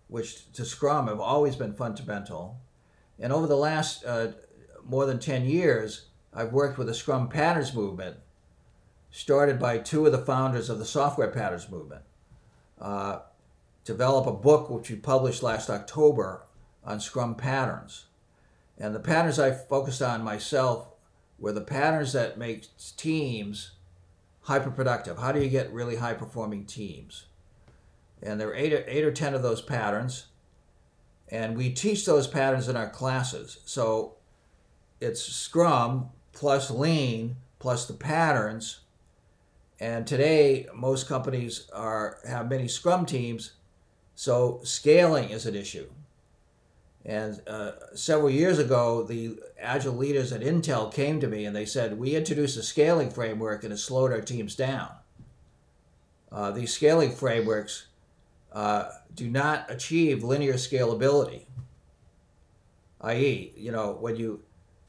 which 0.09 0.51
to 0.51 0.65
Scrum 0.65 1.07
have 1.07 1.21
always 1.21 1.55
been 1.55 1.73
fundamental. 1.73 2.59
And 3.17 3.31
over 3.31 3.47
the 3.47 3.55
last 3.55 4.03
uh, 4.03 4.33
more 4.83 5.05
than 5.05 5.19
10 5.19 5.45
years, 5.45 6.07
I've 6.33 6.51
worked 6.51 6.77
with 6.77 6.87
the 6.87 6.93
Scrum 6.93 7.29
Patterns 7.29 7.73
movement, 7.73 8.17
started 9.11 9.59
by 9.59 9.77
two 9.77 10.05
of 10.05 10.11
the 10.11 10.25
founders 10.25 10.69
of 10.69 10.77
the 10.77 10.85
Software 10.85 11.31
Patterns 11.31 11.69
movement. 11.69 12.01
Uh, 12.81 13.19
develop 13.85 14.27
a 14.27 14.33
book 14.33 14.69
which 14.69 14.89
we 14.89 14.97
published 14.97 15.41
last 15.41 15.69
October 15.69 16.43
on 16.83 16.99
Scrum 16.99 17.35
patterns. 17.35 18.05
And 18.77 18.95
the 18.95 18.99
patterns 18.99 19.39
I 19.39 19.51
focused 19.51 20.01
on 20.01 20.23
myself 20.23 20.87
were 21.37 21.51
the 21.51 21.61
patterns 21.61 22.13
that 22.13 22.37
make 22.37 22.67
teams 22.97 23.71
hyper 24.41 24.71
productive. 24.71 25.17
How 25.17 25.31
do 25.31 25.41
you 25.41 25.49
get 25.49 25.71
really 25.71 25.97
high 25.97 26.13
performing 26.13 26.65
teams? 26.65 27.25
And 28.21 28.39
there 28.39 28.49
are 28.49 28.55
eight 28.55 28.73
or, 28.73 28.83
eight 28.87 29.03
or 29.03 29.11
ten 29.11 29.33
of 29.33 29.43
those 29.43 29.61
patterns. 29.61 30.27
And 31.29 31.55
we 31.55 31.69
teach 31.69 32.05
those 32.05 32.27
patterns 32.27 32.67
in 32.67 32.75
our 32.75 32.89
classes. 32.89 33.59
So 33.65 34.15
it's 34.99 35.21
Scrum 35.21 36.09
plus 36.33 36.71
Lean 36.71 37.35
plus 37.59 37.85
the 37.85 37.93
patterns. 37.93 38.79
And 39.79 40.05
today, 40.05 40.67
most 40.73 41.07
companies 41.07 41.69
are 41.71 42.17
have 42.27 42.49
many 42.49 42.67
Scrum 42.67 43.05
teams, 43.05 43.53
so 44.15 44.59
scaling 44.63 45.29
is 45.29 45.45
an 45.45 45.55
issue. 45.55 45.89
And 47.05 47.41
uh, 47.47 47.71
several 47.95 48.29
years 48.29 48.59
ago, 48.59 49.03
the 49.03 49.39
agile 49.59 49.95
leaders 49.95 50.31
at 50.33 50.41
Intel 50.41 50.93
came 50.93 51.19
to 51.21 51.27
me 51.27 51.45
and 51.45 51.55
they 51.55 51.65
said, 51.65 51.97
We 51.97 52.15
introduced 52.15 52.57
a 52.57 52.63
scaling 52.63 53.09
framework 53.09 53.63
and 53.63 53.71
it 53.73 53.77
slowed 53.77 54.11
our 54.11 54.21
teams 54.21 54.55
down. 54.55 54.89
Uh, 56.31 56.51
these 56.51 56.73
scaling 56.73 57.11
frameworks 57.11 57.87
uh, 58.51 58.89
do 59.15 59.29
not 59.29 59.71
achieve 59.71 60.23
linear 60.23 60.53
scalability. 60.55 61.45
I.e., 63.01 63.53
you 63.55 63.71
know, 63.71 63.93
when 63.99 64.17
you 64.17 64.41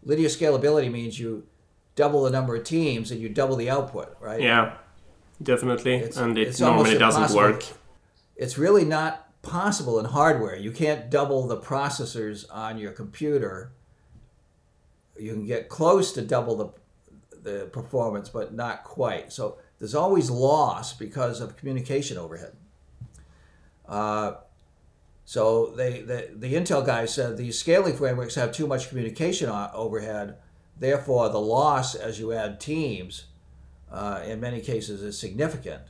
linear 0.02 0.28
scalability 0.28 0.90
means 0.90 1.18
you 1.18 1.46
double 1.94 2.24
the 2.24 2.30
number 2.30 2.56
of 2.56 2.64
teams 2.64 3.10
and 3.12 3.20
you 3.20 3.28
double 3.28 3.56
the 3.56 3.70
output, 3.70 4.16
right? 4.20 4.40
Yeah, 4.40 4.76
definitely. 5.42 5.94
It's- 5.94 6.16
and 6.16 6.36
it 6.36 6.58
normally 6.60 6.98
doesn't 6.98 7.36
work. 7.36 7.64
It's 8.36 8.58
really 8.58 8.84
not 8.84 9.29
possible 9.42 9.98
in 9.98 10.06
hardware. 10.06 10.56
You 10.56 10.72
can't 10.72 11.10
double 11.10 11.46
the 11.46 11.56
processors 11.56 12.44
on 12.50 12.78
your 12.78 12.92
computer. 12.92 13.72
You 15.18 15.32
can 15.32 15.46
get 15.46 15.68
close 15.68 16.12
to 16.12 16.22
double 16.22 16.56
the 16.56 16.68
the 17.42 17.66
performance, 17.72 18.28
but 18.28 18.52
not 18.52 18.84
quite. 18.84 19.32
So 19.32 19.58
there's 19.78 19.94
always 19.94 20.30
loss 20.30 20.92
because 20.92 21.40
of 21.40 21.56
communication 21.56 22.18
overhead. 22.18 22.52
Uh, 23.88 24.34
so 25.24 25.66
they 25.76 26.02
the, 26.02 26.30
the 26.36 26.54
Intel 26.54 26.84
guys 26.84 27.14
said 27.14 27.36
these 27.36 27.58
scaling 27.58 27.96
frameworks 27.96 28.34
have 28.34 28.52
too 28.52 28.66
much 28.66 28.88
communication 28.88 29.48
overhead. 29.48 30.36
Therefore, 30.78 31.28
the 31.28 31.40
loss 31.40 31.94
as 31.94 32.18
you 32.18 32.32
add 32.32 32.60
teams, 32.60 33.26
uh, 33.90 34.22
in 34.24 34.40
many 34.40 34.60
cases, 34.60 35.02
is 35.02 35.18
significant. 35.18 35.82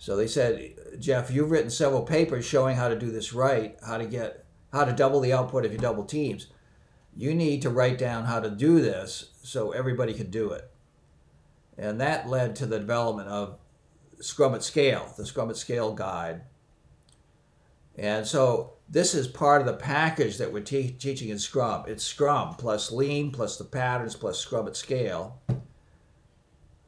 So 0.00 0.16
they 0.16 0.28
said, 0.28 0.76
Jeff, 0.98 1.30
you've 1.30 1.50
written 1.50 1.68
several 1.68 2.00
papers 2.00 2.46
showing 2.46 2.74
how 2.74 2.88
to 2.88 2.98
do 2.98 3.10
this 3.10 3.34
right, 3.34 3.76
how 3.86 3.98
to 3.98 4.06
get 4.06 4.46
how 4.72 4.86
to 4.86 4.94
double 4.94 5.20
the 5.20 5.34
output 5.34 5.66
if 5.66 5.72
you 5.72 5.78
double 5.78 6.04
teams. 6.04 6.46
You 7.14 7.34
need 7.34 7.60
to 7.62 7.70
write 7.70 7.98
down 7.98 8.24
how 8.24 8.40
to 8.40 8.48
do 8.48 8.80
this 8.80 9.32
so 9.42 9.72
everybody 9.72 10.14
can 10.14 10.30
do 10.30 10.52
it. 10.52 10.70
And 11.76 12.00
that 12.00 12.30
led 12.30 12.56
to 12.56 12.66
the 12.66 12.78
development 12.78 13.28
of 13.28 13.58
Scrum 14.20 14.54
at 14.54 14.62
Scale, 14.62 15.12
the 15.18 15.26
Scrum 15.26 15.50
at 15.50 15.58
Scale 15.58 15.92
guide. 15.92 16.42
And 17.98 18.26
so 18.26 18.74
this 18.88 19.12
is 19.12 19.28
part 19.28 19.60
of 19.60 19.66
the 19.66 19.74
package 19.74 20.38
that 20.38 20.50
we're 20.50 20.62
te- 20.62 20.92
teaching 20.92 21.28
in 21.28 21.38
Scrum. 21.38 21.84
It's 21.86 22.04
Scrum 22.04 22.54
plus 22.54 22.90
Lean 22.90 23.32
plus 23.32 23.58
the 23.58 23.64
patterns 23.64 24.16
plus 24.16 24.38
Scrum 24.38 24.66
at 24.66 24.76
Scale 24.76 25.38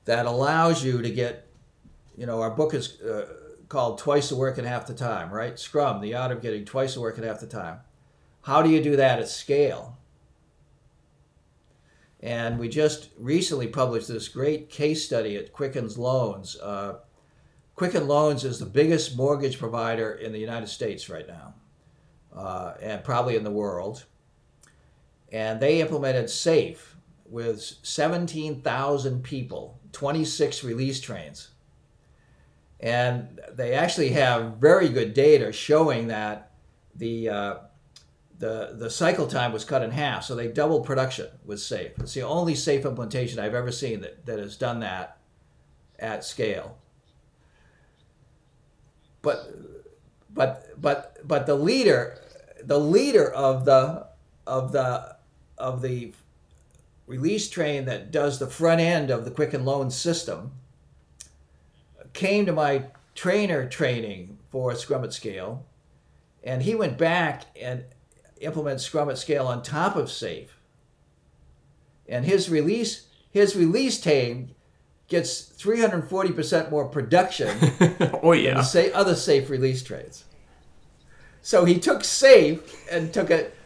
that 0.07 0.25
allows 0.25 0.83
you 0.83 1.03
to 1.03 1.11
get 1.11 1.51
you 2.23 2.27
know, 2.27 2.41
our 2.41 2.53
book 2.53 2.73
is 2.73 3.01
uh, 3.01 3.27
called 3.68 3.99
Twice 3.99 4.29
the 4.29 4.37
Work 4.37 4.57
in 4.57 4.64
Half 4.64 4.87
the 4.87 4.95
Time, 4.95 5.33
right? 5.33 5.59
Scrum, 5.59 6.01
the 6.01 6.14
art 6.14 6.31
of 6.31 6.41
getting 6.41 6.64
twice 6.64 6.95
the 6.95 7.01
work 7.01 7.18
in 7.18 7.25
half 7.25 7.41
the 7.41 7.49
time. 7.49 7.81
How 8.43 8.62
do 8.62 8.70
you 8.70 8.81
do 8.81 8.95
that 8.95 9.18
at 9.18 9.29
scale? 9.29 9.99
And 12.20 12.61
we 12.61 12.68
just 12.68 13.09
recently 13.18 13.66
published 13.66 14.07
this 14.07 14.29
great 14.29 14.70
case 14.70 15.05
study 15.05 15.37
at 15.37 15.53
Quicken's 15.53 15.99
Loans. 15.99 16.57
Uh, 16.62 16.99
Quicken 17.75 18.07
Loans 18.07 18.45
is 18.45 18.61
the 18.61 18.66
biggest 18.66 19.16
mortgage 19.16 19.59
provider 19.59 20.12
in 20.12 20.31
the 20.31 20.39
United 20.39 20.68
States 20.68 21.09
right 21.09 21.27
now, 21.27 21.55
uh, 22.37 22.75
and 22.81 23.03
probably 23.03 23.35
in 23.35 23.43
the 23.43 23.51
world. 23.51 24.05
And 25.33 25.59
they 25.59 25.81
implemented 25.81 26.27
SAFe 26.27 26.95
with 27.29 27.61
17,000 27.83 29.25
people, 29.25 29.81
26 29.91 30.62
release 30.62 31.01
trains 31.01 31.49
and 32.83 33.41
they 33.53 33.74
actually 33.74 34.11
have 34.11 34.57
very 34.57 34.89
good 34.89 35.14
data 35.14 35.53
showing 35.53 36.09
that 36.09 36.51
the 36.97 37.28
uh, 37.28 37.55
the 38.39 38.74
the 38.76 38.91
cycle 38.91 39.28
time 39.28 39.53
was 39.53 39.64
cut 39.64 39.83
in 39.83 39.93
half. 39.93 40.24
So 40.24 40.35
they 40.35 40.49
doubled 40.49 40.85
production 40.85 41.28
with 41.45 41.61
SAFe. 41.61 42.01
It's 42.01 42.14
the 42.14 42.22
only 42.22 42.55
SAFe 42.55 42.85
implementation 42.85 43.39
I've 43.39 43.55
ever 43.55 43.70
seen 43.70 44.01
that, 44.01 44.26
that 44.26 44.41
has 44.41 44.57
done 44.57 44.80
that 44.80 45.18
at 45.99 46.24
scale. 46.24 46.76
But 49.22 49.49
but 50.28 50.80
but 50.80 51.18
but 51.26 51.47
the 51.47 51.55
leader 51.55 52.18
the 52.64 52.80
leader 52.80 53.30
of 53.30 53.64
the 53.64 54.09
of 54.45 54.72
the 54.72 55.16
of 55.57 55.83
the 55.83 56.12
release 57.07 57.49
train 57.49 57.85
that 57.85 58.11
does 58.11 58.41
the 58.41 58.47
front 58.49 58.80
end 58.80 59.11
of 59.11 59.24
the 59.24 59.30
Quicken 59.30 59.64
Loan 59.64 59.91
system 59.91 60.53
came 62.13 62.47
to 62.47 62.53
my 62.53 62.85
trainer 63.15 63.69
training 63.69 64.39
for 64.51 64.75
Scrum 64.75 65.05
at 65.05 65.13
Scale, 65.13 65.65
and 66.43 66.63
he 66.63 66.75
went 66.75 66.99
back 66.99 67.45
and 67.61 67.85
implemented 68.41 68.81
Scrum 68.81 69.09
at 69.11 69.19
Scale 69.19 69.47
on 69.47 69.63
top 69.63 69.97
of 69.97 70.09
SAFe. 70.09 70.49
And 72.09 72.25
his 72.25 72.51
release 72.51 73.07
his 73.31 73.57
release 73.57 73.99
team 73.99 74.51
gets 75.09 75.43
340% 75.43 76.71
more 76.71 76.87
production 76.87 77.49
oh 78.23 78.33
than 78.35 78.45
yeah. 78.45 78.55
the 78.55 78.63
sa- 78.63 78.95
other 78.95 79.15
SAFe 79.15 79.49
release 79.49 79.83
trades. 79.83 80.25
So 81.41 81.65
he 81.65 81.79
took 81.79 82.01
SAFe 82.01 82.61
and 82.91 83.13
took 83.13 83.31
it 83.31 83.57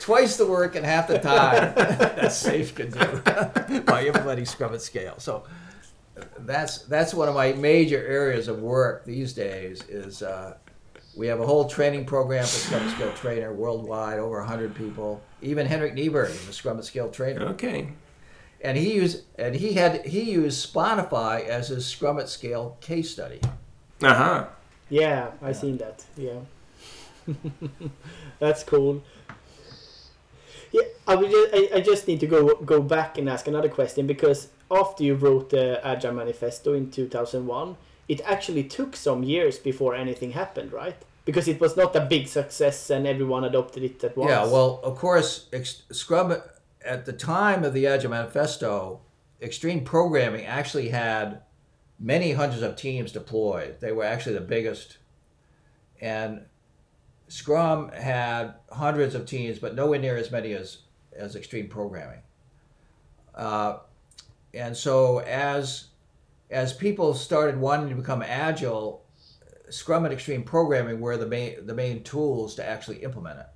twice 0.00 0.36
the 0.36 0.46
work 0.46 0.76
and 0.76 0.86
half 0.86 1.08
the 1.08 1.18
time 1.18 1.74
that 1.76 2.32
SAFe 2.32 2.74
could 2.74 2.92
do 2.92 3.80
by 3.80 4.06
implementing 4.06 4.44
Scrum 4.44 4.72
at 4.72 4.82
Scale. 4.82 5.14
So 5.18 5.44
that's 6.40 6.78
that's 6.82 7.12
one 7.14 7.28
of 7.28 7.34
my 7.34 7.52
major 7.52 7.98
areas 8.06 8.48
of 8.48 8.60
work 8.60 9.04
these 9.04 9.32
days. 9.32 9.82
Is 9.88 10.22
uh, 10.22 10.56
we 11.16 11.26
have 11.26 11.40
a 11.40 11.46
whole 11.46 11.68
training 11.68 12.04
program 12.04 12.42
for 12.44 12.48
Scrum 12.48 12.82
at 12.82 12.94
Scale 12.94 13.12
trainer 13.14 13.52
worldwide, 13.52 14.18
over 14.18 14.40
hundred 14.42 14.74
people. 14.74 15.22
Even 15.42 15.66
Henrik 15.66 15.94
Kniberg 15.94 16.30
is 16.30 16.48
a 16.48 16.52
Scrum 16.52 16.78
at 16.78 16.84
Scale 16.84 17.10
trainer, 17.10 17.42
Okay. 17.48 17.88
and 18.62 18.76
he 18.76 18.94
used 18.94 19.24
and 19.38 19.54
he 19.54 19.74
had 19.74 20.04
he 20.06 20.22
used 20.22 20.72
Spotify 20.72 21.46
as 21.46 21.68
his 21.68 21.86
Scrum 21.86 22.18
at 22.18 22.28
Scale 22.28 22.76
case 22.80 23.10
study. 23.10 23.40
Uh 24.02 24.14
huh. 24.14 24.46
Yeah, 24.88 25.30
I 25.42 25.52
seen 25.52 25.78
that. 25.78 26.04
Yeah, 26.16 26.38
that's 28.38 28.62
cool. 28.62 29.02
Yeah, 30.72 30.82
I, 31.06 31.14
would 31.14 31.30
just, 31.30 31.54
I, 31.54 31.76
I 31.76 31.80
just 31.80 32.06
need 32.08 32.20
to 32.20 32.26
go 32.26 32.56
go 32.56 32.82
back 32.82 33.18
and 33.18 33.28
ask 33.28 33.46
another 33.46 33.68
question 33.68 34.06
because 34.06 34.48
after 34.70 35.04
you 35.04 35.14
wrote 35.14 35.50
the 35.50 35.84
Agile 35.86 36.12
Manifesto 36.12 36.74
in 36.74 36.90
2001, 36.90 37.76
it 38.08 38.20
actually 38.24 38.64
took 38.64 38.96
some 38.96 39.22
years 39.22 39.58
before 39.58 39.94
anything 39.94 40.32
happened, 40.32 40.72
right? 40.72 40.96
Because 41.24 41.48
it 41.48 41.60
was 41.60 41.76
not 41.76 41.94
a 41.96 42.00
big 42.00 42.28
success 42.28 42.90
and 42.90 43.06
everyone 43.06 43.44
adopted 43.44 43.82
it 43.82 44.04
at 44.04 44.16
once. 44.16 44.30
Yeah, 44.30 44.44
well, 44.44 44.80
of 44.84 44.96
course, 44.96 45.48
ex- 45.52 45.82
Scrum 45.90 46.36
at 46.84 47.04
the 47.04 47.12
time 47.12 47.64
of 47.64 47.74
the 47.74 47.86
Agile 47.86 48.10
Manifesto, 48.10 49.00
Extreme 49.42 49.84
Programming 49.84 50.46
actually 50.46 50.88
had 50.88 51.42
many 51.98 52.32
hundreds 52.32 52.62
of 52.62 52.76
teams 52.76 53.12
deployed. 53.12 53.80
They 53.80 53.92
were 53.92 54.04
actually 54.04 54.34
the 54.34 54.40
biggest, 54.40 54.98
and 56.00 56.46
Scrum 57.28 57.90
had 57.90 58.54
hundreds 58.70 59.14
of 59.14 59.26
teams, 59.26 59.58
but 59.58 59.74
nowhere 59.74 59.98
near 59.98 60.16
as 60.16 60.30
many 60.30 60.52
as 60.52 60.78
as 61.14 61.34
Extreme 61.34 61.68
Programming. 61.68 62.20
Uh, 63.34 63.78
and 64.54 64.76
so 64.76 65.20
as 65.20 65.88
as 66.50 66.72
people 66.72 67.14
started 67.14 67.58
wanting 67.58 67.88
to 67.88 67.94
become 67.94 68.22
agile, 68.22 69.04
Scrum 69.68 70.04
and 70.04 70.14
Extreme 70.14 70.44
Programming 70.44 71.00
were 71.00 71.16
the 71.16 71.26
main 71.26 71.66
the 71.66 71.74
main 71.74 72.02
tools 72.02 72.54
to 72.56 72.64
actually 72.64 72.98
implement 72.98 73.40
it. 73.40 73.46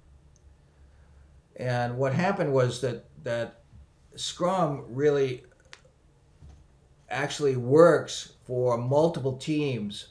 And 1.57 1.99
what 1.99 2.15
happened 2.15 2.53
was 2.53 2.81
that 2.81 3.05
that 3.23 3.61
Scrum 4.17 4.85
really 4.89 5.45
actually 7.09 7.57
works 7.57 8.33
for 8.45 8.77
multiple 8.79 9.37
teams. 9.37 10.09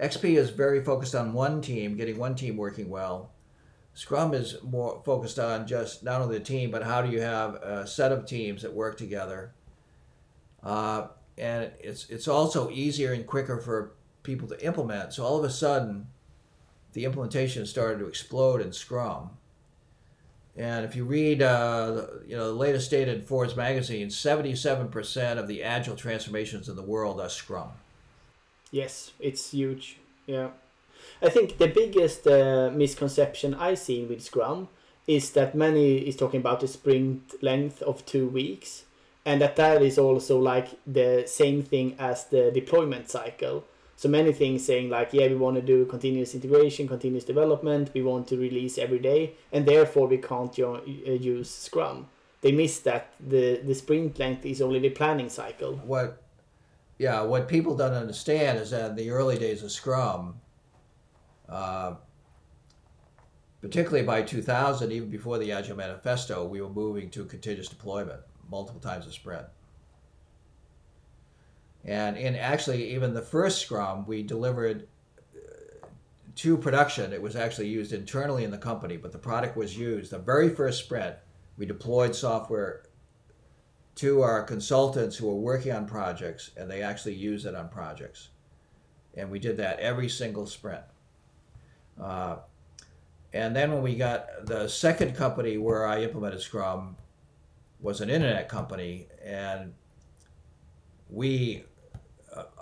XP 0.00 0.38
is 0.38 0.50
very 0.50 0.82
focused 0.82 1.14
on 1.14 1.32
one 1.32 1.60
team, 1.60 1.96
getting 1.96 2.18
one 2.18 2.34
team 2.34 2.56
working 2.56 2.88
well. 2.88 3.30
Scrum 3.92 4.32
is 4.32 4.56
more 4.62 5.02
focused 5.04 5.38
on 5.38 5.66
just 5.66 6.02
not 6.02 6.22
only 6.22 6.38
the 6.38 6.44
team, 6.44 6.70
but 6.70 6.82
how 6.82 7.02
do 7.02 7.10
you 7.10 7.20
have 7.20 7.56
a 7.56 7.86
set 7.86 8.12
of 8.12 8.24
teams 8.24 8.62
that 8.62 8.72
work 8.72 8.96
together. 8.96 9.52
Uh, 10.62 11.08
and 11.36 11.70
it's 11.80 12.08
it's 12.08 12.28
also 12.28 12.70
easier 12.70 13.12
and 13.12 13.26
quicker 13.26 13.58
for 13.58 13.92
people 14.22 14.48
to 14.48 14.64
implement. 14.64 15.12
So 15.12 15.24
all 15.24 15.38
of 15.38 15.44
a 15.44 15.50
sudden, 15.50 16.06
the 16.92 17.04
implementation 17.04 17.66
started 17.66 17.98
to 17.98 18.06
explode 18.06 18.60
in 18.60 18.72
Scrum. 18.72 19.30
And 20.56 20.84
if 20.84 20.96
you 20.96 21.04
read, 21.04 21.42
uh, 21.42 22.06
you 22.26 22.36
know, 22.36 22.46
the 22.48 22.58
latest 22.58 22.90
data 22.90 23.14
in 23.14 23.22
Forbes 23.22 23.56
magazine, 23.56 24.08
77% 24.08 25.38
of 25.38 25.48
the 25.48 25.62
agile 25.62 25.96
transformations 25.96 26.68
in 26.68 26.76
the 26.76 26.82
world 26.82 27.20
are 27.20 27.28
Scrum. 27.28 27.70
Yes, 28.70 29.12
it's 29.18 29.50
huge. 29.50 29.98
Yeah. 30.26 30.48
I 31.22 31.28
think 31.28 31.58
the 31.58 31.68
biggest 31.68 32.26
uh, 32.26 32.70
misconception 32.72 33.54
I 33.54 33.74
see 33.74 34.04
with 34.04 34.22
Scrum 34.22 34.68
is 35.06 35.30
that 35.32 35.54
many 35.54 35.98
is 35.98 36.16
talking 36.16 36.40
about 36.40 36.60
the 36.60 36.68
sprint 36.68 37.42
length 37.42 37.82
of 37.82 38.06
two 38.06 38.28
weeks, 38.28 38.84
and 39.24 39.40
that 39.40 39.56
that 39.56 39.82
is 39.82 39.98
also 39.98 40.38
like 40.38 40.68
the 40.86 41.24
same 41.26 41.62
thing 41.62 41.96
as 41.98 42.26
the 42.26 42.50
deployment 42.52 43.10
cycle. 43.10 43.64
So 43.96 44.08
many 44.08 44.32
things 44.32 44.64
saying 44.64 44.88
like, 44.88 45.12
yeah, 45.12 45.26
we 45.28 45.34
want 45.34 45.56
to 45.56 45.62
do 45.62 45.84
continuous 45.84 46.34
integration, 46.34 46.88
continuous 46.88 47.24
development, 47.24 47.90
we 47.92 48.02
want 48.02 48.28
to 48.28 48.36
release 48.36 48.78
every 48.78 48.98
day, 48.98 49.32
and 49.52 49.66
therefore 49.66 50.06
we 50.06 50.18
can't 50.18 50.58
uh, 50.58 50.80
use 50.84 51.50
Scrum. 51.50 52.06
They 52.40 52.52
miss 52.52 52.78
that 52.80 53.12
the 53.20 53.60
the 53.62 53.74
sprint 53.74 54.18
length 54.18 54.46
is 54.46 54.62
only 54.62 54.78
the 54.78 54.90
planning 54.90 55.28
cycle. 55.28 55.74
What, 55.84 56.22
yeah, 57.00 57.22
what 57.22 57.48
people 57.48 57.74
don't 57.74 57.94
understand 57.94 58.58
is 58.58 58.72
that 58.72 58.90
in 58.90 58.94
the 58.94 59.10
early 59.10 59.38
days 59.38 59.62
of 59.62 59.72
Scrum, 59.72 60.38
uh, 61.48 61.94
particularly 63.62 64.04
by 64.04 64.20
2000, 64.20 64.92
even 64.92 65.08
before 65.08 65.38
the 65.38 65.50
Agile 65.50 65.78
Manifesto, 65.78 66.44
we 66.46 66.60
were 66.60 66.68
moving 66.68 67.08
to 67.08 67.24
continuous 67.24 67.68
deployment 67.68 68.20
multiple 68.50 68.82
times 68.82 69.06
a 69.06 69.12
sprint. 69.12 69.46
And 71.86 72.18
in 72.18 72.36
actually, 72.36 72.92
even 72.92 73.14
the 73.14 73.22
first 73.22 73.62
Scrum, 73.62 74.04
we 74.06 74.22
delivered 74.22 74.86
uh, 75.34 75.86
to 76.36 76.58
production. 76.58 77.14
It 77.14 77.22
was 77.22 77.34
actually 77.34 77.68
used 77.68 77.94
internally 77.94 78.44
in 78.44 78.50
the 78.50 78.58
company, 78.58 78.98
but 78.98 79.12
the 79.12 79.18
product 79.18 79.56
was 79.56 79.74
used. 79.74 80.10
The 80.10 80.18
very 80.18 80.50
first 80.50 80.84
sprint, 80.84 81.16
we 81.56 81.64
deployed 81.64 82.14
software 82.14 82.82
to 84.00 84.22
our 84.22 84.42
consultants 84.42 85.14
who 85.14 85.26
were 85.26 85.34
working 85.34 85.72
on 85.72 85.84
projects, 85.84 86.52
and 86.56 86.70
they 86.70 86.80
actually 86.82 87.14
use 87.14 87.44
it 87.44 87.54
on 87.54 87.68
projects. 87.68 88.30
And 89.14 89.30
we 89.30 89.38
did 89.38 89.58
that 89.58 89.78
every 89.78 90.08
single 90.08 90.46
sprint. 90.46 90.84
Uh, 92.00 92.36
and 93.34 93.54
then 93.54 93.70
when 93.70 93.82
we 93.82 93.96
got 93.96 94.46
the 94.46 94.68
second 94.68 95.14
company 95.14 95.58
where 95.58 95.86
I 95.86 96.00
implemented 96.00 96.40
Scrum 96.40 96.96
was 97.78 98.00
an 98.00 98.08
internet 98.08 98.48
company, 98.48 99.06
and 99.22 99.74
we 101.10 101.64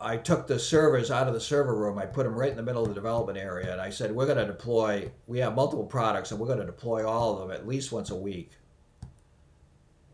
I 0.01 0.17
took 0.17 0.49
the 0.49 0.59
servers 0.59 1.13
out 1.13 1.29
of 1.29 1.35
the 1.35 1.41
server 1.41 1.77
room. 1.77 1.99
I 1.99 2.07
put 2.07 2.25
them 2.25 2.35
right 2.35 2.51
in 2.51 2.57
the 2.57 2.65
middle 2.65 2.83
of 2.83 2.89
the 2.89 2.95
development 2.95 3.39
area, 3.39 3.71
and 3.71 3.81
I 3.81 3.91
said, 3.91 4.11
"We're 4.11 4.27
going 4.27 4.39
to 4.39 4.47
deploy. 4.47 5.13
We 5.29 5.39
have 5.39 5.55
multiple 5.55 5.87
products, 5.87 6.33
and 6.33 6.41
we're 6.41 6.49
going 6.49 6.59
to 6.59 6.67
deploy 6.67 7.07
all 7.07 7.35
of 7.35 7.39
them 7.39 7.53
at 7.53 7.69
least 7.69 7.93
once 7.93 8.11
a 8.11 8.17
week." 8.17 8.51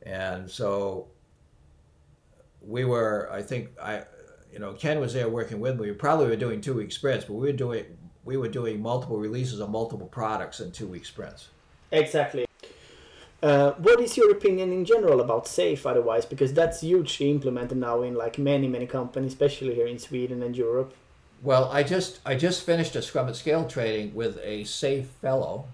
And 0.02 0.50
so 0.50 1.08
we 2.66 2.84
were. 2.84 3.28
I 3.32 3.42
think 3.42 3.70
I, 3.80 4.04
you 4.52 4.58
know, 4.58 4.72
Ken 4.72 5.00
was 5.00 5.14
there 5.14 5.28
working 5.28 5.60
with 5.60 5.78
me. 5.78 5.88
We 5.88 5.94
probably 5.94 6.26
were 6.26 6.36
doing 6.36 6.60
two 6.60 6.74
week 6.74 6.92
sprints, 6.92 7.24
but 7.24 7.34
we 7.34 7.46
were 7.46 7.56
doing 7.56 7.84
we 8.24 8.36
were 8.36 8.48
doing 8.48 8.80
multiple 8.80 9.18
releases 9.18 9.60
of 9.60 9.70
multiple 9.70 10.06
products 10.06 10.60
in 10.60 10.72
two 10.72 10.86
week 10.86 11.04
sprints. 11.04 11.48
Exactly. 11.92 12.46
Uh, 13.42 13.72
what 13.72 14.00
is 14.00 14.16
your 14.16 14.30
opinion 14.30 14.72
in 14.72 14.86
general 14.86 15.20
about 15.20 15.44
SAFe 15.44 15.84
otherwise? 15.84 16.24
Because 16.24 16.54
that's 16.54 16.80
hugely 16.80 17.30
implemented 17.30 17.76
now 17.76 18.02
in 18.02 18.14
like 18.14 18.38
many 18.38 18.68
many 18.68 18.86
companies, 18.86 19.32
especially 19.32 19.74
here 19.74 19.86
in 19.86 19.98
Sweden 19.98 20.42
and 20.42 20.56
Europe. 20.56 20.94
Well, 21.42 21.68
I 21.70 21.82
just 21.82 22.20
I 22.24 22.36
just 22.36 22.64
finished 22.64 22.96
a 22.96 23.02
Scrum 23.02 23.28
at 23.28 23.36
Scale 23.36 23.66
training 23.66 24.14
with 24.14 24.38
a 24.42 24.64
SAFe 24.64 25.06
fellow. 25.20 25.66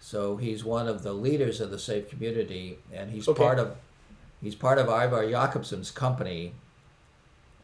So 0.00 0.36
he's 0.36 0.64
one 0.64 0.88
of 0.88 1.02
the 1.02 1.12
leaders 1.12 1.60
of 1.60 1.70
the 1.70 1.78
SAFe 1.78 2.08
community, 2.08 2.78
and 2.92 3.10
he's 3.10 3.28
okay. 3.28 3.42
part 3.42 3.58
of 3.58 3.76
he's 4.42 4.54
part 4.54 4.78
of 4.78 4.86
Ivar 4.88 5.28
Jacobson's 5.28 5.90
company. 5.90 6.54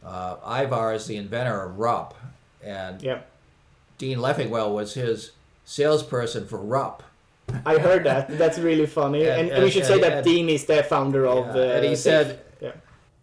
Uh, 0.03 0.35
Ivar 0.45 0.93
is 0.93 1.07
the 1.07 1.15
inventor 1.15 1.63
of 1.63 1.79
RUP, 1.79 2.13
and 2.61 3.01
yep. 3.01 3.29
Dean 3.97 4.17
Leffingwell 4.17 4.73
was 4.73 4.95
his 4.95 5.31
salesperson 5.63 6.45
for 6.47 6.59
RUP. 6.59 7.03
I 7.65 7.77
heard 7.77 8.03
that. 8.05 8.37
That's 8.37 8.57
really 8.57 8.85
funny. 8.85 9.25
And, 9.25 9.41
and, 9.41 9.49
and 9.51 9.63
we 9.63 9.69
should 9.69 9.83
and, 9.83 9.93
say 9.93 9.99
that 10.01 10.23
Dean 10.23 10.49
is 10.49 10.65
the 10.65 10.83
founder 10.83 11.25
of. 11.25 11.55
Yeah, 11.55 11.61
uh, 11.61 11.65
and 11.65 11.85
he 11.85 11.95
said, 11.95 12.41
yeah. 12.59 12.71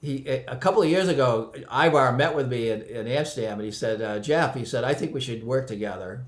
he 0.01 0.27
a 0.27 0.57
couple 0.57 0.83
of 0.83 0.89
years 0.89 1.09
ago, 1.09 1.53
Ivar 1.73 2.13
met 2.13 2.35
with 2.35 2.49
me 2.49 2.71
in, 2.71 2.83
in 2.83 3.07
Amsterdam, 3.07 3.59
and 3.59 3.65
he 3.65 3.73
said, 3.73 4.01
uh, 4.03 4.19
Jeff, 4.19 4.55
he 4.55 4.65
said, 4.65 4.85
I 4.85 4.95
think 4.95 5.15
we 5.15 5.21
should 5.21 5.45
work 5.45 5.67
together. 5.67 6.25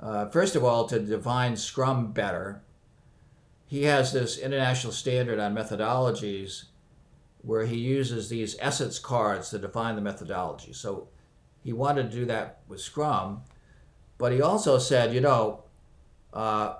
Uh, 0.00 0.28
first 0.28 0.56
of 0.56 0.64
all, 0.64 0.86
to 0.86 0.98
define 0.98 1.56
Scrum 1.56 2.12
better. 2.12 2.62
He 3.66 3.84
has 3.84 4.12
this 4.12 4.38
international 4.38 4.92
standard 4.92 5.38
on 5.38 5.54
methodologies 5.54 6.64
where 7.42 7.66
he 7.66 7.76
uses 7.76 8.28
these 8.28 8.56
essence 8.60 8.98
cards 8.98 9.50
to 9.50 9.58
define 9.58 9.96
the 9.96 10.02
methodology. 10.02 10.72
So 10.72 11.08
he 11.62 11.72
wanted 11.72 12.10
to 12.10 12.16
do 12.16 12.24
that 12.26 12.60
with 12.68 12.80
Scrum, 12.80 13.42
but 14.18 14.32
he 14.32 14.40
also 14.40 14.78
said, 14.78 15.14
you 15.14 15.20
know, 15.20 15.64
uh, 16.32 16.74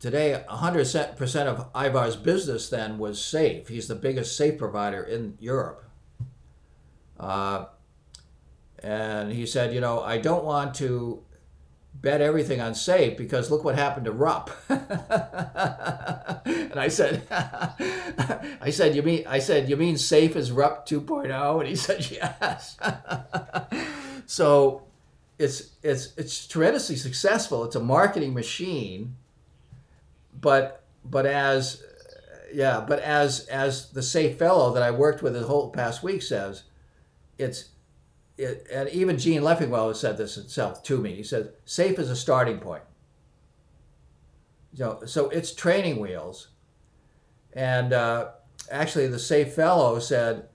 Today, 0.00 0.44
100% 0.48 1.46
of 1.46 1.66
Ivar's 1.74 2.14
business 2.14 2.68
then 2.68 2.98
was 2.98 3.18
SAFe. 3.18 3.66
He's 3.66 3.88
the 3.88 3.96
biggest 3.96 4.38
SAFe 4.38 4.56
provider 4.56 5.02
in 5.02 5.36
Europe. 5.40 5.84
Uh, 7.18 7.66
and 8.80 9.32
he 9.32 9.44
said, 9.44 9.74
you 9.74 9.80
know, 9.80 10.00
I 10.00 10.18
don't 10.18 10.44
want 10.44 10.74
to 10.76 11.24
bet 12.00 12.20
everything 12.20 12.60
on 12.60 12.72
SAFe 12.72 13.16
because 13.16 13.50
look 13.50 13.64
what 13.64 13.74
happened 13.74 14.06
to 14.06 14.12
RUP. 14.12 14.50
and 14.68 14.80
I 16.76 16.88
said, 16.88 17.22
I 18.60 18.70
said, 18.70 18.94
you 18.94 19.02
mean, 19.02 19.24
I 19.26 19.38
said, 19.40 19.68
you 19.68 19.76
mean 19.76 19.96
SAFe 19.96 20.36
is 20.36 20.52
RUP 20.52 20.86
2.0? 20.86 21.58
And 21.58 21.68
he 21.68 21.76
said, 21.86 22.10
yes. 22.10 22.76
so 24.26 24.84
it's, 25.38 25.70
it's, 25.82 26.12
it's 26.16 26.46
tremendously 26.46 26.96
successful. 26.96 27.64
It's 27.64 27.76
a 27.76 27.80
marketing 27.80 28.34
machine 28.34 29.16
but 30.40 30.84
but 31.04 31.26
as 31.26 31.82
yeah, 32.52 32.84
but 32.86 33.00
as 33.00 33.46
as 33.48 33.90
the 33.90 34.00
SAFe 34.00 34.36
fellow 34.36 34.72
that 34.72 34.82
I 34.82 34.90
worked 34.90 35.22
with 35.22 35.34
the 35.34 35.44
whole 35.44 35.70
past 35.70 36.02
week 36.02 36.22
says, 36.22 36.64
it's 37.36 37.70
it, 38.38 38.68
and 38.72 38.88
even 38.90 39.18
Gene 39.18 39.42
Leffingwell 39.42 39.88
has 39.88 40.00
said 40.00 40.16
this 40.16 40.36
himself 40.36 40.82
to 40.84 40.98
me. 40.98 41.14
He 41.14 41.22
said 41.24 41.52
SAFe 41.66 41.98
is 41.98 42.08
a 42.08 42.16
starting 42.16 42.58
point. 42.58 42.84
You 44.72 44.84
know, 44.84 45.00
so 45.06 45.28
it's 45.28 45.52
training 45.52 45.98
wheels, 45.98 46.48
and 47.52 47.92
uh, 47.92 48.30
actually 48.70 49.08
the 49.08 49.16
SAFe 49.16 49.50
fellow 49.50 49.98
said, 49.98 50.48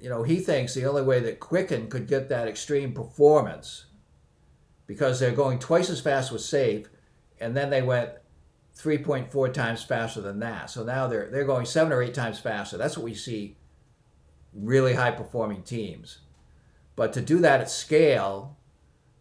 you 0.00 0.08
know, 0.08 0.24
he 0.24 0.40
thinks 0.40 0.74
the 0.74 0.86
only 0.86 1.02
way 1.02 1.20
that 1.20 1.38
Quicken 1.38 1.88
could 1.88 2.08
get 2.08 2.28
that 2.30 2.48
extreme 2.48 2.92
performance, 2.92 3.86
because 4.88 5.20
they're 5.20 5.30
going 5.30 5.60
twice 5.60 5.88
as 5.88 6.00
fast 6.00 6.32
with 6.32 6.42
SAFe, 6.42 6.86
and 7.38 7.56
then 7.56 7.70
they 7.70 7.82
went 7.82 8.10
3.4 8.76 9.52
times 9.52 9.84
faster 9.84 10.20
than 10.20 10.40
that. 10.40 10.70
So 10.70 10.82
now 10.82 11.06
they're 11.06 11.30
they're 11.30 11.44
going 11.44 11.66
seven 11.66 11.92
or 11.92 12.02
eight 12.02 12.14
times 12.14 12.40
faster. 12.40 12.76
That's 12.76 12.96
what 12.96 13.04
we 13.04 13.14
see 13.14 13.56
really 14.52 14.94
high 14.94 15.12
performing 15.12 15.62
teams. 15.62 16.18
But 16.96 17.12
to 17.14 17.20
do 17.20 17.38
that 17.38 17.60
at 17.60 17.70
scale, 17.70 18.56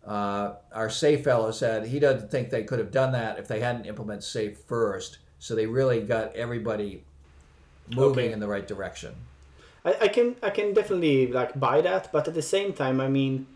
uh, 0.05 0.53
our 0.73 0.89
SAFe 0.89 1.23
fellow 1.23 1.51
said 1.51 1.87
he 1.87 1.99
doesn't 1.99 2.31
think 2.31 2.49
they 2.49 2.63
could 2.63 2.79
have 2.79 2.91
done 2.91 3.11
that 3.13 3.39
if 3.39 3.47
they 3.47 3.59
hadn't 3.59 3.85
implemented 3.85 4.23
SAFe 4.23 4.57
first. 4.57 5.19
So 5.39 5.55
they 5.55 5.65
really 5.65 6.01
got 6.01 6.35
everybody 6.35 7.03
moving 7.89 8.25
okay. 8.25 8.33
in 8.33 8.39
the 8.39 8.47
right 8.47 8.67
direction. 8.67 9.15
I, 9.83 9.95
I 10.01 10.07
can 10.07 10.35
I 10.43 10.49
can 10.49 10.73
definitely 10.73 11.27
like 11.27 11.59
buy 11.59 11.81
that, 11.81 12.11
but 12.11 12.27
at 12.27 12.33
the 12.33 12.41
same 12.41 12.73
time, 12.73 13.01
I 13.01 13.07
mean 13.07 13.47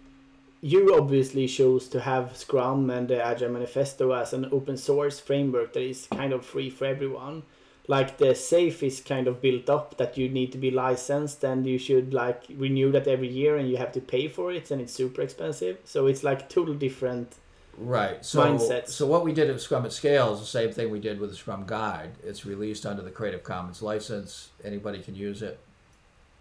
you 0.61 0.95
obviously 0.95 1.47
chose 1.47 1.87
to 1.89 1.99
have 1.99 2.35
Scrum 2.35 2.89
and 2.89 3.07
the 3.07 3.23
Agile 3.23 3.51
Manifesto 3.51 4.11
as 4.13 4.33
an 4.33 4.45
open 4.51 4.77
source 4.77 5.19
framework 5.19 5.73
that 5.73 5.83
is 5.83 6.07
kind 6.07 6.33
of 6.33 6.43
free 6.43 6.71
for 6.71 6.85
everyone. 6.85 7.43
Like 7.87 8.17
the 8.17 8.33
SAFe 8.33 8.83
is 8.83 8.99
kind 9.01 9.27
of 9.27 9.41
built 9.41 9.69
up 9.69 9.97
that 9.97 10.17
you 10.17 10.27
need 10.29 10.51
to 10.53 10.57
be 10.57 10.71
licensed 10.71 11.43
and 11.43 11.67
you 11.67 11.77
should 11.77 12.13
like 12.13 12.43
renew 12.57 12.91
that 12.91 13.07
every 13.07 13.27
year 13.27 13.57
and 13.57 13.69
you 13.69 13.77
have 13.77 13.91
to 13.91 14.01
pay 14.01 14.27
for 14.27 14.51
it 14.51 14.71
and 14.71 14.81
it's 14.81 14.93
super 14.93 15.21
expensive. 15.21 15.77
So 15.83 16.07
it's 16.07 16.23
like 16.23 16.49
total 16.49 16.73
different 16.73 17.35
Right. 17.77 18.23
So, 18.25 18.41
mindsets. 18.41 18.89
so 18.89 19.05
what 19.05 19.25
we 19.25 19.33
did 19.33 19.49
at 19.49 19.59
Scrum 19.59 19.85
at 19.85 19.91
Scale 19.91 20.33
is 20.33 20.39
the 20.39 20.45
same 20.45 20.71
thing 20.71 20.89
we 20.89 20.99
did 20.99 21.19
with 21.19 21.29
the 21.29 21.35
Scrum 21.35 21.65
Guide. 21.65 22.11
It's 22.23 22.45
released 22.45 22.85
under 22.85 23.01
the 23.01 23.11
Creative 23.11 23.43
Commons 23.43 23.81
license. 23.81 24.49
Anybody 24.63 24.99
can 24.99 25.13
use 25.13 25.41
it. 25.41 25.59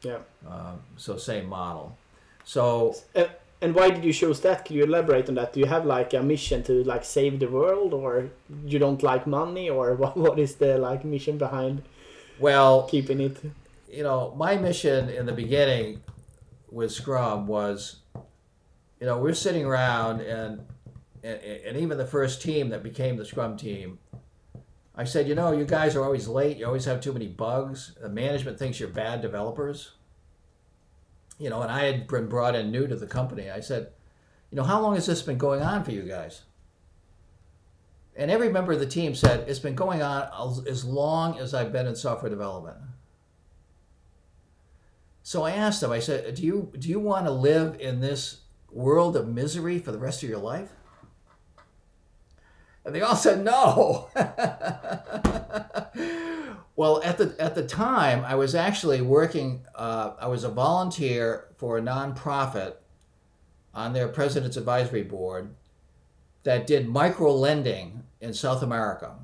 Yeah. 0.02 0.18
Um, 0.48 0.80
so 0.96 1.16
same 1.16 1.46
model. 1.48 1.96
So 2.44 2.94
Uh, 3.16 3.24
and 3.64 3.74
why 3.74 3.90
did 3.90 4.04
you 4.04 4.12
choose 4.12 4.40
that? 4.40 4.64
Can 4.64 4.76
you 4.76 4.84
elaborate 4.84 5.28
on 5.28 5.34
that? 5.36 5.52
Do 5.54 5.60
you 5.60 5.66
have 5.66 5.84
like 5.86 6.12
a 6.14 6.22
mission 6.22 6.62
to 6.64 6.84
like 6.84 7.04
save 7.04 7.40
the 7.40 7.48
world, 7.48 7.94
or 7.94 8.30
you 8.64 8.78
don't 8.78 9.02
like 9.02 9.26
money, 9.26 9.70
or 9.70 9.94
what? 10.02 10.16
What 10.16 10.38
is 10.38 10.56
the 10.56 10.78
like 10.78 11.04
mission 11.04 11.38
behind 11.38 11.82
well, 12.38 12.82
keeping 12.92 13.20
it? 13.20 13.36
you 13.94 14.02
know, 14.02 14.34
my 14.36 14.56
mission 14.56 15.08
in 15.08 15.24
the 15.24 15.32
beginning 15.32 16.02
with 16.70 16.90
Scrum 16.90 17.46
was, 17.46 18.00
you 19.00 19.06
know, 19.06 19.18
we're 19.18 19.34
sitting 19.34 19.64
around 19.64 20.20
and, 20.20 20.66
and 21.22 21.40
and 21.40 21.76
even 21.76 21.96
the 21.96 22.06
first 22.06 22.42
team 22.42 22.70
that 22.70 22.82
became 22.82 23.16
the 23.16 23.24
Scrum 23.24 23.56
team, 23.56 23.98
I 24.96 25.04
said, 25.04 25.28
you 25.28 25.34
know, 25.34 25.52
you 25.52 25.64
guys 25.64 25.94
are 25.94 26.04
always 26.04 26.26
late. 26.26 26.56
You 26.58 26.66
always 26.66 26.84
have 26.86 27.00
too 27.00 27.12
many 27.12 27.28
bugs. 27.28 27.94
The 28.00 28.08
management 28.08 28.58
thinks 28.58 28.80
you're 28.80 28.88
bad 28.88 29.22
developers. 29.22 29.92
You 31.38 31.50
know, 31.50 31.62
and 31.62 31.70
I 31.70 31.84
had 31.84 32.06
been 32.06 32.28
brought 32.28 32.54
in 32.54 32.70
new 32.70 32.86
to 32.86 32.96
the 32.96 33.06
company. 33.06 33.50
I 33.50 33.60
said, 33.60 33.88
you 34.50 34.56
know, 34.56 34.62
how 34.62 34.80
long 34.80 34.94
has 34.94 35.06
this 35.06 35.22
been 35.22 35.38
going 35.38 35.62
on 35.62 35.84
for 35.84 35.90
you 35.90 36.02
guys? 36.02 36.42
And 38.16 38.30
every 38.30 38.48
member 38.48 38.72
of 38.72 38.78
the 38.78 38.86
team 38.86 39.14
said, 39.14 39.48
it's 39.48 39.58
been 39.58 39.74
going 39.74 40.00
on 40.00 40.28
as- 40.68 40.84
long 40.84 41.38
as 41.38 41.52
I've 41.52 41.72
been 41.72 41.86
in 41.86 41.96
software 41.96 42.30
development. 42.30 42.76
So 45.24 45.42
I 45.42 45.52
asked 45.52 45.80
them, 45.80 45.90
I 45.90 45.98
said, 45.98 46.34
do 46.36 46.42
you, 46.42 46.70
do 46.78 46.88
you 46.88 47.00
want 47.00 47.26
to 47.26 47.32
live 47.32 47.80
in 47.80 48.00
this 48.00 48.42
world 48.70 49.16
of 49.16 49.26
misery 49.26 49.78
for 49.78 49.90
the 49.90 49.98
rest 49.98 50.22
of 50.22 50.28
your 50.28 50.38
life? 50.38 50.70
And 52.84 52.94
they 52.94 53.00
all 53.00 53.16
said 53.16 53.42
no. 53.42 54.08
well, 56.76 57.02
at 57.02 57.18
the, 57.18 57.34
at 57.38 57.54
the 57.54 57.66
time, 57.66 58.24
I 58.24 58.34
was 58.34 58.54
actually 58.54 59.00
working, 59.00 59.64
uh, 59.74 60.12
I 60.18 60.28
was 60.28 60.44
a 60.44 60.48
volunteer 60.48 61.48
for 61.56 61.78
a 61.78 61.82
nonprofit 61.82 62.74
on 63.72 63.92
their 63.92 64.08
president's 64.08 64.56
advisory 64.56 65.02
board 65.02 65.54
that 66.42 66.66
did 66.66 66.88
micro 66.88 67.32
lending 67.34 68.02
in 68.20 68.34
South 68.34 68.62
America. 68.62 69.14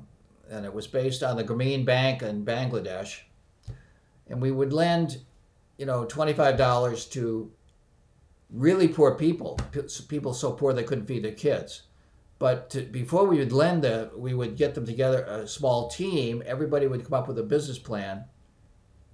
And 0.49 0.65
it 0.65 0.73
was 0.73 0.87
based 0.87 1.23
on 1.23 1.37
the 1.37 1.43
Grameen 1.43 1.85
Bank 1.85 2.21
in 2.21 2.45
Bangladesh. 2.45 3.21
And 4.27 4.41
we 4.41 4.51
would 4.51 4.73
lend 4.73 5.21
you 5.77 5.87
know, 5.87 6.05
twenty-five 6.05 6.57
dollars 6.57 7.05
to 7.07 7.51
really 8.51 8.87
poor 8.87 9.15
people, 9.15 9.59
people 10.07 10.31
so 10.31 10.51
poor 10.51 10.73
they 10.73 10.83
couldn't 10.83 11.07
feed 11.07 11.23
their 11.23 11.31
kids. 11.31 11.83
But 12.41 12.71
to, 12.71 12.81
before 12.81 13.27
we 13.27 13.37
would 13.37 13.51
lend 13.51 13.83
the, 13.83 14.09
we 14.15 14.33
would 14.33 14.57
get 14.57 14.73
them 14.73 14.83
together, 14.83 15.21
a 15.25 15.47
small 15.47 15.89
team. 15.89 16.41
Everybody 16.43 16.87
would 16.87 17.03
come 17.03 17.13
up 17.13 17.27
with 17.27 17.37
a 17.37 17.43
business 17.43 17.77
plan. 17.77 18.23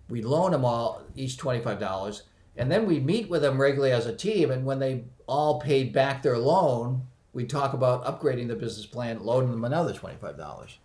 We'd 0.07 0.23
loan 0.23 0.51
them 0.51 0.63
all 0.63 1.01
each 1.13 1.35
twenty-five 1.35 1.77
dollars, 1.77 2.23
and 2.55 2.71
then 2.71 2.85
we'd 2.85 3.05
meet 3.05 3.29
with 3.29 3.41
them 3.41 3.59
regularly 3.59 3.91
as 3.91 4.05
a 4.05 4.15
team. 4.15 4.49
And 4.49 4.63
when 4.65 4.79
they 4.79 5.03
all 5.27 5.59
paid 5.59 5.91
back 5.91 6.23
their 6.23 6.37
loan, 6.37 7.01
we'd 7.33 7.49
talk 7.49 7.73
about 7.73 8.05
upgrading 8.05 8.47
the 8.47 8.55
business 8.55 8.85
plan, 8.85 9.21
loaning 9.21 9.51
them 9.51 9.65
another 9.65 9.91
twenty-five 9.91 10.37
dollars. 10.37 10.77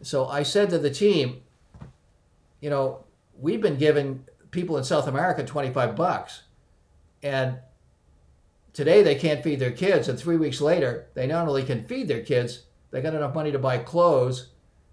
So 0.00 0.26
I 0.26 0.42
said 0.42 0.70
to 0.70 0.78
the 0.78 0.88
team, 0.88 1.42
you 2.62 2.70
know, 2.70 3.04
we've 3.38 3.60
been 3.60 3.76
giving 3.76 4.24
people 4.52 4.78
in 4.78 4.84
South 4.84 5.06
America 5.06 5.44
25 5.44 5.96
bucks. 5.96 6.44
And 7.22 7.58
today 8.74 9.02
they 9.02 9.14
can't 9.14 9.42
feed 9.42 9.60
their 9.60 9.72
kids. 9.72 10.08
And 10.08 10.18
three 10.18 10.36
weeks 10.36 10.60
later, 10.60 11.06
they 11.14 11.26
not 11.26 11.48
only 11.48 11.62
can 11.62 11.86
feed 11.86 12.08
their 12.08 12.22
kids, 12.22 12.64
they 12.90 13.00
got 13.00 13.14
enough 13.14 13.34
money 13.34 13.50
to 13.52 13.58
buy 13.58 13.78
clothes. 13.78 14.48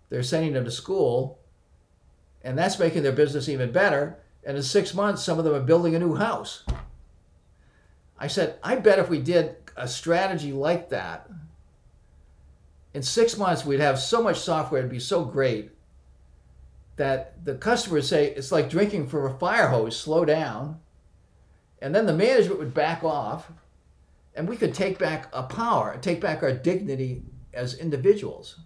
They're 0.09 0.23
sending 0.23 0.53
them 0.53 0.63
to 0.63 0.71
school. 0.71 1.39
And 2.43 2.57
that's 2.57 2.79
making 2.79 3.03
their 3.03 3.11
business 3.11 3.49
even 3.49 3.71
better. 3.71 4.19
And 4.45 4.55
in 4.55 4.63
six 4.63 4.93
months, 4.93 5.23
some 5.23 5.37
of 5.37 5.45
them 5.45 5.53
are 5.53 5.59
building 5.59 5.93
a 5.95 5.99
new 5.99 6.15
house. 6.15 6.63
I 8.17 8.27
said, 8.27 8.57
I 8.63 8.75
bet 8.75 8.99
if 8.99 9.09
we 9.09 9.19
did 9.19 9.55
a 9.75 9.87
strategy 9.87 10.53
like 10.53 10.89
that, 10.89 11.29
in 12.93 13.01
six 13.01 13.37
months, 13.37 13.65
we'd 13.65 13.79
have 13.79 13.99
so 13.99 14.21
much 14.21 14.39
software, 14.39 14.79
it'd 14.79 14.91
be 14.91 14.99
so 14.99 15.23
great 15.23 15.71
that 16.97 17.43
the 17.45 17.55
customers 17.55 18.07
say 18.07 18.27
it's 18.27 18.51
like 18.51 18.69
drinking 18.69 19.07
from 19.07 19.25
a 19.25 19.37
fire 19.37 19.67
hose, 19.67 19.97
slow 19.97 20.25
down. 20.25 20.79
And 21.81 21.95
then 21.95 22.05
the 22.05 22.13
management 22.13 22.59
would 22.59 22.73
back 22.73 23.03
off 23.03 23.51
and 24.35 24.47
we 24.47 24.57
could 24.57 24.73
take 24.73 24.97
back 24.97 25.27
a 25.33 25.43
power, 25.43 25.97
take 26.01 26.21
back 26.21 26.43
our 26.43 26.51
dignity 26.51 27.23
as 27.53 27.77
individuals 27.77 28.59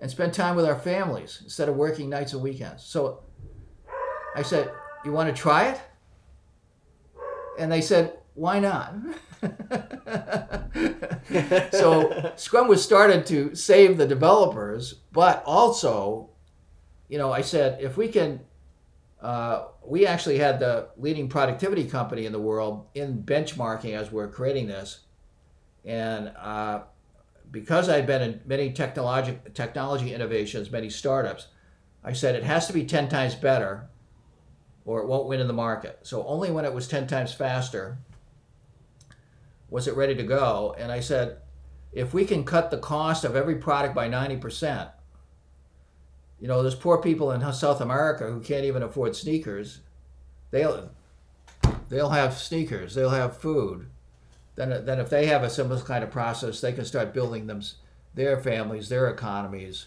and 0.00 0.10
spend 0.10 0.32
time 0.32 0.56
with 0.56 0.64
our 0.64 0.78
families 0.78 1.40
instead 1.42 1.68
of 1.68 1.76
working 1.76 2.08
nights 2.08 2.32
and 2.32 2.42
weekends. 2.42 2.82
So 2.82 3.22
I 4.34 4.42
said, 4.42 4.70
You 5.04 5.12
want 5.12 5.34
to 5.34 5.40
try 5.40 5.68
it? 5.68 5.80
And 7.58 7.70
they 7.70 7.80
said, 7.80 8.18
Why 8.34 8.58
not? 8.58 8.94
so 11.72 12.32
Scrum 12.36 12.68
was 12.68 12.82
started 12.82 13.26
to 13.26 13.54
save 13.54 13.98
the 13.98 14.06
developers, 14.06 14.94
but 15.12 15.42
also 15.44 16.30
you 17.08 17.18
know, 17.18 17.32
I 17.32 17.42
said 17.42 17.80
if 17.80 17.96
we 17.96 18.08
can, 18.08 18.40
uh, 19.24 19.68
we 19.82 20.06
actually 20.06 20.36
had 20.36 20.60
the 20.60 20.88
leading 20.98 21.30
productivity 21.30 21.88
company 21.88 22.26
in 22.26 22.32
the 22.32 22.38
world 22.38 22.86
in 22.94 23.22
benchmarking 23.22 23.94
as 23.94 24.12
we're 24.12 24.28
creating 24.28 24.66
this, 24.66 25.00
and 25.82 26.30
uh, 26.38 26.82
because 27.50 27.88
I've 27.88 28.06
been 28.06 28.20
in 28.20 28.40
many 28.44 28.70
technology 28.70 29.38
technology 29.54 30.12
innovations, 30.12 30.70
many 30.70 30.90
startups, 30.90 31.48
I 32.04 32.12
said 32.12 32.34
it 32.34 32.42
has 32.42 32.66
to 32.66 32.74
be 32.74 32.84
ten 32.84 33.08
times 33.08 33.34
better, 33.34 33.88
or 34.84 35.00
it 35.00 35.06
won't 35.06 35.26
win 35.26 35.40
in 35.40 35.46
the 35.46 35.54
market. 35.54 36.00
So 36.02 36.26
only 36.26 36.50
when 36.50 36.66
it 36.66 36.74
was 36.74 36.86
ten 36.86 37.06
times 37.06 37.32
faster 37.32 37.96
was 39.70 39.88
it 39.88 39.96
ready 39.96 40.14
to 40.16 40.22
go, 40.22 40.76
and 40.78 40.92
I 40.92 41.00
said, 41.00 41.38
if 41.92 42.12
we 42.12 42.26
can 42.26 42.44
cut 42.44 42.70
the 42.70 42.76
cost 42.78 43.24
of 43.24 43.36
every 43.36 43.54
product 43.54 43.94
by 43.94 44.06
ninety 44.06 44.36
percent 44.36 44.90
you 46.44 46.48
know, 46.48 46.60
there's 46.60 46.74
poor 46.74 46.98
people 46.98 47.32
in 47.32 47.40
South 47.54 47.80
America 47.80 48.30
who 48.30 48.38
can't 48.38 48.66
even 48.66 48.82
afford 48.82 49.16
sneakers. 49.16 49.80
They'll 50.50 50.90
they'll 51.88 52.10
have 52.10 52.36
sneakers. 52.36 52.94
They'll 52.94 53.08
have 53.08 53.38
food. 53.38 53.86
Then, 54.54 54.84
then 54.84 55.00
if 55.00 55.08
they 55.08 55.24
have 55.24 55.42
a 55.42 55.48
similar 55.48 55.80
kind 55.80 56.04
of 56.04 56.10
process, 56.10 56.60
they 56.60 56.74
can 56.74 56.84
start 56.84 57.14
building 57.14 57.46
them, 57.46 57.62
their 58.14 58.38
families, 58.38 58.90
their 58.90 59.08
economies. 59.08 59.86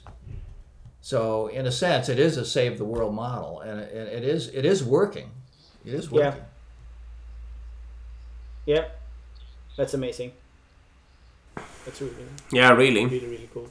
So, 1.00 1.46
in 1.46 1.68
a 1.68 1.72
sense, 1.72 2.10
it 2.10 2.18
is 2.18 2.38
a 2.38 2.44
save 2.44 2.80
the 2.80 2.86
world 2.86 3.14
model, 3.14 3.60
and 3.60 3.80
it, 3.80 3.94
it 3.94 4.24
is 4.24 4.48
it 4.48 4.66
is 4.66 4.84
working. 4.84 5.30
It 5.86 5.94
is 5.94 6.10
Yeah. 6.12 6.30
working. 6.30 6.46
Yeah, 8.66 8.86
that's 9.76 9.94
amazing. 9.94 10.32
That's 11.86 12.02
really, 12.02 12.16
Yeah, 12.52 12.72
really. 12.72 13.06
really, 13.06 13.28
really 13.28 13.50
cool. 13.54 13.70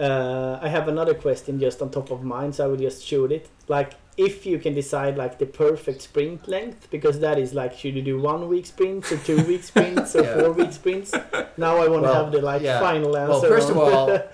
Uh, 0.00 0.58
I 0.62 0.68
have 0.68 0.88
another 0.88 1.12
question 1.14 1.60
just 1.60 1.82
on 1.82 1.90
top 1.90 2.10
of 2.10 2.22
mine, 2.22 2.52
so 2.54 2.64
I 2.64 2.68
will 2.68 2.76
just 2.78 3.04
shoot 3.04 3.30
it. 3.32 3.48
Like, 3.68 3.92
if 4.16 4.46
you 4.46 4.58
can 4.58 4.74
decide 4.74 5.16
like 5.18 5.38
the 5.38 5.46
perfect 5.46 6.00
sprint 6.02 6.48
length, 6.48 6.88
because 6.90 7.20
that 7.20 7.38
is 7.38 7.52
like, 7.54 7.76
should 7.76 7.94
you 7.94 8.02
do 8.02 8.18
one 8.20 8.48
week 8.48 8.64
sprints 8.66 9.12
or 9.12 9.18
two 9.18 9.42
week 9.44 9.62
sprints 9.62 10.16
or 10.16 10.22
Yeah. 10.24 10.40
four 10.40 10.52
week 10.52 10.72
sprints? 10.72 11.12
Now 11.56 11.76
I 11.76 11.88
want 11.88 12.02
to 12.04 12.08
Well, 12.08 12.24
have 12.24 12.32
the 12.32 12.40
like 12.40 12.62
yeah. 12.62 12.80
final 12.80 13.16
answer. 13.16 13.30
Well, 13.30 13.42
first 13.42 13.70
of 13.70 13.76
all, 13.76 14.18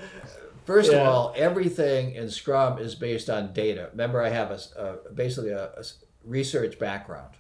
First 0.67 0.91
Yeah. 0.91 0.99
of 1.03 1.07
all, 1.07 1.33
everything 1.37 2.15
in 2.17 2.29
Scrum 2.29 2.79
is 2.79 2.97
based 2.97 3.31
on 3.31 3.53
data. 3.53 3.89
Remember, 3.93 4.21
I 4.21 4.31
have 4.31 4.51
a, 4.51 4.59
a- 5.09 5.13
basically 5.13 5.51
a 5.53 5.71
research 6.25 6.77
background. 6.81 7.35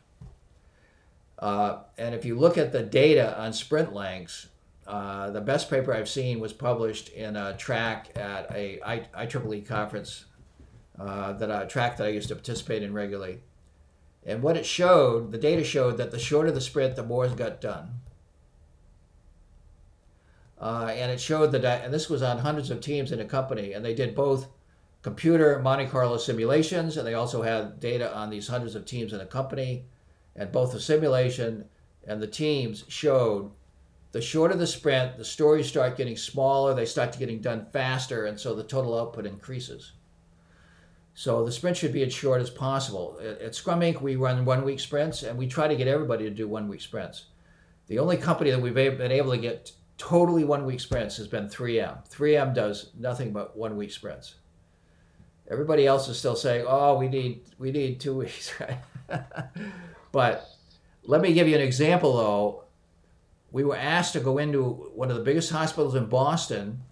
Uh, 1.39 1.81
and 1.99 2.15
if 2.15 2.25
you 2.25 2.39
look 2.39 2.57
at 2.57 2.71
the 2.73 2.83
data 2.85 3.37
on 3.39 3.53
sprint 3.53 3.93
lengths, 3.93 4.47
uh, 4.87 5.31
the 5.31 5.41
best 5.41 5.69
paper 5.69 5.93
I've 5.93 6.09
seen 6.09 6.39
was 6.39 6.53
published 6.53 7.09
in 7.09 7.37
a 7.37 7.57
track 7.57 8.11
at 8.17 8.51
a 8.55 8.81
I, 8.85 9.27
IEEE 9.27 9.67
conference 9.67 10.27
uh, 10.99 11.33
that 11.35 11.51
a 11.51 11.67
track 11.67 11.97
that 11.97 12.07
I 12.07 12.11
used 12.11 12.29
to 12.29 12.35
participate 12.35 12.83
in 12.83 12.93
regularly. 12.93 13.41
And 14.25 14.43
what 14.43 14.57
it 14.57 14.67
showed, 14.67 15.33
the 15.33 15.39
data 15.39 15.65
showed 15.65 15.99
that 15.99 16.11
the 16.11 16.19
shorter 16.19 16.51
the 16.51 16.61
sprint, 16.61 16.97
the 16.97 17.03
more 17.03 17.29
got 17.29 17.61
done. 17.61 18.01
Uh, 20.61 20.91
and 20.91 21.13
it 21.13 21.21
showed 21.21 21.53
that, 21.53 21.85
and 21.85 21.93
this 21.93 22.09
was 22.09 22.23
on 22.23 22.39
hundreds 22.39 22.71
of 22.71 22.81
teams 22.81 23.13
in 23.13 23.21
a 23.21 23.25
company, 23.25 23.73
and 23.73 23.85
they 23.85 23.95
did 23.95 24.15
both 24.15 24.49
computer 25.03 25.61
Monte 25.61 25.87
Carlo 25.87 26.17
simulations, 26.17 26.97
and 26.97 27.07
they 27.07 27.15
also 27.15 27.43
had 27.43 27.79
data 27.79 28.13
on 28.17 28.31
these 28.31 28.49
hundreds 28.49 28.75
of 28.75 28.87
teams 28.87 29.13
in 29.13 29.21
a 29.21 29.27
company. 29.27 29.85
And 30.35 30.51
both 30.51 30.73
the 30.73 30.81
simulation 30.81 31.67
and 32.07 32.21
the 32.21 32.27
teams 32.27 32.85
showed 32.89 33.53
the 34.13 34.21
shorter 34.21 34.57
the 34.57 34.67
sprint, 34.67 35.17
the 35.17 35.25
stories 35.25 35.69
start 35.69 35.97
getting 35.97 36.17
smaller, 36.17 36.75
they 36.75 36.87
start 36.87 37.13
to 37.13 37.19
getting 37.19 37.41
done 37.41 37.67
faster, 37.73 38.27
and 38.27 38.39
so 38.39 38.55
the 38.55 38.65
total 38.65 38.99
output 38.99 39.27
increases. 39.27 39.93
So 41.15 41.45
the 41.45 41.53
sprint 41.53 41.79
should 41.79 41.93
be 41.93 42.03
as 42.03 42.13
short 42.13 42.43
as 42.43 42.51
possible. 42.51 43.19
At, 43.23 43.55
Scrum 43.55 43.81
Inc., 43.81 44.03
we 44.03 44.17
run 44.17 44.45
one 44.45 44.65
week 44.65 44.81
sprints, 44.81 45.23
and 45.23 45.39
we 45.39 45.47
try 45.47 45.67
to 45.67 45.77
get 45.77 45.89
everybody 45.89 46.25
to 46.25 46.31
do 46.31 46.47
one 46.47 46.69
week 46.69 46.83
sprints. 46.83 47.27
The 47.87 47.99
only 47.99 48.19
company 48.19 48.51
that 48.51 48.61
we've 48.61 48.75
been 48.75 49.13
able 49.13 49.31
to 49.31 49.39
get 49.39 49.73
totally 49.97 50.45
one 50.45 50.67
week 50.67 50.81
sprints 50.81 51.17
has 51.17 51.27
been 51.27 51.49
3M. 51.49 52.07
3M 52.11 52.55
does 52.55 52.91
nothing 52.99 53.33
but 53.33 53.57
one 53.57 53.77
week 53.77 53.93
sprints. 53.93 54.35
Everybody 55.51 55.87
else 55.87 56.09
is 56.09 56.19
still 56.19 56.37
saying, 56.37 56.67
"Oh, 56.69 56.99
we 56.99 57.09
need 57.09 57.43
we 57.59 57.71
need 57.71 58.01
two 58.01 58.15
weeks," 58.15 58.53
but 60.13 60.49
let 61.05 61.21
me 61.21 61.33
give 61.33 61.49
you 61.49 61.55
an 61.55 61.61
example, 61.63 62.17
though. 62.17 62.65
We 63.57 63.65
were 63.65 63.75
asked 63.75 64.13
to 64.13 64.21
go 64.21 64.37
into 64.37 64.63
one 64.95 65.09
of 65.09 65.17
the 65.17 65.23
biggest 65.23 65.51
hospitals 65.51 65.95
in 65.95 66.11
Boston 66.11 66.83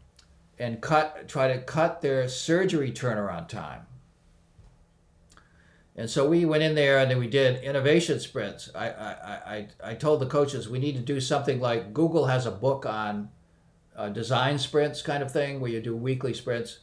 and 0.58 0.80
cut 0.80 1.28
try 1.28 1.52
to 1.52 1.60
cut 1.60 2.00
their 2.00 2.26
surgery 2.26 2.90
turnaround 2.90 3.48
time. 3.48 3.82
And 5.94 6.08
so 6.08 6.26
we 6.26 6.46
went 6.46 6.62
in 6.62 6.74
there 6.74 7.00
and 7.00 7.10
then 7.10 7.18
we 7.18 7.26
did 7.26 7.62
innovation 7.62 8.18
sprints. 8.18 8.70
I, 8.74 8.88
I, 8.88 9.12
I, 9.54 9.68
I 9.90 9.94
told 9.94 10.22
the 10.22 10.26
coaches 10.26 10.66
we 10.66 10.78
need 10.78 10.94
to 10.94 11.02
do 11.02 11.20
something 11.20 11.60
like 11.60 11.92
Google 11.92 12.24
has 12.28 12.46
a 12.46 12.50
book 12.50 12.86
on 12.86 13.28
uh, 13.94 14.08
design 14.08 14.58
sprints 14.58 15.02
kind 15.02 15.22
of 15.22 15.30
thing 15.30 15.60
where 15.60 15.70
you 15.70 15.82
do 15.82 15.94
weekly 15.94 16.32
sprints. 16.32 16.78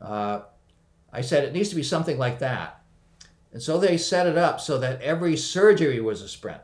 Uh, 0.00 0.42
I 1.12 1.20
said 1.20 1.42
it 1.42 1.52
needs 1.52 1.70
to 1.70 1.74
be 1.74 1.82
something 1.82 2.16
like 2.16 2.38
that. 2.38 2.80
And 3.52 3.60
so 3.60 3.76
they 3.76 3.96
set 3.96 4.28
it 4.28 4.38
up 4.38 4.60
so 4.60 4.78
that 4.78 5.02
every 5.02 5.36
surgery 5.36 5.98
was 5.98 6.22
a 6.22 6.28
sprint. 6.28 6.62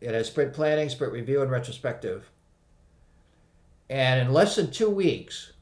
It 0.00 0.14
has 0.14 0.28
sprint 0.28 0.52
planning, 0.52 0.88
sprint 0.88 1.12
review, 1.12 1.42
and 1.42 1.50
retrospective. 1.50 2.30
And 3.88 4.20
in 4.20 4.32
less 4.32 4.56
than 4.56 4.70
two 4.70 4.88
weeks, 4.88 5.52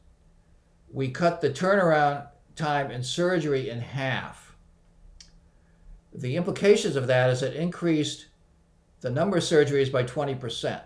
we 0.93 1.11
cut 1.11 1.41
the 1.41 1.51
turnaround 1.51 2.29
time 2.55 2.91
in 2.91 3.03
surgery 3.03 3.69
in 3.71 3.81
half 3.81 4.49
the 6.13 6.37
implications 6.37 6.97
of 6.97 7.07
that 7.07 7.31
is 7.31 7.43
it 7.43 7.55
increased 7.55 8.27
the 9.01 9.11
number 9.11 9.37
of 9.37 9.43
surgeries 9.43 9.93
by 9.93 10.03
20%. 10.03 10.81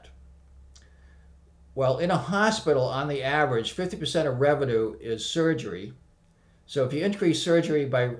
Well, 1.74 1.98
in 1.98 2.10
a 2.10 2.18
hospital, 2.18 2.84
on 2.84 3.08
the 3.08 3.22
average, 3.22 3.74
50% 3.74 4.26
of 4.26 4.40
revenue 4.40 4.96
is 5.00 5.24
surgery. 5.24 5.94
So 6.66 6.84
if 6.84 6.92
you 6.92 7.02
increase 7.02 7.42
surgery 7.42 7.86
by 7.86 8.16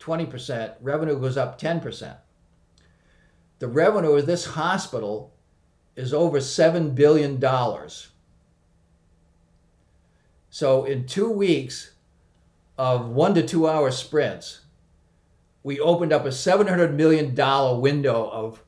20%, 0.00 0.74
revenue 0.80 1.18
goes 1.20 1.36
up 1.36 1.60
10%. 1.60 2.16
The 3.58 3.68
revenue 3.68 4.12
of 4.12 4.26
this 4.26 4.44
hospital 4.46 5.32
is 5.94 6.12
over 6.12 6.38
$7 6.38 6.94
billion. 6.94 7.42
So 10.50 10.84
in 10.84 11.06
two 11.06 11.30
weeks 11.30 11.92
of 12.78 13.08
one 13.08 13.34
to 13.34 13.46
two 13.46 13.66
hour 13.68 13.90
sprints, 13.90 14.60
we 15.62 15.80
opened 15.80 16.12
up 16.12 16.24
a 16.24 16.28
$700 16.28 16.94
million 16.94 17.34
window 17.80 18.28
of 18.30 18.62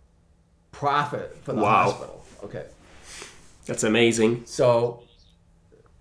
profit 0.73 1.37
for 1.43 1.53
the 1.53 1.61
Wow. 1.63 1.83
hospital. 1.91 2.25
Okay. 2.45 2.65
That's 3.67 3.85
amazing. 3.85 4.43
So, 4.47 5.03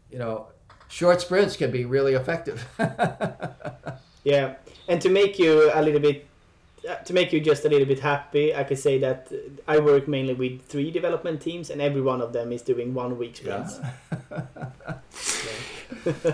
you 0.10 0.18
know, 0.18 0.48
short 0.88 1.20
sprints 1.22 1.58
can 1.58 1.72
be 1.72 1.86
really 1.86 2.14
effective. 2.14 2.66
Yeah, 4.24 4.56
and 4.90 5.02
to 5.04 5.10
make 5.10 5.40
you 5.40 5.72
a 5.74 5.82
little 5.82 6.02
bit, 6.02 6.28
to 7.06 7.14
make 7.14 7.34
you 7.34 7.40
just 7.40 7.66
a 7.66 7.70
little 7.70 7.88
bit 7.88 8.00
happy, 8.00 8.56
I 8.56 8.64
could 8.64 8.80
say 8.80 8.98
that 9.00 9.28
uh, 9.32 9.36
I 9.68 9.80
work 9.80 10.08
mainly 10.08 10.34
with 10.34 10.66
three 10.68 10.92
development 10.92 11.42
teams, 11.42 11.70
and 11.70 11.82
every 11.82 12.02
one 12.02 12.22
of 12.22 12.34
them 12.34 12.52
is 12.52 12.62
doing 12.62 12.94
one 12.94 13.18
week 13.18 13.36
sprints. 13.36 13.80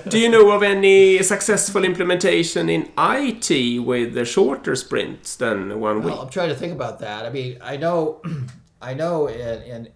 Do 0.08 0.20
you 0.20 0.30
know 0.30 0.51
of 0.51 0.64
any 0.64 1.22
successful 1.24 1.84
implementation 1.84 2.70
in 2.70 2.91
IT 2.97 3.80
with 3.80 4.14
the 4.14 4.26
shorter 4.26 4.76
sprints 4.76 5.36
than 5.36 5.80
one 5.80 5.97
week? 5.97 6.14
Well, 6.14 6.22
I'm 6.22 6.30
trying 6.30 6.49
to 6.49 6.56
think 6.56 6.74
about 6.74 6.99
that. 6.99 7.26
I 7.26 7.30
mean, 7.30 7.58
I 7.62 7.78
know, 7.78 8.22
I 8.82 8.93
know, 8.93 9.28
in, 9.28 9.62
in 9.64 9.88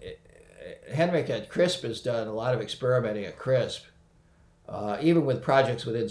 Henrik 0.94 1.30
at 1.30 1.50
Crisp 1.50 1.84
has 1.84 2.02
done 2.02 2.28
a 2.28 2.34
lot 2.34 2.54
of 2.54 2.62
experimenting 2.62 3.26
at 3.26 3.38
Crisp, 3.38 3.84
uh, 4.68 4.98
even 5.02 5.26
with 5.26 5.42
projects 5.42 5.86
within 5.86 6.10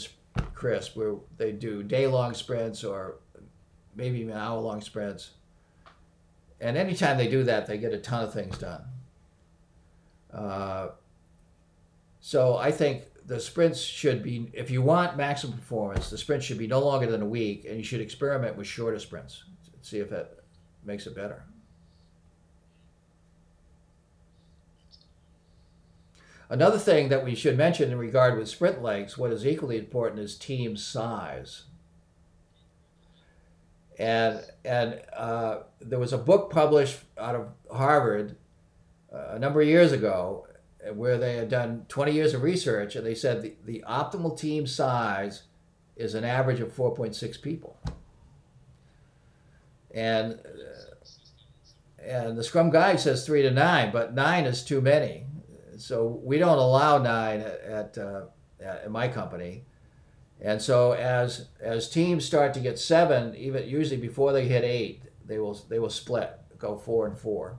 Crisp 0.55 0.97
where 0.97 1.17
they 1.37 1.53
do 1.53 1.83
day-long 1.83 2.35
sprints 2.35 2.85
or 2.85 3.17
maybe 3.97 4.21
even 4.21 4.37
hour-long 4.37 4.81
sprints. 4.81 5.31
And 6.61 6.77
anytime 6.77 7.19
they 7.19 7.29
do 7.29 7.45
that, 7.45 7.67
they 7.67 7.79
get 7.79 7.93
a 7.93 7.99
ton 7.99 8.25
of 8.25 8.33
things 8.33 8.59
done. 8.59 8.83
Uh, 10.33 10.89
so 12.21 12.57
I 12.57 12.71
think 12.71 13.05
the 13.27 13.41
sprints 13.41 13.81
should 13.81 14.23
be, 14.23 14.51
if 14.53 14.71
you 14.71 14.83
want 14.83 15.17
maximum 15.17 15.57
performance, 15.57 16.11
the 16.11 16.19
sprint 16.19 16.43
should 16.43 16.59
be 16.59 16.67
no 16.67 16.81
longer 16.81 17.07
than 17.07 17.23
a 17.23 17.27
week, 17.27 17.65
and 17.67 17.77
you 17.77 17.85
should 17.85 18.01
experiment 18.01 18.57
with 18.57 18.67
shorter 18.67 18.99
sprints. 18.99 19.45
See 19.83 19.99
if 19.99 20.11
that 20.11 20.39
makes 20.85 21.07
it 21.07 21.15
better. 21.15 21.45
Another 26.49 26.79
thing 26.79 27.09
that 27.09 27.25
we 27.25 27.35
should 27.35 27.57
mention 27.57 27.91
in 27.91 27.99
regard 27.99 28.39
with 28.39 28.49
sprint 28.49 28.81
lengths, 28.81 29.19
what 29.19 29.33
is 29.33 29.45
equally 29.45 29.79
important 29.79 30.21
is 30.21 30.37
team 30.37 30.77
size. 30.77 31.65
And 33.99 34.45
and 34.65 35.01
uh, 35.17 35.61
there 35.81 35.99
was 35.99 36.13
a 36.13 36.19
book 36.19 36.51
published 36.51 37.01
out 37.19 37.35
of 37.35 37.49
Harvard 37.71 38.37
uh, 39.13 39.29
a 39.31 39.39
number 39.39 39.61
of 39.61 39.69
years 39.69 39.93
ago 39.93 40.47
where 40.95 41.19
they 41.19 41.37
had 41.37 41.49
done 41.49 41.85
20 41.89 42.13
years 42.13 42.35
of 42.35 42.43
research 42.43 42.95
and 42.95 43.05
they 43.05 43.15
said 43.15 43.43
the, 43.43 43.55
the 43.65 43.85
optimal 43.89 44.39
team 44.39 44.67
size 44.67 45.43
is 45.97 46.15
an 46.15 46.25
average 46.25 46.61
of 46.61 46.75
4.6 46.75 47.43
people. 47.43 47.77
And 49.93 50.35
uh, 50.35 50.97
and 52.07 52.39
the 52.39 52.45
Scrum 52.45 52.71
Guide 52.71 53.01
says 53.01 53.27
three 53.27 53.43
to 53.43 53.51
nine, 53.51 53.91
but 53.91 54.15
nine 54.15 54.45
is 54.45 54.63
too 54.63 54.81
many. 54.81 55.27
So 55.77 56.21
we 56.23 56.39
don't 56.39 56.59
allow 56.59 56.99
nine 56.99 57.41
at, 57.41 57.61
at, 57.63 57.99
uh, 57.99 58.23
at 58.61 58.91
my 58.91 59.09
company. 59.09 59.65
And 60.41 60.61
so 60.61 60.93
as 60.93 61.49
as 61.61 61.89
teams 61.89 62.25
start 62.25 62.55
to 62.55 62.61
get 62.61 62.79
seven, 62.79 63.35
even 63.37 63.69
usually 63.69 64.01
before 64.01 64.33
they 64.33 64.47
hit 64.47 64.65
eight, 64.65 65.03
they 65.27 65.39
will 65.39 65.55
they 65.69 65.79
will 65.79 65.91
split, 65.91 66.31
go 66.59 66.77
four 66.77 67.07
and 67.07 67.19
four. 67.19 67.57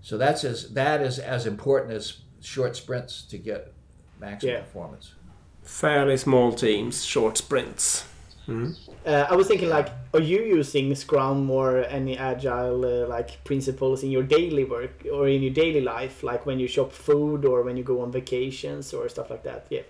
So 0.00 0.18
that's 0.18 0.44
as 0.44 0.72
that 0.74 1.00
is 1.02 1.18
as 1.18 1.46
important 1.46 1.92
as 1.92 2.18
short 2.40 2.76
sprints 2.76 3.22
to 3.30 3.38
get 3.38 3.72
maximum 4.20 4.54
Yeah. 4.54 4.60
performance. 4.60 5.14
Fairly 5.62 6.16
small 6.16 6.52
teams, 6.52 7.04
short 7.04 7.36
sprints. 7.36 8.04
Uh, 8.48 9.26
I 9.28 9.36
was 9.36 9.46
thinking, 9.46 9.68
like, 9.68 9.90
are 10.14 10.20
you 10.22 10.40
using 10.42 10.94
Scrum 10.94 11.50
or 11.50 11.84
any 11.84 12.16
agile 12.16 12.82
uh, 12.84 13.06
like 13.06 13.44
principles 13.44 14.02
in 14.02 14.10
your 14.10 14.22
daily 14.22 14.64
work 14.64 15.04
or 15.12 15.28
in 15.28 15.42
your 15.42 15.52
daily 15.52 15.82
life, 15.82 16.22
like 16.22 16.46
when 16.46 16.58
you 16.58 16.66
shop 16.66 16.90
food 16.92 17.44
or 17.44 17.62
when 17.62 17.76
you 17.76 17.84
go 17.84 18.00
on 18.00 18.10
vacations 18.10 18.94
or 18.94 19.06
stuff 19.10 19.28
like 19.28 19.42
that? 19.42 19.66
Yeah. 19.68 19.82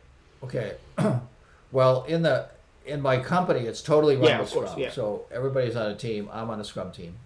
Okay. 0.43 0.73
well, 1.73 2.05
in 2.05 2.23
the 2.23 2.47
in 2.87 3.01
my 3.03 3.19
company, 3.19 3.61
it's 3.61 3.83
totally 3.83 4.17
run 4.17 4.25
Yeah, 4.27 4.39
with 4.41 4.49
of 4.49 4.55
course, 4.55 4.71
Scrum. 4.71 4.83
yeah. 4.83 4.91
So 4.91 5.27
everybody's 5.31 5.77
on 5.77 5.91
a 5.91 5.95
team. 5.97 6.29
I'm 6.33 6.49
on 6.51 6.61
a 6.61 6.65
Scrum 6.65 6.91
team. 6.91 7.17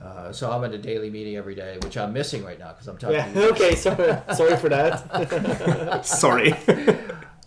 Uh, 0.00 0.32
so 0.32 0.50
I'm 0.50 0.64
at 0.64 0.72
a 0.72 0.78
daily 0.78 1.10
meeting 1.10 1.36
every 1.36 1.54
day, 1.54 1.76
which 1.82 1.96
I'm 1.98 2.12
missing 2.12 2.42
right 2.42 2.58
now 2.58 2.72
because 2.72 2.88
I'm 2.88 2.96
talking. 2.96 3.16
Yeah. 3.16 3.32
you. 3.34 3.50
okay. 3.50 3.74
Sorry. 3.74 4.16
Sorry 4.34 4.56
for 4.56 4.68
that. 4.70 6.04
Sorry. 6.06 6.54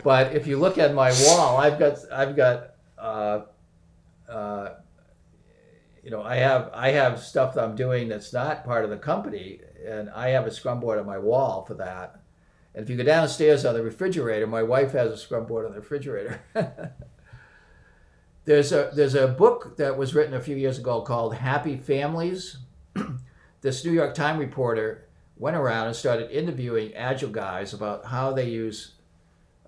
But 0.03 0.35
if 0.35 0.45
you 0.47 0.57
look 0.59 0.77
at 0.77 0.93
my 0.93 1.11
wall, 1.25 1.57
I've 1.57 1.79
got 1.79 1.97
I've 2.11 2.35
got 2.35 2.71
uh, 2.97 3.41
uh, 4.29 4.69
you 6.03 6.11
know 6.11 6.21
I 6.21 6.35
have 6.35 6.69
I 6.73 6.91
have 6.91 7.19
stuff 7.19 7.55
that 7.55 7.63
I'm 7.63 7.75
doing 7.75 8.07
that's 8.09 8.31
not 8.33 8.65
part 8.65 8.83
of 8.83 8.89
the 8.91 8.97
company, 8.97 9.59
and 9.87 10.09
I 10.11 10.29
have 10.29 10.45
a 10.45 10.51
Scrum 10.51 10.79
board 10.79 10.99
on 10.99 11.05
my 11.05 11.17
wall 11.17 11.65
for 11.65 11.73
that. 11.75 12.19
And 12.75 12.83
if 12.83 12.89
you 12.89 12.97
go 12.97 13.03
downstairs 13.03 13.65
on 13.65 13.75
the 13.75 13.83
refrigerator, 13.83 14.47
my 14.47 14.63
wife 14.63 14.93
has 14.93 15.11
a 15.11 15.17
Scrum 15.17 15.45
board 15.45 15.65
on 15.65 15.73
the 15.73 15.79
refrigerator. 15.79 16.41
there's 18.45 18.71
a 18.71 18.91
there's 18.93 19.15
a 19.15 19.27
book 19.27 19.77
that 19.77 19.97
was 19.97 20.15
written 20.15 20.33
a 20.33 20.41
few 20.41 20.55
years 20.55 20.79
ago 20.79 21.01
called 21.01 21.35
Happy 21.35 21.77
Families. 21.77 22.57
this 23.61 23.85
New 23.85 23.91
York 23.91 24.15
Times 24.15 24.39
reporter 24.39 25.07
went 25.37 25.55
around 25.55 25.87
and 25.87 25.95
started 25.95 26.31
interviewing 26.31 26.93
agile 26.95 27.29
guys 27.29 27.73
about 27.73 28.05
how 28.05 28.31
they 28.33 28.49
use 28.49 28.93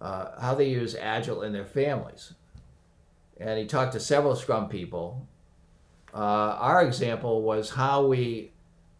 uh, 0.02 0.40
how 0.42 0.56
they 0.56 0.68
use 0.68 0.96
agile 0.96 1.44
in 1.44 1.54
their 1.54 1.66
families. 1.66 2.34
And 3.38 3.60
he 3.60 3.66
talked 3.66 3.94
to 3.94 4.00
several 4.00 4.36
Scrum 4.36 4.68
people. 4.68 5.28
Uh, 6.14 6.58
our 6.60 6.84
example 6.84 7.42
was 7.42 7.72
how 7.72 8.06
we 8.08 8.52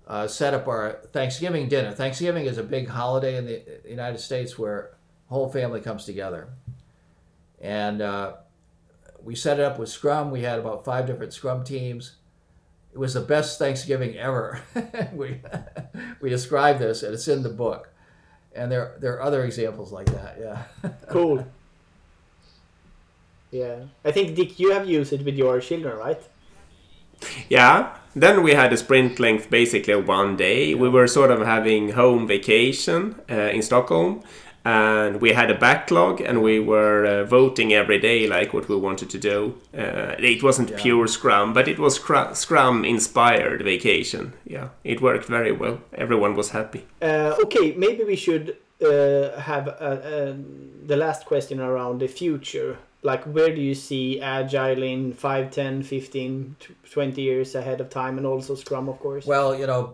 uh, 0.08 0.28
set 0.28 0.54
up 0.54 0.68
our 0.68 1.00
Thanksgiving 1.12 1.68
dinner. 1.68 1.92
Thanksgiving 1.92 2.46
is 2.46 2.58
a 2.58 2.64
big 2.64 2.88
holiday 2.88 3.38
in 3.38 3.46
the 3.46 3.64
United 3.88 4.20
States 4.20 4.58
where 4.58 4.92
whole 5.30 5.50
family 5.50 5.82
comes 5.82 6.06
together. 6.06 6.50
And 7.60 8.02
uh, 8.02 8.34
we 9.24 9.36
set 9.36 9.60
it 9.60 9.64
up 9.64 9.80
with 9.80 9.90
Scrum. 9.90 10.30
We 10.30 10.42
had 10.42 10.60
about 10.60 10.86
five 10.86 11.08
different 11.08 11.34
Scrum 11.34 11.64
teams. 11.64 12.16
It 12.94 13.00
was 13.00 13.16
the 13.16 13.22
best 13.22 13.58
Thanksgiving 13.58 14.16
ever. 14.18 14.62
we, 15.14 15.42
we 16.22 16.30
described 16.30 16.80
this, 16.80 17.04
and 17.04 17.14
it's 17.14 17.28
in 17.28 17.42
the 17.44 17.50
book. 17.50 17.90
And 18.56 18.72
there, 18.72 18.96
there 19.00 19.14
are 19.16 19.22
other 19.22 19.44
examples 19.44 19.92
like 19.92 20.06
that, 20.08 20.38
yeah. 20.40 20.92
cool. 21.10 21.46
Yeah. 23.52 23.84
I 24.06 24.12
think 24.12 24.36
Dick, 24.36 24.60
you 24.60 24.72
have 24.72 24.88
used 24.88 25.12
it 25.12 25.26
with 25.26 25.36
your 25.36 25.60
children, 25.60 25.98
right? 25.98 26.22
Yeah. 27.50 27.98
Then 28.16 28.44
we 28.44 28.54
had 28.54 28.72
a 28.74 28.78
sprint 28.78 29.20
length 29.20 29.50
basically 29.50 29.96
one 29.96 30.36
day. 30.38 30.74
We 30.74 30.90
were 30.90 31.08
sort 31.08 31.32
of 31.32 31.46
having 31.46 31.90
home 31.92 32.28
vacation 32.28 33.16
uh, 33.30 33.34
in 33.54 33.62
Stockholm. 33.62 34.22
And 34.68 35.22
we 35.22 35.34
had 35.34 35.52
a 35.52 35.54
backlog, 35.60 36.22
and 36.22 36.42
we 36.42 36.60
were 36.60 37.06
uh, 37.06 37.24
voting 37.26 37.72
every 37.72 38.00
day, 38.00 38.26
like 38.26 38.52
what 38.52 38.68
we 38.68 38.76
wanted 38.76 39.12
to 39.12 39.20
do. 39.20 39.54
Uh, 39.78 40.16
it 40.18 40.42
wasn't 40.42 40.72
Yeah. 40.72 40.78
pure 40.82 41.08
Scrum, 41.08 41.54
but 41.54 41.68
it 41.68 41.78
was 41.78 41.94
Scrum- 41.96 42.34
Scrum-inspired 42.34 43.62
vacation. 43.64 44.34
Yeah, 44.44 44.70
it 44.84 45.02
worked 45.02 45.26
very 45.26 45.52
well. 45.52 45.78
Everyone 45.94 46.36
was 46.36 46.50
happy. 46.50 46.82
Uh, 47.00 47.36
okay, 47.44 47.76
maybe 47.78 48.04
we 48.06 48.16
should 48.16 48.56
uh, 48.82 49.40
have 49.40 49.68
uh, 49.68 50.34
the 50.88 50.96
last 50.98 51.26
question 51.28 51.60
around 51.60 52.00
the 52.00 52.08
future. 52.08 52.78
Like, 53.06 53.24
where 53.26 53.54
do 53.54 53.62
you 53.62 53.76
see 53.76 54.20
Agile 54.20 54.82
in 54.82 55.14
5, 55.14 55.52
10, 55.52 55.84
15, 55.84 56.56
20 56.92 57.22
years 57.22 57.54
ahead 57.54 57.80
of 57.80 57.90
time, 57.92 58.18
and 58.18 58.26
also 58.26 58.56
Scrum, 58.56 58.90
of 58.90 59.00
course? 59.00 59.28
Well, 59.28 59.58
you 59.58 59.68
know, 59.68 59.94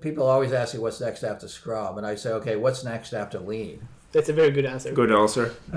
people 0.00 0.26
always 0.26 0.52
ask 0.52 0.72
me 0.72 0.80
what's 0.80 1.00
next 1.00 1.22
after 1.22 1.46
Scrum, 1.46 1.98
and 1.98 2.06
I 2.06 2.14
say, 2.14 2.30
okay, 2.30 2.56
what's 2.56 2.84
next 2.84 3.12
after 3.12 3.38
Lean? 3.38 3.86
That's 4.12 4.30
a 4.30 4.32
very 4.32 4.50
good 4.50 4.64
answer. 4.64 4.92
Good 4.92 5.12
answer. 5.12 5.54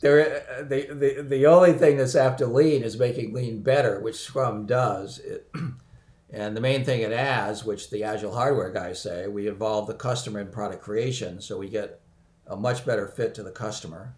there, 0.00 0.64
the, 0.68 0.88
the 0.90 1.22
the 1.22 1.46
only 1.46 1.72
thing 1.72 1.96
that's 1.96 2.16
after 2.16 2.44
Lean 2.44 2.82
is 2.82 2.98
making 2.98 3.32
Lean 3.32 3.62
better, 3.62 4.00
which 4.00 4.16
Scrum 4.16 4.66
does. 4.66 5.20
It, 5.20 5.48
and 6.30 6.56
the 6.56 6.60
main 6.60 6.84
thing 6.84 7.02
it 7.02 7.12
adds, 7.12 7.64
which 7.64 7.88
the 7.88 8.02
Agile 8.02 8.34
hardware 8.34 8.70
guys 8.70 9.00
say, 9.00 9.28
we 9.28 9.46
involve 9.46 9.86
the 9.86 9.94
customer 9.94 10.40
in 10.40 10.48
product 10.48 10.82
creation, 10.82 11.40
so 11.40 11.56
we 11.56 11.68
get 11.68 12.00
a 12.48 12.56
much 12.56 12.84
better 12.84 13.06
fit 13.06 13.34
to 13.34 13.42
the 13.42 13.50
customer. 13.50 14.14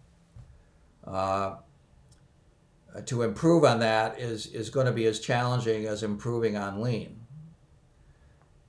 Uh, 1.05 1.55
to 3.05 3.21
improve 3.21 3.63
on 3.63 3.79
that 3.79 4.19
is 4.19 4.47
is 4.47 4.69
going 4.69 4.85
to 4.85 4.91
be 4.91 5.05
as 5.05 5.19
challenging 5.19 5.85
as 5.85 6.03
improving 6.03 6.57
on 6.57 6.81
Lean. 6.81 7.19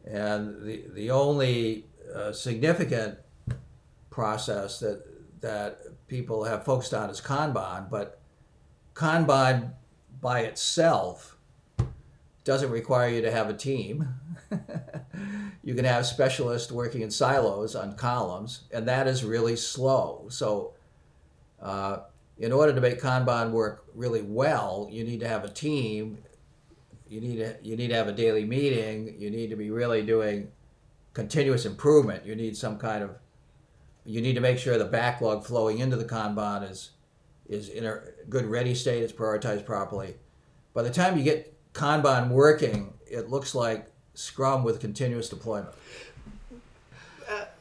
And 0.04 0.62
the 0.62 0.84
the 0.94 1.10
only 1.10 1.86
uh, 2.14 2.32
significant 2.32 3.18
process 4.10 4.78
that 4.80 5.04
that 5.40 5.80
people 6.06 6.44
have 6.44 6.64
focused 6.64 6.94
on 6.94 7.10
is 7.10 7.20
Kanban, 7.20 7.90
but 7.90 8.20
Kanban 8.94 9.72
by 10.20 10.40
itself 10.40 11.36
doesn't 12.44 12.70
require 12.70 13.08
you 13.08 13.22
to 13.22 13.30
have 13.30 13.48
a 13.48 13.54
team. 13.54 14.08
you 15.62 15.74
can 15.74 15.84
have 15.84 16.06
specialists 16.06 16.72
working 16.72 17.02
in 17.02 17.10
silos 17.10 17.74
on 17.74 17.94
columns, 17.96 18.64
and 18.72 18.86
that 18.88 19.06
is 19.06 19.24
really 19.24 19.56
slow. 19.56 20.26
So, 20.28 20.74
uh, 21.60 21.98
in 22.38 22.52
order 22.52 22.72
to 22.72 22.80
make 22.80 23.00
Kanban 23.00 23.52
work 23.52 23.84
really 23.94 24.22
well, 24.22 24.88
you 24.90 25.04
need 25.04 25.20
to 25.20 25.28
have 25.28 25.44
a 25.44 25.48
team. 25.48 26.18
You 27.08 27.20
need 27.20 27.36
to 27.36 27.56
you 27.62 27.76
need 27.76 27.88
to 27.88 27.94
have 27.94 28.08
a 28.08 28.12
daily 28.12 28.44
meeting. 28.44 29.14
You 29.18 29.30
need 29.30 29.50
to 29.50 29.56
be 29.56 29.70
really 29.70 30.02
doing 30.02 30.50
continuous 31.12 31.64
improvement. 31.64 32.24
You 32.26 32.34
need 32.34 32.56
some 32.56 32.78
kind 32.78 33.04
of 33.04 33.10
you 34.04 34.20
need 34.20 34.34
to 34.34 34.40
make 34.40 34.58
sure 34.58 34.78
the 34.78 34.84
backlog 34.84 35.44
flowing 35.44 35.78
into 35.78 35.96
the 35.96 36.04
Kanban 36.04 36.68
is 36.68 36.90
is 37.46 37.68
in 37.68 37.84
a 37.84 38.00
good 38.28 38.46
ready 38.46 38.74
state. 38.74 39.02
It's 39.02 39.12
prioritized 39.12 39.64
properly. 39.64 40.16
By 40.74 40.82
the 40.82 40.90
time 40.90 41.18
you 41.18 41.22
get 41.22 41.51
Kanban 41.74 42.28
working, 42.30 42.92
it 43.10 43.30
looks 43.30 43.54
like 43.54 43.86
Scrum 44.14 44.62
with 44.64 44.80
continuous 44.80 45.28
deployment. 45.28 45.74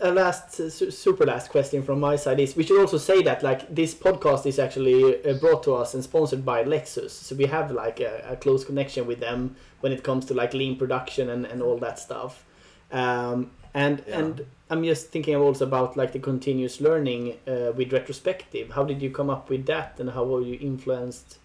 a 0.02 0.12
last 0.12 0.60
uh, 0.60 0.70
su- 0.70 0.92
super 0.92 1.26
last 1.26 1.50
question 1.50 1.82
from 1.84 2.00
my 2.00 2.16
side 2.18 2.40
is 2.40 2.56
we 2.56 2.64
should 2.64 2.80
also 2.82 2.98
say 2.98 3.22
that 3.22 3.42
like 3.44 3.74
this 3.74 3.94
podcast 3.94 4.46
is 4.46 4.60
actually 4.60 5.24
uh, 5.26 5.34
brought 5.36 5.64
to 5.64 5.74
us 5.74 5.94
and 5.94 6.04
sponsored 6.04 6.44
by 6.44 6.64
lexus 6.64 7.12
so 7.12 7.36
we 7.36 7.46
have 7.46 7.72
like 7.72 8.00
a, 8.02 8.26
a 8.28 8.36
close 8.36 8.66
connection 8.66 9.06
with 9.08 9.20
them 9.20 9.56
when 9.82 9.92
it 9.94 10.04
comes 10.04 10.26
to 10.26 10.34
like 10.34 10.54
lean 10.54 10.76
production 10.76 11.30
and, 11.30 11.46
and 11.46 11.62
all 11.62 11.78
that 11.78 11.98
stuff 12.00 12.44
um, 12.92 13.52
and 13.74 14.04
Yeah. 14.08 14.20
and 14.20 14.46
i'm 14.72 14.84
just 14.84 15.10
thinking 15.10 15.36
also 15.36 15.66
about 15.66 15.96
like 15.96 16.12
the 16.12 16.20
continuous 16.20 16.82
learning 16.82 17.38
uh, 17.48 17.72
with 17.78 17.94
retrospective 17.94 18.72
how 18.72 18.84
did 18.84 19.02
you 19.02 19.10
come 19.12 19.30
up 19.30 19.50
with 19.50 19.68
that 19.68 20.00
and 20.00 20.10
how 20.10 20.24
were 20.26 20.42
you 20.42 20.58
influenced 20.60 21.38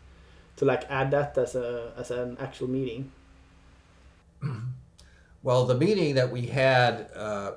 to 0.56 0.64
like 0.64 0.84
add 0.90 1.10
that 1.10 1.36
as 1.38 1.54
a 1.54 1.92
as 1.96 2.10
an 2.10 2.36
actual 2.40 2.68
meeting 2.68 3.12
Well, 5.46 5.64
the 5.64 5.76
meeting 5.76 6.16
that 6.16 6.32
we 6.32 6.46
had 6.46 7.08
uh, 7.14 7.52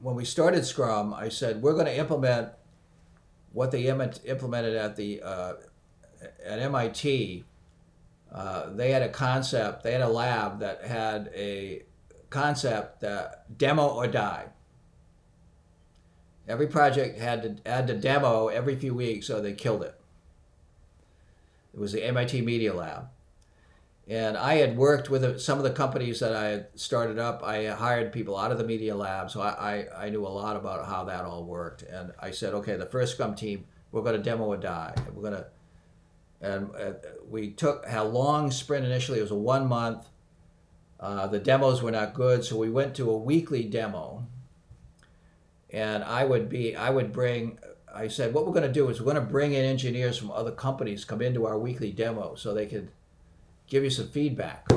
when 0.00 0.16
we 0.16 0.24
started 0.24 0.66
Scrum, 0.66 1.14
I 1.14 1.28
said 1.28 1.62
we're 1.62 1.74
going 1.74 1.86
to 1.86 1.96
implement 1.96 2.48
what 3.52 3.70
they 3.70 3.86
im- 3.86 4.00
implemented 4.24 4.74
at 4.74 4.96
the 4.96 5.22
uh, 5.22 5.52
at 6.44 6.58
MIT. 6.58 7.44
Uh, 8.32 8.70
they 8.70 8.90
had 8.90 9.02
a 9.02 9.08
concept. 9.08 9.84
They 9.84 9.92
had 9.92 10.00
a 10.00 10.08
lab 10.08 10.58
that 10.58 10.82
had 10.82 11.30
a 11.32 11.84
concept 12.30 12.98
that 13.02 13.56
demo 13.56 13.86
or 13.86 14.08
die. 14.08 14.46
Every 16.48 16.66
project 16.66 17.16
had 17.20 17.62
to 17.62 17.70
had 17.70 17.86
to 17.86 17.94
demo 17.94 18.48
every 18.48 18.74
few 18.74 18.92
weeks, 18.92 19.30
or 19.30 19.40
they 19.40 19.52
killed 19.52 19.84
it. 19.84 19.99
It 21.72 21.80
was 21.80 21.92
the 21.92 22.04
MIT 22.04 22.40
Media 22.42 22.74
Lab 22.74 23.08
and 24.10 24.36
I 24.36 24.56
had 24.56 24.76
worked 24.76 25.08
with 25.08 25.40
some 25.40 25.58
of 25.58 25.64
the 25.64 25.70
companies 25.70 26.18
that 26.18 26.34
I 26.34 26.46
had 26.46 26.66
started 26.74 27.20
up. 27.20 27.44
I 27.44 27.66
hired 27.66 28.12
people 28.12 28.36
out 28.36 28.50
of 28.50 28.58
the 28.58 28.64
media 28.64 28.96
lab, 28.96 29.30
so 29.30 29.40
I, 29.40 29.86
I, 29.94 30.06
I 30.06 30.10
knew 30.10 30.26
a 30.26 30.28
lot 30.28 30.56
about 30.56 30.84
how 30.88 31.04
that 31.04 31.24
all 31.24 31.44
worked. 31.44 31.82
And 31.82 32.12
I 32.18 32.32
said, 32.32 32.52
okay, 32.54 32.74
the 32.74 32.86
first 32.86 33.12
Scrum 33.12 33.36
team, 33.36 33.66
we're 33.92 34.02
going 34.02 34.16
to 34.16 34.22
demo 34.22 34.52
a 34.52 34.56
die. 34.56 34.94
We're 35.14 35.30
going 35.30 35.44
to, 35.44 35.46
and 36.40 36.74
uh, 36.74 36.92
we 37.28 37.52
took 37.52 37.84
a 37.86 38.02
long 38.02 38.50
sprint 38.50 38.84
initially. 38.84 39.20
It 39.20 39.22
was 39.22 39.30
a 39.30 39.36
one 39.36 39.68
month. 39.68 40.08
Uh, 40.98 41.28
the 41.28 41.38
demos 41.38 41.80
were 41.80 41.92
not 41.92 42.12
good, 42.12 42.44
so 42.44 42.56
we 42.56 42.68
went 42.68 42.96
to 42.96 43.08
a 43.08 43.16
weekly 43.16 43.62
demo. 43.62 44.26
And 45.72 46.02
I 46.02 46.24
would 46.24 46.48
be, 46.48 46.74
I 46.74 46.90
would 46.90 47.12
bring. 47.12 47.60
I 47.94 48.08
said, 48.08 48.32
what 48.32 48.46
we're 48.46 48.52
going 48.52 48.66
to 48.66 48.72
do 48.72 48.88
is 48.88 49.00
we're 49.00 49.12
going 49.12 49.24
to 49.24 49.32
bring 49.32 49.52
in 49.52 49.64
engineers 49.64 50.18
from 50.18 50.30
other 50.30 50.52
companies 50.52 51.04
come 51.04 51.22
into 51.22 51.46
our 51.46 51.58
weekly 51.58 51.92
demo 51.92 52.34
so 52.34 52.54
they 52.54 52.66
could 52.66 52.90
give 53.66 53.84
you 53.84 53.90
some 53.90 54.08
feedback. 54.08 54.68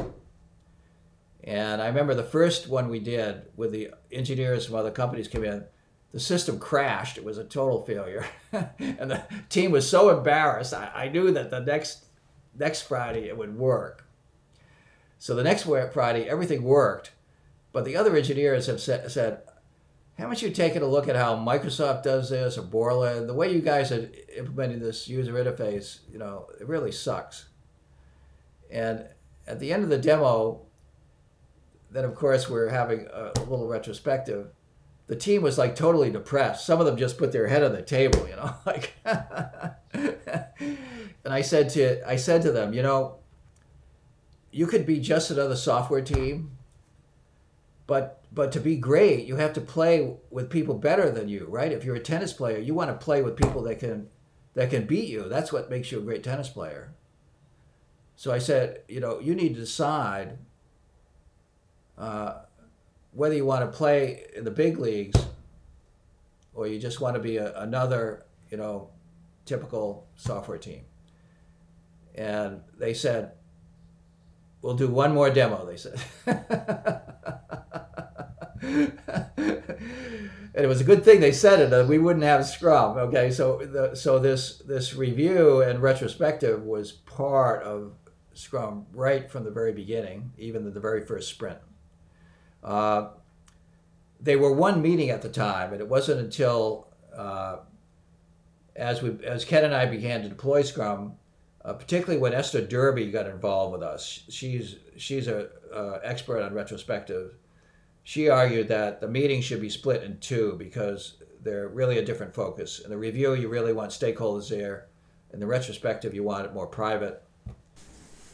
And 1.43 1.81
I 1.81 1.87
remember 1.87 2.13
the 2.13 2.23
first 2.23 2.69
one 2.69 2.89
we 2.89 2.99
did 2.99 3.43
with 3.55 3.71
the 3.71 3.91
engineers 4.11 4.65
from 4.65 4.75
other 4.75 4.91
companies 4.91 5.27
came 5.27 5.43
in, 5.43 5.65
the 6.11 6.19
system 6.19 6.59
crashed. 6.59 7.17
It 7.17 7.25
was 7.25 7.37
a 7.37 7.43
total 7.43 7.83
failure. 7.83 8.25
and 8.51 9.11
the 9.11 9.23
team 9.49 9.71
was 9.71 9.89
so 9.89 10.15
embarrassed. 10.15 10.73
I, 10.73 10.91
I 10.93 11.09
knew 11.09 11.31
that 11.31 11.49
the 11.49 11.59
next 11.59 12.05
next 12.57 12.83
Friday 12.83 13.27
it 13.27 13.37
would 13.37 13.57
work. 13.57 14.05
So 15.23 15.35
the 15.35 15.43
next 15.43 15.63
Friday, 15.63 16.27
everything 16.27 16.63
worked. 16.63 17.11
But 17.71 17.85
the 17.85 17.95
other 17.95 18.15
engineers 18.15 18.67
have 18.67 18.81
said, 18.81 19.09
said 19.09 19.41
haven't 20.15 20.41
you 20.41 20.51
taken 20.51 20.83
a 20.83 20.87
look 20.87 21.07
at 21.07 21.15
how 21.15 21.35
Microsoft 21.35 22.03
does 22.03 22.29
this 22.29 22.57
or 22.57 22.61
Borland? 22.61 23.27
The 23.27 23.33
way 23.33 23.51
you 23.51 23.61
guys 23.61 23.91
are 23.91 24.09
implementing 24.35 24.79
this 24.79 25.07
user 25.07 25.33
interface, 25.33 25.99
you 26.11 26.19
know, 26.19 26.47
it 26.59 26.67
really 26.67 26.91
sucks. 26.91 27.45
And 28.69 29.05
at 29.47 29.59
the 29.59 29.73
end 29.73 29.83
of 29.83 29.89
the 29.89 29.97
demo, 29.97 30.61
then 31.91 32.05
of 32.05 32.15
course 32.15 32.49
we're 32.49 32.69
having 32.69 33.07
a, 33.11 33.31
a 33.35 33.41
little 33.41 33.67
retrospective. 33.67 34.47
The 35.07 35.15
team 35.15 35.41
was 35.41 35.57
like 35.57 35.75
totally 35.75 36.11
depressed. 36.11 36.65
Some 36.65 36.79
of 36.79 36.85
them 36.85 36.97
just 36.97 37.17
put 37.17 37.31
their 37.31 37.47
head 37.47 37.63
on 37.63 37.73
the 37.73 37.81
table, 37.81 38.27
you 38.27 38.35
know, 38.35 38.53
like. 38.65 38.93
and 39.93 40.77
I 41.25 41.41
said 41.41 41.69
to 41.71 42.07
I 42.07 42.15
said 42.15 42.41
to 42.43 42.51
them, 42.51 42.73
you 42.73 42.83
know, 42.83 43.17
you 44.51 44.67
could 44.67 44.85
be 44.85 44.99
just 44.99 45.31
another 45.31 45.55
software 45.55 46.01
team, 46.01 46.51
but 47.87 48.22
but 48.33 48.51
to 48.53 48.59
be 48.59 48.77
great, 48.77 49.25
you 49.27 49.35
have 49.35 49.53
to 49.53 49.61
play 49.61 50.15
with 50.31 50.49
people 50.49 50.75
better 50.75 51.11
than 51.11 51.29
you, 51.29 51.45
right? 51.47 51.71
If 51.71 51.83
you're 51.83 51.95
a 51.95 51.99
tennis 51.99 52.33
player, 52.33 52.57
you 52.57 52.73
want 52.73 52.89
to 52.89 53.05
play 53.05 53.21
with 53.21 53.37
people 53.37 53.61
that 53.63 53.79
can 53.79 54.09
that 54.55 54.69
can 54.69 54.85
beat 54.85 55.07
you. 55.07 55.29
That's 55.29 55.53
what 55.53 55.69
makes 55.69 55.91
you 55.91 55.99
a 55.99 56.03
great 56.03 56.23
tennis 56.23 56.49
player. 56.49 56.93
So 58.15 58.31
I 58.31 58.39
said, 58.39 58.81
you 58.87 58.99
know, 58.99 59.19
you 59.19 59.35
need 59.35 59.55
to 59.55 59.59
decide 59.59 60.37
uh, 61.97 62.41
whether 63.11 63.35
you 63.35 63.45
want 63.45 63.69
to 63.69 63.75
play 63.75 64.25
in 64.35 64.43
the 64.43 64.51
big 64.51 64.77
leagues 64.77 65.19
or 66.53 66.67
you 66.67 66.79
just 66.79 67.01
want 67.01 67.15
to 67.15 67.19
be 67.19 67.37
a, 67.37 67.59
another, 67.59 68.25
you 68.51 68.57
know, 68.57 68.89
typical 69.45 70.07
software 70.15 70.59
team. 70.59 70.81
And 72.13 72.61
they 72.77 72.93
said, 72.93 73.31
we'll 74.61 74.75
do 74.75 74.87
one 74.87 75.13
more 75.13 75.31
demo, 75.31 75.65
they 75.65 75.77
said. 75.77 75.99
and 78.63 78.99
it 80.53 80.67
was 80.67 80.81
a 80.81 80.85
good 80.85 81.03
thing 81.03 81.19
they 81.19 81.31
said 81.31 81.59
it 81.59 81.69
that 81.69 81.87
we 81.87 81.97
wouldn't 81.97 82.23
have 82.23 82.45
scrum 82.45 82.97
okay 82.97 83.29
so 83.31 83.57
the, 83.57 83.95
so 83.95 84.19
this 84.19 84.59
this 84.59 84.95
review 84.95 85.61
and 85.61 85.81
retrospective 85.81 86.63
was 86.63 86.91
part 86.91 87.61
of 87.63 87.93
scrum 88.33 88.85
right 88.93 89.29
from 89.29 89.43
the 89.43 89.51
very 89.51 89.73
beginning 89.73 90.31
even 90.37 90.71
the 90.73 90.79
very 90.79 91.05
first 91.05 91.29
sprint 91.29 91.59
uh, 92.63 93.09
they 94.19 94.35
were 94.35 94.53
one 94.53 94.81
meeting 94.81 95.09
at 95.09 95.21
the 95.21 95.29
time 95.29 95.73
and 95.73 95.81
it 95.81 95.87
wasn't 95.87 96.19
until 96.19 96.87
uh, 97.15 97.57
as 98.75 99.01
we 99.01 99.17
as 99.25 99.43
ken 99.43 99.65
and 99.65 99.73
i 99.73 99.85
began 99.85 100.21
to 100.21 100.29
deploy 100.29 100.61
scrum 100.61 101.15
uh, 101.65 101.73
particularly 101.73 102.19
when 102.19 102.33
Esther 102.33 102.61
Derby 102.61 103.09
got 103.09 103.25
involved 103.25 103.71
with 103.71 103.83
us. 103.83 104.23
She's 104.29 104.75
she's 104.97 105.27
a 105.27 105.49
uh, 105.73 105.99
expert 106.03 106.41
on 106.41 106.53
retrospective. 106.53 107.35
She 108.03 108.29
argued 108.29 108.67
that 108.67 108.99
the 109.01 109.07
meeting 109.07 109.41
should 109.41 109.61
be 109.61 109.69
split 109.69 110.03
in 110.03 110.17
two 110.19 110.55
because 110.57 111.13
they're 111.41 111.67
really 111.69 111.97
a 111.97 112.05
different 112.05 112.33
focus. 112.33 112.79
In 112.79 112.89
the 112.89 112.97
review, 112.97 113.33
you 113.33 113.47
really 113.47 113.73
want 113.73 113.91
stakeholders 113.91 114.49
there. 114.49 114.87
In 115.33 115.39
the 115.39 115.47
retrospective, 115.47 116.13
you 116.13 116.23
want 116.23 116.45
it 116.45 116.53
more 116.53 116.67
private. 116.67 117.23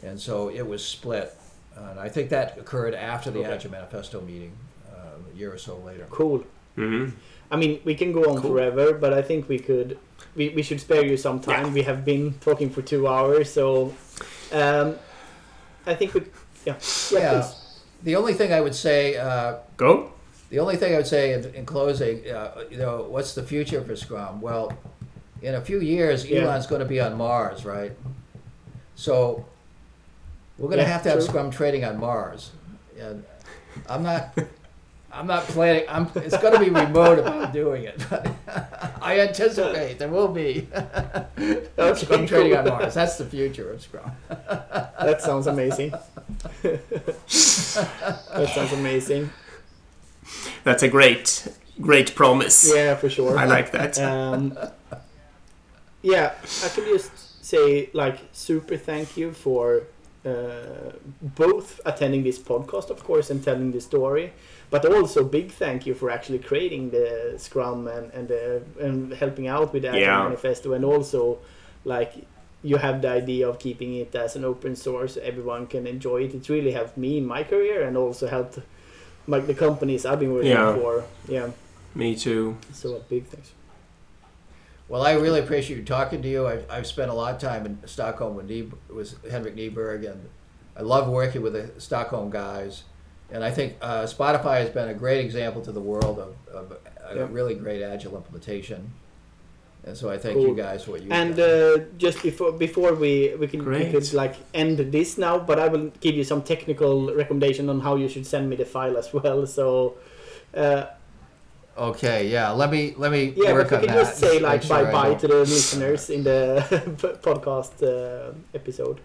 And 0.04 0.20
so 0.20 0.50
it 0.50 0.66
was 0.68 0.84
split. 0.84 1.36
And 1.76 2.00
I 2.00 2.10
think 2.10 2.30
that 2.30 2.58
occurred 2.58 2.94
after 2.96 3.32
the 3.32 3.40
Okay. 3.40 3.54
Agile 3.54 3.72
Manifesto 3.72 4.22
meeting, 4.22 4.52
uh, 4.92 4.98
a 5.34 5.38
year 5.38 5.54
or 5.54 5.58
so 5.58 5.78
later. 5.78 6.06
Cool. 6.10 6.44
Mhm. 6.78 7.14
I 7.52 7.56
mean, 7.56 7.80
we 7.84 7.96
can 7.96 8.12
go 8.12 8.22
on 8.30 8.42
Cool. 8.42 8.52
forever, 8.52 8.94
but 8.94 9.14
I 9.14 9.22
think 9.22 9.48
we 9.50 9.60
could. 9.60 9.98
We, 10.36 10.50
we 10.50 10.62
should 10.62 10.80
spare 10.80 11.06
you 11.06 11.18
some 11.18 11.40
time. 11.40 11.68
Yeah. 11.68 11.74
We 11.74 11.82
have 11.84 12.06
been 12.06 12.34
talking 12.42 12.70
for 12.70 12.82
two 12.82 13.08
hours, 13.08 13.52
so 13.52 13.94
um, 14.52 14.96
I 15.86 15.96
think 15.96 16.14
we. 16.14 16.22
Yeah. 16.66 16.76
Yeah. 17.12 17.20
Yeah. 17.20 17.52
The 18.04 18.16
only 18.16 18.34
thing 18.34 18.54
I 18.54 18.62
would 18.62 18.76
say, 18.76 19.18
uh, 19.18 19.58
Go. 19.78 20.12
the 20.50 20.60
only 20.60 20.78
thing 20.78 20.94
I 20.94 20.98
would 20.98 21.08
say 21.08 21.34
in, 21.34 21.46
in 21.54 21.66
closing, 21.66 22.30
uh, 22.30 22.64
you 22.72 22.78
know, 22.78 23.04
what's 23.10 23.34
the 23.36 23.44
future 23.44 23.82
for 23.82 23.96
Scrum? 23.96 24.40
Well, 24.42 24.72
in 25.42 25.56
a 25.56 25.62
few 25.62 25.80
years, 25.82 26.26
Yeah. 26.26 26.42
Elon's 26.42 26.68
going 26.68 26.80
to 26.80 26.88
be 26.88 27.00
on 27.02 27.18
Mars, 27.18 27.66
right? 27.66 27.92
So 28.96 29.46
we're 30.58 30.68
going 30.68 30.78
to 30.80 30.84
Yeah, 30.84 30.90
have 30.94 31.04
to 31.04 31.10
have 31.10 31.20
true. 31.20 31.28
Scrum 31.28 31.52
trading 31.52 31.84
on 31.86 32.00
Mars, 32.00 32.52
and 33.00 33.24
I'm 33.88 34.04
not. 34.04 34.38
I'm 35.12 35.28
not 35.28 35.44
planning. 35.44 35.86
I'm. 35.90 36.10
It's 36.16 36.38
going 36.38 36.54
to 36.54 36.60
be 36.60 36.70
remote 36.70 37.20
about 37.20 37.52
doing 37.52 37.84
it, 37.84 38.00
but 38.10 38.32
I 39.02 39.20
anticipate 39.22 40.00
there 40.00 40.10
will 40.10 40.28
be 40.28 40.68
Scrum 41.96 42.28
trading 42.28 42.56
on 42.56 42.66
Mars. 42.66 42.94
That's 42.94 43.18
the 43.18 43.26
future 43.26 43.72
of 43.72 43.82
Scrum. 43.82 44.12
That 44.28 45.22
sounds 45.22 45.48
amazing. 45.48 45.94
that 46.62 48.52
sounds 48.54 48.74
amazing. 48.74 49.32
That's 50.64 50.84
a 50.84 50.88
great, 50.88 51.48
great 51.82 52.14
promise. 52.14 52.72
Yeah, 52.74 52.96
for 52.96 53.10
sure. 53.10 53.38
I 53.38 53.46
like 53.46 53.72
that. 53.72 53.98
Um, 54.00 54.58
yeah, 56.02 56.34
I 56.64 56.70
can 56.70 56.86
just 56.86 57.44
say 57.44 57.90
like 57.94 58.20
super 58.32 58.78
thank 58.78 59.18
you 59.18 59.32
for 59.32 59.84
uh, 60.26 60.92
both 61.22 61.80
attending 61.86 62.24
this 62.24 62.38
podcast, 62.38 62.90
of 62.90 63.04
course, 63.04 63.30
and 63.30 63.44
telling 63.44 63.72
the 63.72 63.82
story, 63.82 64.34
but 64.70 64.86
also 64.86 65.24
big 65.24 65.52
thank 65.52 65.86
you 65.88 65.94
for 65.94 66.10
actually 66.12 66.40
creating 66.40 66.90
the 66.92 67.34
Scrum 67.38 67.88
and 67.88 68.12
and, 68.14 68.32
uh, 68.32 68.84
and 68.86 69.14
helping 69.14 69.48
out 69.48 69.74
with 69.74 69.84
the 69.84 69.90
Agile 69.90 70.02
Yeah. 70.02 70.24
Manifesto, 70.24 70.74
and 70.74 70.84
also 70.86 71.38
like 71.86 72.14
you 72.62 72.76
have 72.78 73.02
the 73.02 73.08
idea 73.10 73.48
of 73.48 73.58
keeping 73.58 73.96
it 73.96 74.14
as 74.16 74.36
an 74.36 74.44
open 74.44 74.76
source, 74.76 75.16
everyone 75.18 75.66
can 75.68 75.88
enjoy 75.88 76.24
it. 76.26 76.34
It's 76.36 76.50
really 76.50 76.72
helped 76.72 76.98
me 76.98 77.18
in 77.18 77.26
my 77.26 77.44
career 77.44 77.84
and 77.88 77.96
also 77.96 78.28
helped 78.28 78.60
like 79.28 79.48
the 79.48 79.54
companies 79.54 80.06
I've 80.06 80.20
been 80.20 80.34
working 80.34 80.52
Yeah. 80.52 80.76
for. 80.76 81.04
Yeah, 81.30 81.52
Me 81.96 82.16
too. 82.16 82.58
so 82.74 82.96
a 82.96 83.00
big 83.00 83.26
thanks. 83.28 83.54
Well, 84.90 85.04
I 85.04 85.14
really 85.14 85.40
appreciate 85.40 85.78
you 85.78 85.86
talking 85.86 86.22
to 86.22 86.28
you. 86.28 86.48
I've, 86.48 86.66
I've 86.70 86.88
spent 86.88 87.12
a 87.12 87.14
lot 87.14 87.34
of 87.36 87.40
time 87.40 87.66
in 87.66 87.78
Stockholm 87.88 88.36
with, 88.36 88.48
Nie- 88.50 88.72
with 88.90 89.24
Henrik 89.32 89.56
Kniberg, 89.56 90.10
and 90.12 90.28
I 90.76 90.82
love 90.82 91.08
working 91.08 91.42
with 91.44 91.54
the 91.54 91.70
Stockholm 91.80 92.30
guys. 92.32 92.84
And 93.32 93.44
I 93.44 93.52
think 93.52 93.76
uh, 93.82 94.04
Spotify 94.04 94.60
has 94.62 94.70
been 94.70 94.90
a 94.90 94.94
great 94.94 95.24
example 95.24 95.62
to 95.64 95.72
the 95.72 95.80
world 95.92 96.18
of, 96.20 96.34
of 96.54 96.72
a 96.72 97.16
Yeah. 97.16 97.28
really 97.32 97.56
great 97.56 97.82
agile 97.84 98.16
implementation. 98.18 98.82
And 99.88 99.96
so 99.98 100.10
I 100.10 100.18
thank 100.18 100.36
Cool. 100.36 100.48
you 100.48 100.56
guys 100.56 100.84
for 100.84 100.92
what 100.92 101.02
you 101.04 101.10
And 101.12 101.40
uh, 101.40 101.78
just 101.98 102.22
before 102.22 102.52
before 102.52 102.94
we 103.04 103.14
we 103.42 103.48
can 103.48 103.60
we 103.66 103.86
could 103.94 104.14
like 104.14 104.36
end 104.54 104.78
this 104.92 105.18
now, 105.18 105.36
but 105.50 105.58
I 105.58 105.68
will 105.74 105.88
give 106.06 106.16
you 106.20 106.24
some 106.26 106.42
technical 106.54 106.96
recommendation 107.22 107.70
on 107.70 107.80
how 107.80 107.96
you 108.02 108.10
should 108.10 108.26
send 108.28 108.50
me 108.50 108.56
the 108.58 108.66
file 108.66 108.98
as 108.98 109.08
well. 109.14 109.46
So 109.48 109.96
uh, 110.54 110.84
Okay, 111.78 112.28
yeah. 112.28 112.52
Let 112.52 112.70
me 112.72 112.94
let 112.98 113.12
me 113.12 113.22
yeah, 113.38 113.54
work 113.54 113.70
but 113.70 113.72
we 113.72 113.78
on 113.78 113.84
can 113.86 113.96
that. 113.96 114.04
just 114.06 114.18
say 114.20 114.34
Make 114.34 114.42
like 114.52 114.64
sure 114.64 114.84
bye 114.84 114.92
bye 114.92 115.14
to 115.22 115.28
the 115.28 115.40
listeners 115.48 116.10
in 116.10 116.24
the 116.24 116.40
podcast 117.28 117.76
uh, 117.82 118.34
episode. 118.54 119.00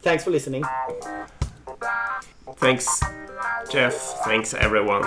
Thanks 0.00 0.24
for 0.24 0.30
listening. 0.30 0.64
Thanks, 2.54 3.00
Jeff. 3.70 3.94
Thanks, 4.24 4.54
everyone. 4.54 5.02